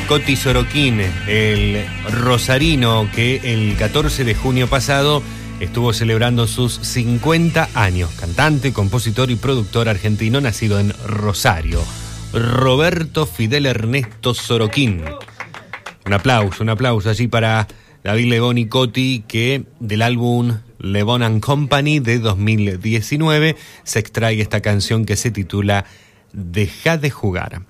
[0.08, 5.22] Coti Soroquín, el rosarino que el 14 de junio pasado
[5.60, 8.10] estuvo celebrando sus 50 años.
[8.20, 11.80] Cantante, compositor y productor argentino nacido en Rosario.
[12.34, 15.04] Roberto Fidel Ernesto Soroquín.
[16.08, 17.68] Un aplauso, un aplauso allí para
[18.03, 24.61] David Lebón y Coti, que del álbum Lebón and Company de 2019 se extrae esta
[24.61, 25.85] canción que se titula
[26.33, 27.61] Deja de jugar.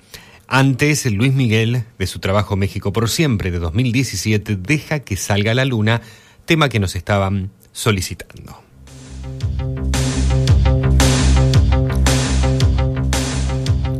[0.47, 5.65] Antes, Luis Miguel, de su trabajo México por siempre de 2017, Deja que salga la
[5.65, 6.01] luna,
[6.45, 8.63] tema que nos estaban solicitando.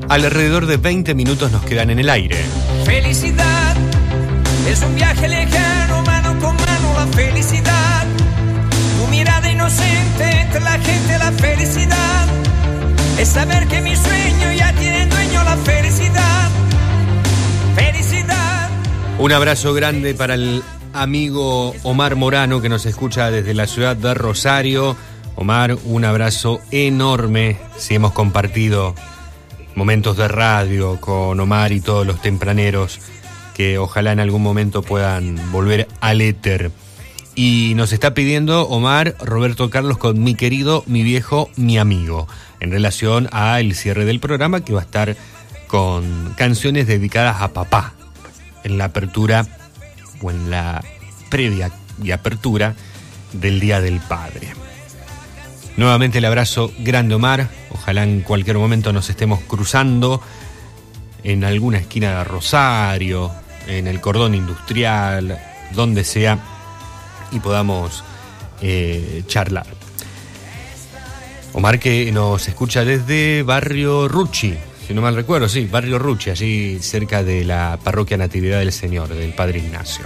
[0.09, 2.37] Alrededor de 20 minutos nos quedan en el aire.
[2.85, 3.75] Felicidad
[4.67, 5.82] es un viaje lejano,
[6.41, 8.05] mano la felicidad.
[8.97, 12.27] Tu mirada inocente entre la gente, la felicidad.
[13.19, 16.49] Es saber que mi sueño ya tiene dueño, la felicidad.
[17.75, 18.69] Felicidad.
[19.19, 20.63] Un abrazo grande para el
[20.93, 24.95] amigo Omar Morano que nos escucha desde la ciudad de Rosario.
[25.35, 28.95] Omar, un abrazo enorme si hemos compartido
[29.75, 32.99] momentos de radio con Omar y todos los tempraneros
[33.53, 36.71] que ojalá en algún momento puedan volver al éter.
[37.35, 42.27] Y nos está pidiendo Omar Roberto Carlos con mi querido, mi viejo, mi amigo,
[42.59, 45.15] en relación a el cierre del programa que va a estar
[45.67, 47.93] con canciones dedicadas a papá
[48.63, 49.47] en la apertura
[50.21, 50.83] o en la
[51.29, 52.75] previa y apertura
[53.33, 54.53] del Día del Padre.
[55.75, 60.21] Nuevamente el abrazo grande Omar, ojalá en cualquier momento nos estemos cruzando
[61.23, 63.31] en alguna esquina de Rosario,
[63.67, 65.39] en el cordón industrial,
[65.73, 66.39] donde sea,
[67.31, 68.03] y podamos
[68.61, 69.65] eh, charlar.
[71.53, 74.55] Omar que nos escucha desde Barrio Rucci,
[74.87, 79.09] si no mal recuerdo, sí, Barrio Rucci, allí cerca de la parroquia Natividad del Señor,
[79.09, 80.05] del Padre Ignacio.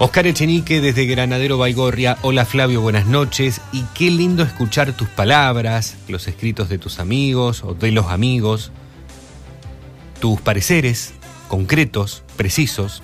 [0.00, 2.18] Oscar Echenique desde Granadero Baigorria.
[2.22, 3.60] Hola Flavio, buenas noches.
[3.72, 8.70] Y qué lindo escuchar tus palabras, los escritos de tus amigos o de los amigos,
[10.20, 11.14] tus pareceres
[11.48, 13.02] concretos, precisos,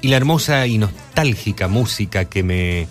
[0.00, 2.86] y la hermosa y nostálgica música que me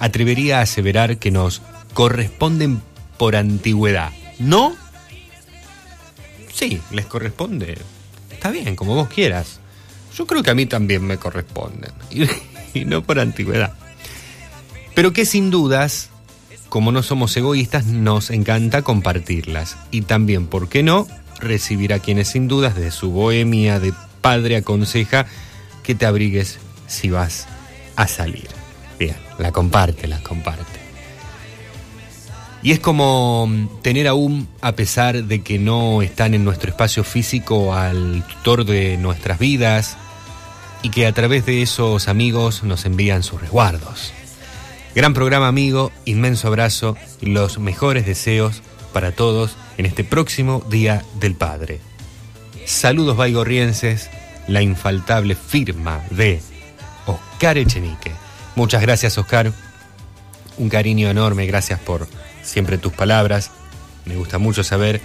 [0.00, 1.62] atrevería a aseverar que nos
[1.92, 2.82] corresponden
[3.18, 4.10] por antigüedad.
[4.38, 4.74] ¿No?
[6.52, 7.78] Sí, les corresponde.
[8.30, 9.60] Está bien, como vos quieras.
[10.16, 11.92] Yo creo que a mí también me corresponden.
[12.10, 13.74] Y, no por antigüedad.
[14.94, 16.08] Pero que sin dudas,
[16.70, 19.76] como no somos egoístas, nos encanta compartirlas.
[19.90, 21.06] Y también, ¿por qué no?
[21.38, 23.92] Recibir a quienes sin dudas de su bohemia de
[24.26, 25.24] padre aconseja
[25.84, 27.46] que te abrigues si vas
[27.94, 28.48] a salir.
[28.98, 30.80] Bien, la comparte, la comparte.
[32.60, 33.48] Y es como
[33.82, 38.96] tener aún, a pesar de que no están en nuestro espacio físico, al tutor de
[38.96, 39.96] nuestras vidas
[40.82, 44.12] y que a través de esos amigos nos envían sus resguardos.
[44.96, 48.60] Gran programa amigo, inmenso abrazo y los mejores deseos
[48.92, 51.78] para todos en este próximo Día del Padre.
[52.66, 54.10] Saludos baigorrienses,
[54.48, 56.40] la infaltable firma de
[57.06, 58.12] Oscar Echenique.
[58.54, 59.52] Muchas gracias Oscar,
[60.58, 62.08] un cariño enorme, gracias por
[62.42, 63.50] siempre tus palabras.
[64.04, 65.00] Me gusta mucho saber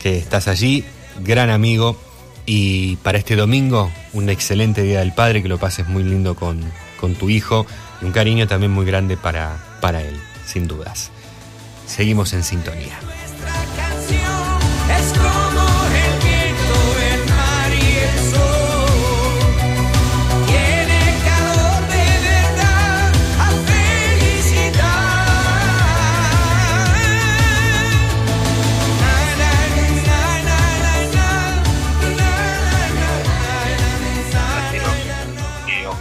[0.00, 0.84] que estás allí,
[1.22, 2.00] gran amigo.
[2.46, 6.60] Y para este domingo, un excelente Día del Padre, que lo pases muy lindo con,
[6.98, 7.66] con tu hijo.
[8.00, 11.10] Y un cariño también muy grande para, para él, sin dudas.
[11.86, 12.98] Seguimos en sintonía.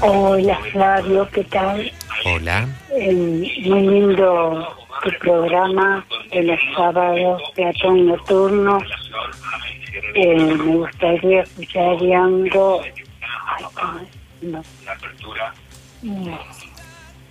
[0.01, 1.91] Hola Flavio, ¿qué tal?
[2.23, 2.69] Hola.
[2.89, 8.79] Eh, muy lindo tu programa de los sábados, peatón nocturno.
[10.15, 11.97] Eh, me gustaría escuchar.
[13.75, 14.07] Ay,
[14.41, 14.63] no.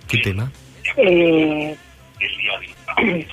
[0.07, 0.51] ¿Qué tema?
[0.97, 1.75] Eh,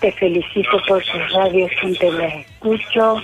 [0.00, 3.22] te felicito por tu radio, siempre la escucho.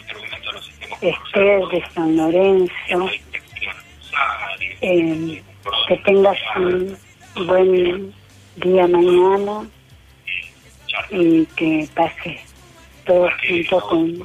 [1.02, 3.10] Esther de San Lorenzo.
[4.80, 5.42] Eh,
[5.88, 6.96] que tengas un
[7.46, 8.14] buen
[8.56, 9.66] día mañana
[11.10, 12.40] y que pases
[13.06, 14.24] todo junto con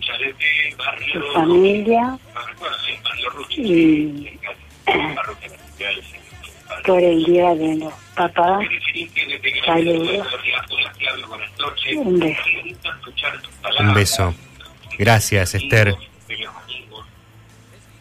[1.13, 2.17] tu familia
[3.49, 4.37] y
[6.85, 8.67] por el día de los papás
[9.65, 10.27] saludos
[11.95, 12.41] un beso
[13.79, 14.33] Un beso.
[14.97, 15.95] Gracias, Esther.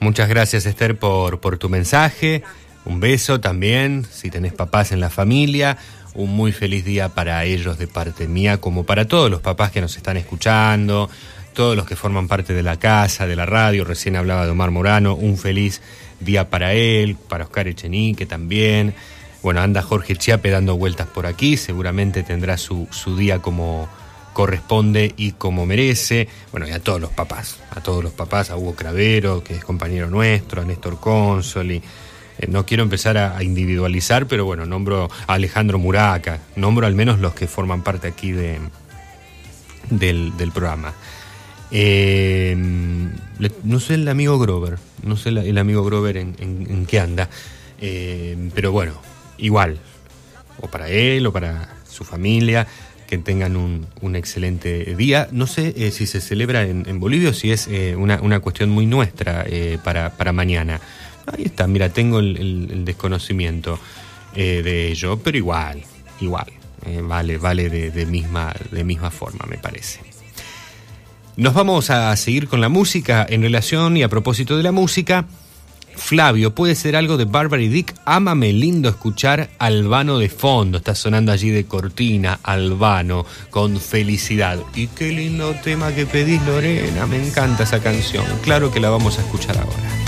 [0.06, 2.44] Muchas gracias, Esther, por, por tu mensaje.
[2.84, 5.78] Un beso también, si tenés papás en la familia.
[6.14, 9.80] Un muy feliz día para ellos de parte mía, como para todos los papás que
[9.80, 11.10] nos están escuchando,
[11.54, 13.82] todos los que forman parte de la casa, de la radio.
[13.82, 15.16] Recién hablaba de Omar Morano.
[15.16, 15.82] Un feliz
[16.20, 18.94] día para él, para Oscar Echenique también.
[19.42, 21.56] Bueno, anda Jorge Chiape dando vueltas por aquí.
[21.56, 23.88] Seguramente tendrá su, su día como
[24.36, 26.28] corresponde y como merece.
[26.52, 29.64] Bueno, y a todos los papás, a todos los papás, a Hugo Cravero, que es
[29.64, 31.76] compañero nuestro, a Néstor Consoli.
[32.38, 37.18] Eh, no quiero empezar a, individualizar, pero bueno, nombro a Alejandro Muraca, nombro al menos
[37.18, 38.58] los que forman parte aquí de,
[39.88, 40.92] del, programa.
[41.70, 42.54] Eh,
[43.64, 47.30] no sé el amigo Grover, no sé el amigo Grover en, en- en qué anda,
[47.80, 48.92] Eh, pero bueno,
[49.38, 49.78] igual,
[50.60, 52.66] o para él o para su familia,
[53.06, 55.28] que tengan un, un excelente día.
[55.32, 58.40] No sé eh, si se celebra en, en Bolivia o si es eh, una, una
[58.40, 60.80] cuestión muy nuestra eh, para, para mañana.
[61.26, 63.78] Ahí está, mira, tengo el, desconocimiento
[64.34, 65.82] de ello, pero igual,
[66.20, 66.52] igual,
[67.02, 70.00] vale, vale de misma, de misma forma, me parece.
[71.36, 75.26] Nos vamos a seguir con la música en relación y a propósito de la música.
[75.96, 77.94] Flavio, puede ser algo de Barbara y Dick.
[78.04, 80.78] Ámame lindo escuchar Albano de fondo.
[80.78, 84.58] Está sonando allí de cortina, Albano, con felicidad.
[84.74, 87.06] Y qué lindo tema que pedís, Lorena.
[87.06, 88.24] Me encanta esa canción.
[88.42, 90.06] Claro que la vamos a escuchar ahora.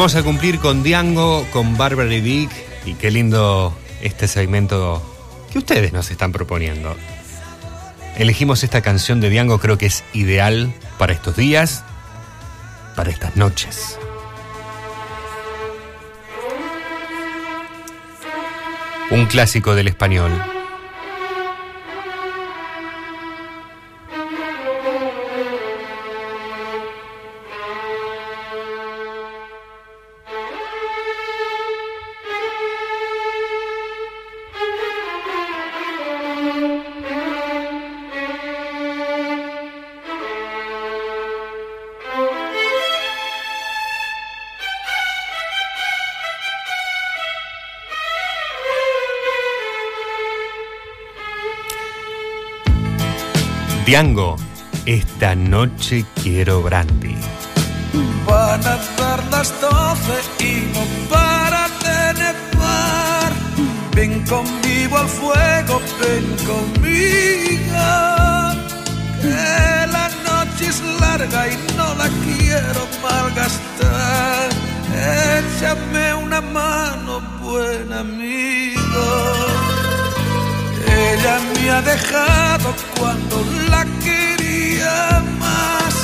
[0.00, 2.50] Vamos a cumplir con Diango, con Barbara y Dick.
[2.86, 5.02] Y qué lindo este segmento
[5.52, 6.96] que ustedes nos están proponiendo.
[8.16, 11.84] Elegimos esta canción de Diango, creo que es ideal para estos días,
[12.96, 13.98] para estas noches.
[19.10, 20.32] Un clásico del español.
[53.90, 54.36] Diango,
[54.86, 57.16] esta noche quiero brandy.
[58.24, 63.32] Van a dar las doce y no para de nevar.
[63.96, 67.88] Ven conmigo al fuego, ven conmigo.
[69.22, 74.50] Que la noche es larga y no la quiero malgastar.
[75.40, 79.50] Échame una mano, buen amigo.
[80.86, 85.94] Ella me ha dejado cuando la quería más.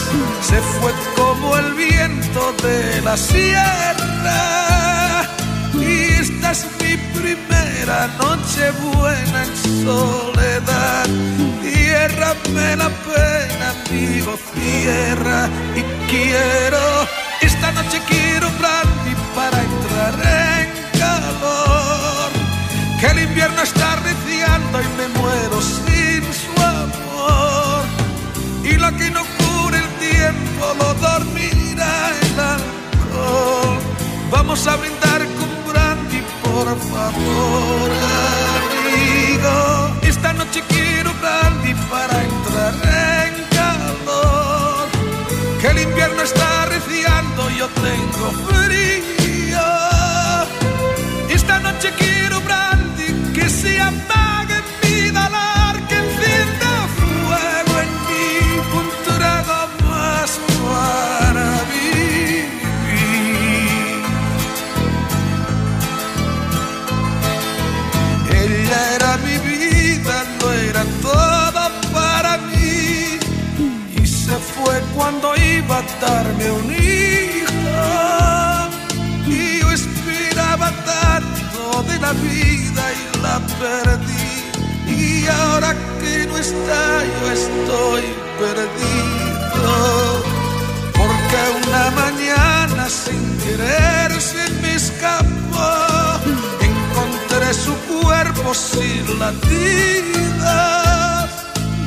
[0.48, 4.42] Se fue como el viento de la sierra.
[5.74, 5.86] Y
[6.22, 9.52] esta es mi primera noche buena en
[9.84, 11.06] soledad.
[11.62, 15.48] Ciérrame la pena, amigo, cierra.
[15.76, 16.82] Y quiero,
[17.42, 20.14] esta noche quiero brandy para entrar
[20.50, 20.66] en
[20.98, 22.30] calor.
[23.00, 25.60] Que el invierno está reciando y me muero
[30.66, 33.78] como dormirá el alcohol.
[34.30, 37.90] Vamos a brindar con brandy, por favor,
[38.74, 39.56] amigo.
[40.02, 42.74] Esta noche quiero brandy para entrar
[43.26, 44.88] en calor.
[45.60, 48.65] Que el invierno está arreciando, yo tengo frío.
[87.66, 88.02] Estoy
[88.38, 89.74] perdido.
[90.94, 95.68] Porque una mañana sin querer se me escapó.
[96.60, 100.46] Encontré su cuerpo sin latidas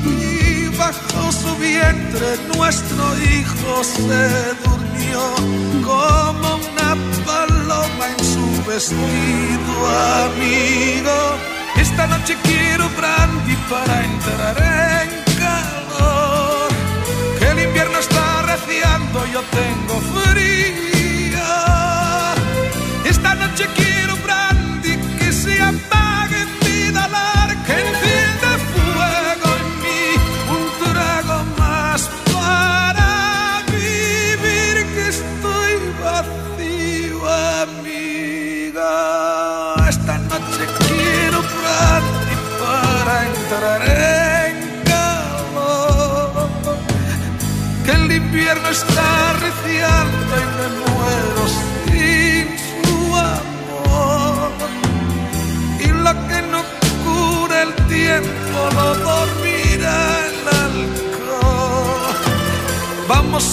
[0.05, 5.21] y bajo su vientre nuestro hijo se durmió
[5.83, 6.89] como una
[7.25, 9.73] paloma en su vestido
[10.25, 11.17] amigo.
[11.77, 14.57] Esta noche quiero brandy para entrar
[15.03, 15.18] en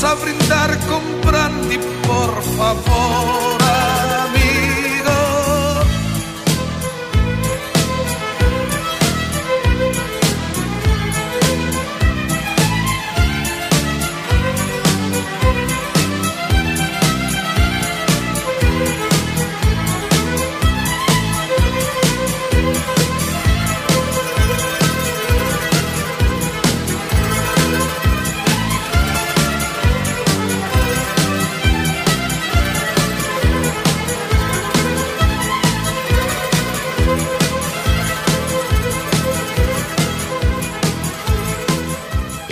[0.06, 3.45] a brindar con brandy, por favor,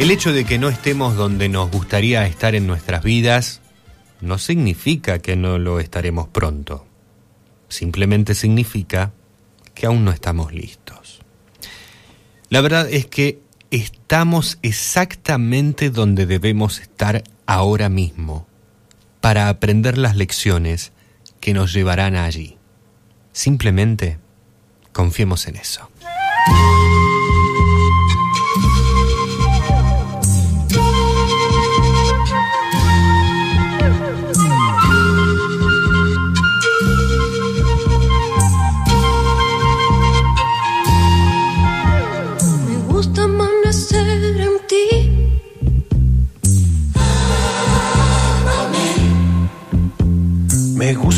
[0.04, 3.62] El hecho de que no estemos donde nos gustaría estar en nuestras vidas
[4.20, 6.86] no significa que no lo estaremos pronto.
[7.70, 9.14] Simplemente significa
[9.74, 11.22] que aún no estamos listos.
[12.50, 18.46] La verdad es que estamos exactamente donde debemos estar ahora mismo
[19.22, 20.92] para aprender las lecciones
[21.40, 22.58] que nos llevarán allí.
[23.32, 24.18] Simplemente
[24.92, 25.88] confiemos en eso.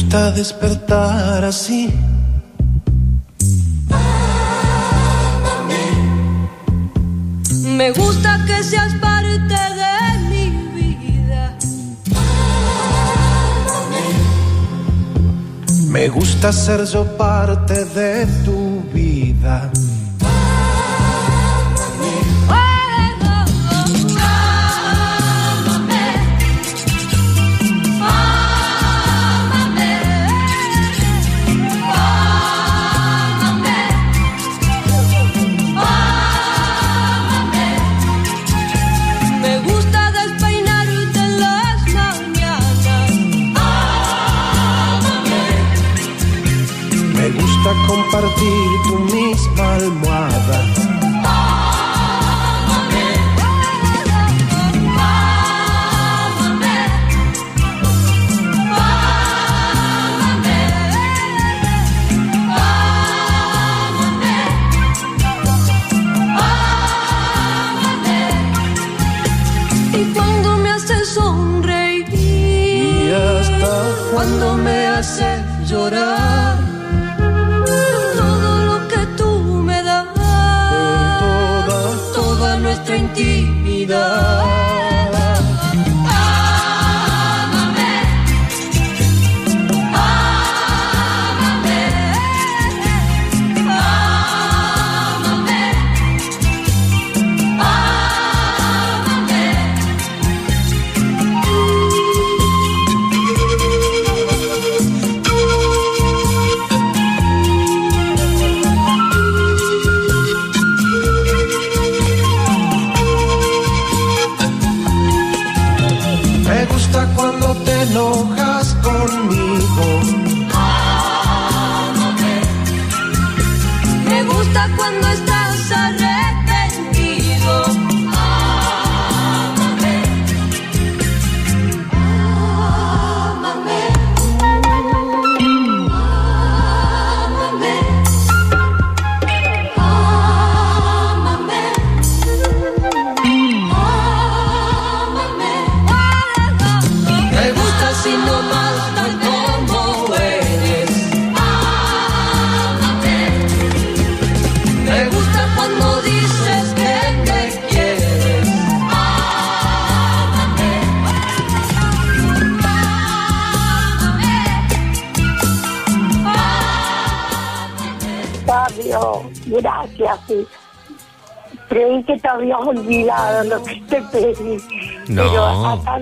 [0.07, 1.93] Gusta despertar así.
[7.77, 10.45] Me gusta que seas parte de mi
[10.77, 11.57] vida.
[15.89, 19.71] Me gusta ser yo parte de tu vida.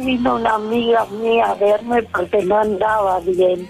[0.05, 3.69] Vino una amiga mía a verme porque no andaba bien.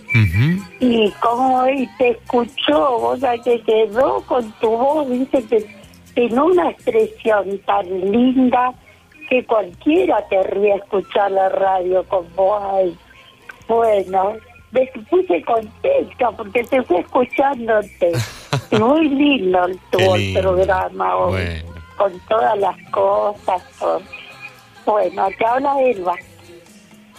[0.81, 5.67] Y como hoy te escuchó, vos sabés que quedó con tu voz, dice que
[6.15, 8.73] tiene una expresión tan linda
[9.29, 12.93] que cualquiera querría escuchar la radio con vos.
[13.69, 14.35] Bueno,
[14.73, 18.13] me puse contenta porque te fui escuchándote.
[18.71, 20.41] Y Muy lindo tu el lindo.
[20.41, 21.65] programa hoy, Bueno.
[21.97, 23.63] con todas las cosas.
[23.79, 24.03] con-
[24.85, 26.15] Bueno, te habla Elba.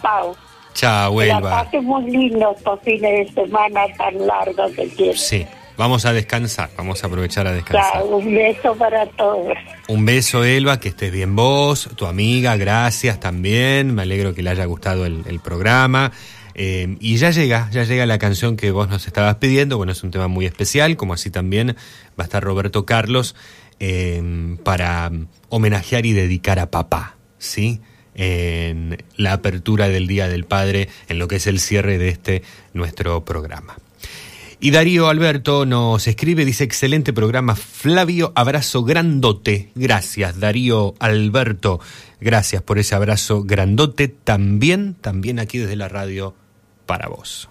[0.02, 0.34] Pau.
[0.74, 1.50] Chao, Que la Elba.
[1.64, 5.20] pases muy lindo estos fines de semana tan largos que tienes.
[5.26, 5.46] Sí,
[5.78, 7.92] vamos a descansar, vamos a aprovechar a descansar.
[7.94, 9.54] Chao, un beso para todos.
[9.88, 13.94] Un beso, Elba, que estés bien vos, tu amiga, gracias también.
[13.94, 16.12] Me alegro que le haya gustado el, el programa.
[16.58, 19.76] Eh, y ya llega, ya llega la canción que vos nos estabas pidiendo.
[19.78, 21.70] Bueno, es un tema muy especial, como así también
[22.18, 23.34] va a estar Roberto Carlos
[23.78, 25.10] eh, para
[25.50, 27.15] homenajear y dedicar a papá,
[27.46, 27.80] ¿sí?
[28.14, 32.42] En la apertura del Día del Padre, en lo que es el cierre de este
[32.72, 33.76] nuestro programa.
[34.58, 39.70] Y Darío Alberto nos escribe, dice, excelente programa, Flavio, abrazo grandote.
[39.74, 41.78] Gracias, Darío Alberto.
[42.20, 44.08] Gracias por ese abrazo grandote.
[44.08, 46.34] También, también aquí desde la radio
[46.86, 47.50] para vos.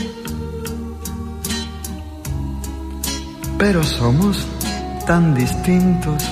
[3.61, 4.47] Pero somos
[5.05, 6.23] tan distintos.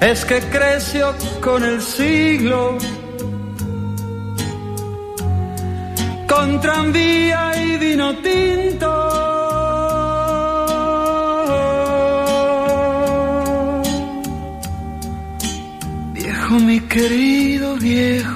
[0.00, 2.78] Es que creció con el siglo,
[6.28, 8.90] con tranvía y vino tinto.
[16.12, 18.35] Viejo, mi querido viejo.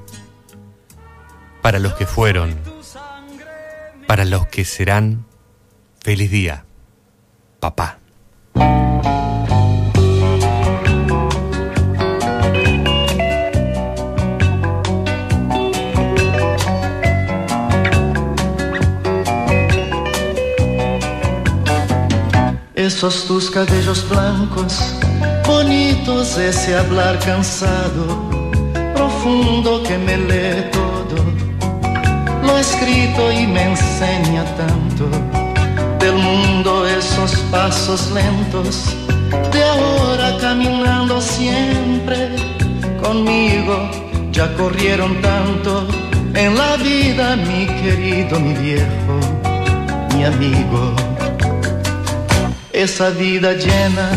[1.61, 2.57] para los que fueron,
[4.07, 5.25] para los que serán,
[6.01, 6.65] feliz día,
[7.59, 7.99] papá.
[22.73, 24.95] Esos tus cabellos blancos,
[25.45, 28.29] bonitos, ese hablar cansado,
[28.95, 30.90] profundo que me lee
[32.57, 35.09] escrito y me enseña tanto.
[35.99, 38.95] Del mundo esos pasos lentos,
[39.51, 42.29] de ahora caminando siempre
[43.01, 43.89] conmigo,
[44.31, 45.87] ya corrieron tanto
[46.33, 49.19] en la vida, mi querido, mi viejo,
[50.15, 50.95] mi amigo.
[52.71, 54.09] Esa vida llena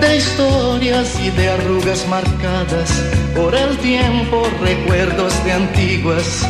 [0.00, 2.90] de historias y de arrugas marcadas
[3.34, 6.46] por el tiempo, recuerdos de antiguas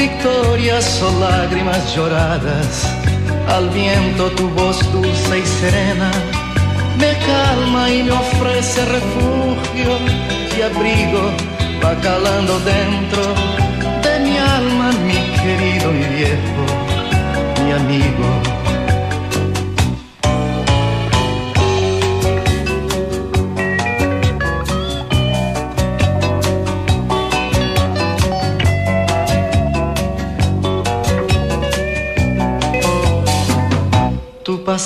[0.00, 2.72] victorias o lágrimas lloradas.
[3.48, 6.10] Al viento tu voz dulce y serena
[6.98, 9.90] me calma y me ofrece refugio
[10.56, 11.22] y abrigo,
[11.82, 13.22] va calando dentro
[14.04, 16.62] de mi alma, mi querido, mi viejo,
[17.64, 18.59] mi amigo.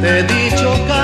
[0.00, 0.99] Te he dicho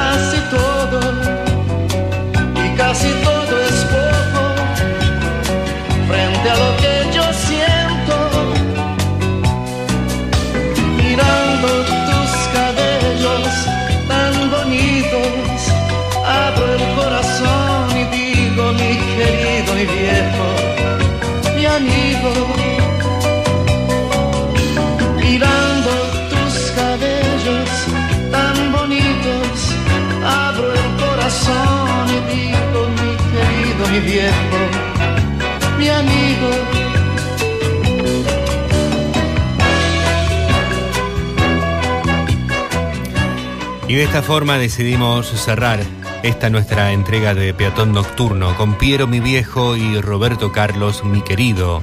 [43.97, 45.81] de esta forma decidimos cerrar
[46.23, 51.83] esta nuestra entrega de Peatón Nocturno con Piero, mi viejo, y Roberto Carlos, mi querido,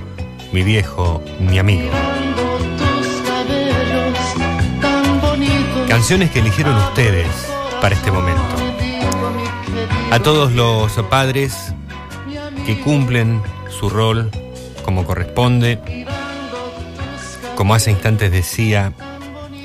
[0.52, 1.90] mi viejo, mi amigo.
[5.88, 7.28] Canciones que eligieron ustedes
[7.82, 8.56] para este momento.
[10.12, 11.74] A todos los padres
[12.68, 14.30] que cumplen su rol
[14.84, 16.06] como corresponde.
[17.56, 18.94] Como hace instantes decía,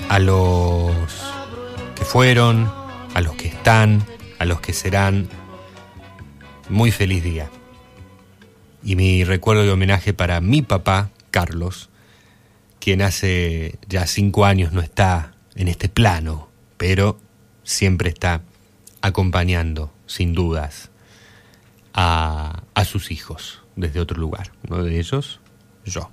[0.09, 1.18] a los
[2.09, 2.73] fueron,
[3.13, 4.03] a los que están,
[4.39, 5.29] a los que serán,
[6.71, 7.51] muy feliz día.
[8.83, 11.91] Y mi recuerdo de homenaje para mi papá, Carlos,
[12.81, 17.19] quien hace ya cinco años no está en este plano, pero
[17.63, 18.41] siempre está
[19.03, 20.91] acompañando, sin dudas,
[21.93, 24.53] a, sus hijos desde otro lugar.
[24.67, 25.41] Uno de ellos,
[25.85, 26.11] yo.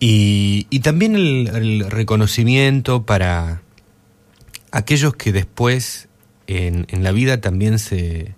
[0.00, 3.60] Y, también el, reconocimiento para
[4.72, 6.08] aquellos que después
[6.46, 8.34] en, la vida también se,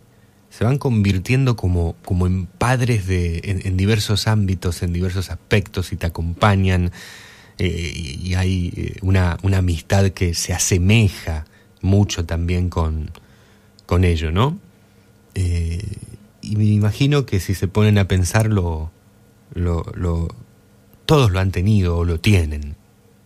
[0.51, 5.97] se van convirtiendo como, como en padres de, en, diversos ámbitos, en diversos aspectos y
[5.97, 6.93] te acompañan.
[7.59, 11.47] Eh, y, hay eh, una, una, amistad que se asemeja
[11.81, 13.13] mucho también con,
[13.87, 14.59] con ello, ¿no?
[15.37, 15.81] Eh,
[16.41, 18.91] y me imagino que si se ponen a pensarlo,
[19.55, 20.29] lo, lo,
[21.07, 22.75] todos lo han tenido o lo tienen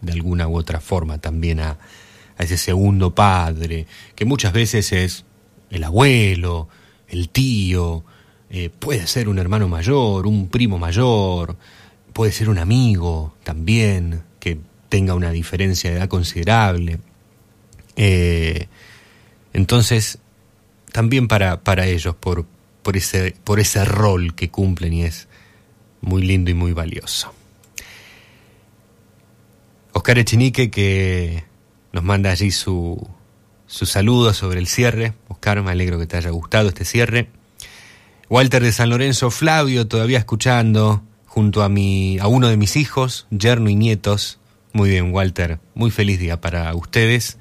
[0.03, 1.61] de alguna u otra forma también
[2.45, 5.25] ese segundo padre, que muchas veces es
[5.71, 6.69] el abuelo,
[7.09, 8.05] el tío,
[8.51, 11.57] eh, puede ser un hermano mayor, un primo mayor,
[12.13, 14.59] puede ser un amigo también, que
[14.89, 16.99] tenga una diferencia de edad considerable.
[17.97, 18.69] Eh,
[19.53, 20.19] entonces,
[20.93, 22.47] también para, para ellos, por,
[22.83, 25.29] por, ese, por ese rol que cumplen y es
[26.01, 27.33] muy lindo y muy valioso.
[29.93, 31.45] Oscar Echenique que
[31.93, 33.09] nos manda allí su,
[33.67, 35.15] su saludo sobre el cierre.
[35.29, 37.31] Oscar, me alegro que te haya gustado este cierre.
[38.29, 43.27] Walter de San Lorenzo, Flavio, todavía escuchando, junto a, mi, a uno de mis hijos,
[43.31, 44.39] yerno y nietos.
[44.73, 47.39] Muy bien, Walter, muy feliz día para ustedes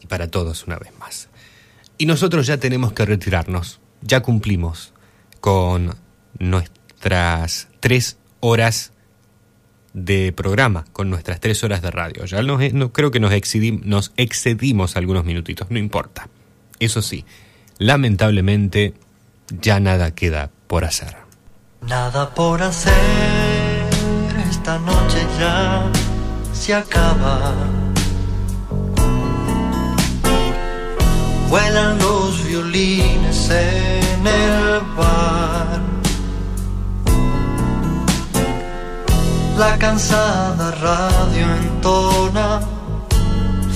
[0.00, 1.28] y para todos una vez más.
[1.98, 4.92] Y nosotros ya tenemos que retirarnos, ya cumplimos
[5.40, 5.96] con
[6.38, 8.92] nuestras tres horas
[9.96, 12.26] de programa, con nuestras tres horas de radio.
[12.26, 13.32] Ya no, creo que nos,
[13.82, 16.28] nos excedimos algunos minutitos, no importa.
[16.78, 17.24] Eso sí,
[17.78, 18.92] lamentablemente
[19.48, 21.16] ya nada queda por hacer.
[21.80, 22.92] Nada por hacer,
[24.50, 25.90] esta noche ya
[26.52, 27.54] se acaba.
[31.48, 35.85] Vuelan los violines en el bar.
[39.58, 42.60] La cansada radio entona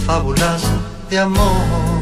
[0.07, 0.63] fábulas
[1.09, 2.01] de amor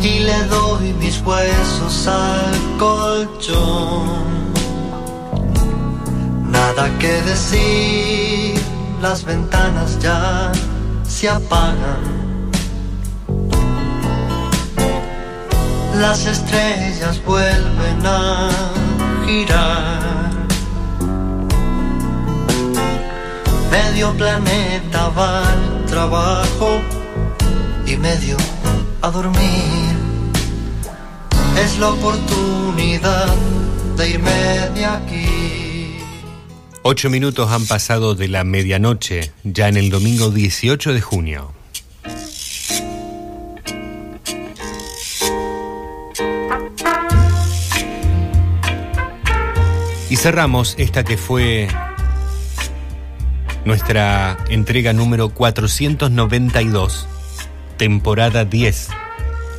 [0.00, 4.52] y le doy mis huesos al colchón.
[6.48, 8.60] Nada que decir,
[9.02, 10.52] las ventanas ya
[11.08, 12.20] se apagan.
[15.96, 18.48] Las estrellas vuelven a
[19.26, 20.29] girar.
[23.70, 26.80] Medio planeta va al trabajo
[27.86, 28.36] y medio
[29.02, 29.94] a dormir.
[31.62, 33.34] Es la oportunidad
[33.96, 35.96] de irme de aquí.
[36.82, 41.52] Ocho minutos han pasado de la medianoche, ya en el domingo 18 de junio.
[50.08, 51.68] Y cerramos esta que fue
[53.64, 57.06] nuestra entrega número 492
[57.80, 58.90] temporada 10,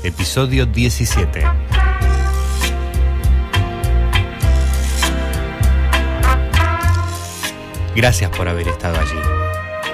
[0.03, 1.43] episodio 17.
[7.95, 9.19] Gracias por haber estado allí.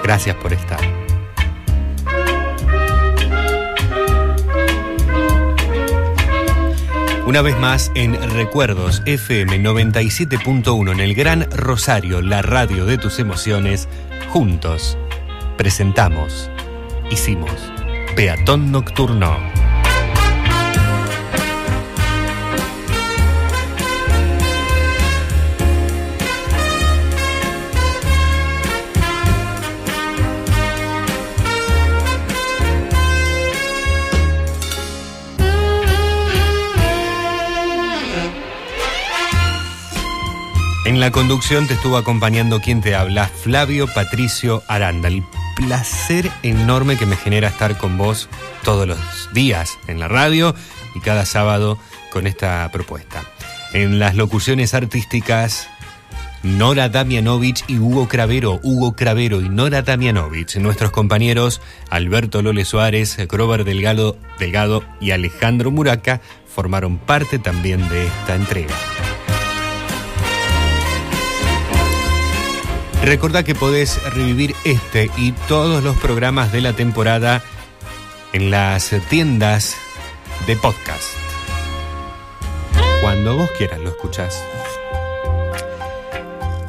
[0.04, 1.07] Gracias por estar.
[7.28, 13.20] Una vez más en Recuerdos FM 97.1 en el Gran Rosario, la radio de tus
[13.20, 13.90] emociones,
[14.30, 14.98] juntos
[15.58, 16.50] presentamos,
[17.12, 17.52] hicimos
[18.16, 19.36] Peatón Nocturno.
[40.98, 45.10] En la conducción te estuvo acompañando quien te habla, Flavio Patricio Aranda
[45.56, 48.28] placer enorme que me genera estar con vos
[48.64, 48.98] todos los
[49.32, 50.56] días en la radio
[50.96, 51.78] y cada sábado
[52.12, 53.24] con esta propuesta.
[53.74, 55.70] En las locuciones artísticas,
[56.42, 61.62] Nora Damianovich y Hugo Cravero, Hugo Cravero y Nora Damianovich, nuestros compañeros
[61.92, 68.74] Alberto Lole Suárez, Grover Delgado, Delgado y Alejandro Muraca formaron parte también de esta entrega.
[73.04, 77.44] Recordá que podés revivir este y todos los programas de la temporada
[78.34, 79.76] en las tiendas
[80.46, 81.06] de podcast.
[83.02, 84.44] Cuando vos quieras lo escuchás.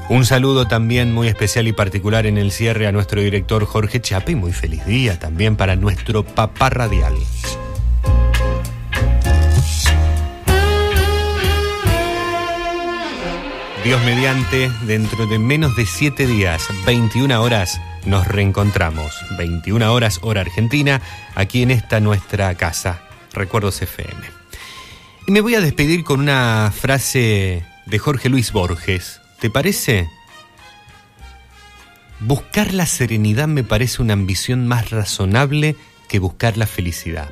[0.08, 4.32] Un saludo también muy especial y particular en el cierre a nuestro director Jorge Chape
[4.32, 7.14] y muy feliz día también para nuestro papá radial.
[13.88, 19.14] Dios mediante, dentro de menos de 7 días, 21 horas, nos reencontramos.
[19.38, 21.00] 21 horas hora argentina,
[21.34, 23.00] aquí en esta nuestra casa,
[23.32, 24.20] Recuerdos FM.
[25.26, 29.22] Y me voy a despedir con una frase de Jorge Luis Borges.
[29.40, 30.06] ¿Te parece?
[32.20, 35.76] Buscar la serenidad me parece una ambición más razonable
[36.10, 37.30] que buscar la felicidad.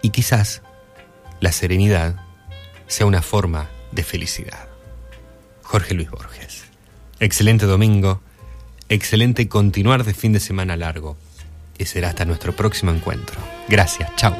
[0.00, 0.62] Y quizás
[1.40, 2.24] la serenidad
[2.86, 4.71] sea una forma de felicidad.
[5.72, 6.64] Jorge Luis Borges.
[7.18, 8.20] Excelente domingo,
[8.90, 11.16] excelente continuar de fin de semana largo
[11.78, 13.40] y será hasta nuestro próximo encuentro.
[13.68, 14.36] Gracias, chao.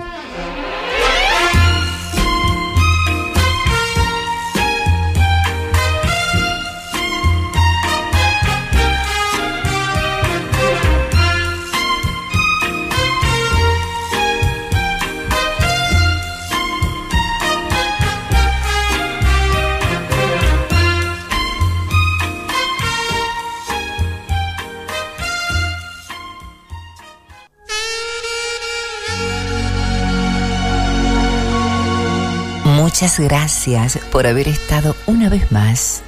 [32.93, 36.03] Muchas gracias por haber estado una vez más.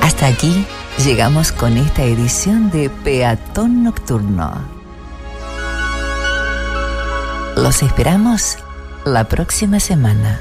[0.00, 0.64] Hasta aquí
[1.04, 4.64] llegamos con esta edición de Peatón Nocturno.
[7.54, 8.56] Los esperamos
[9.04, 10.40] la próxima semana.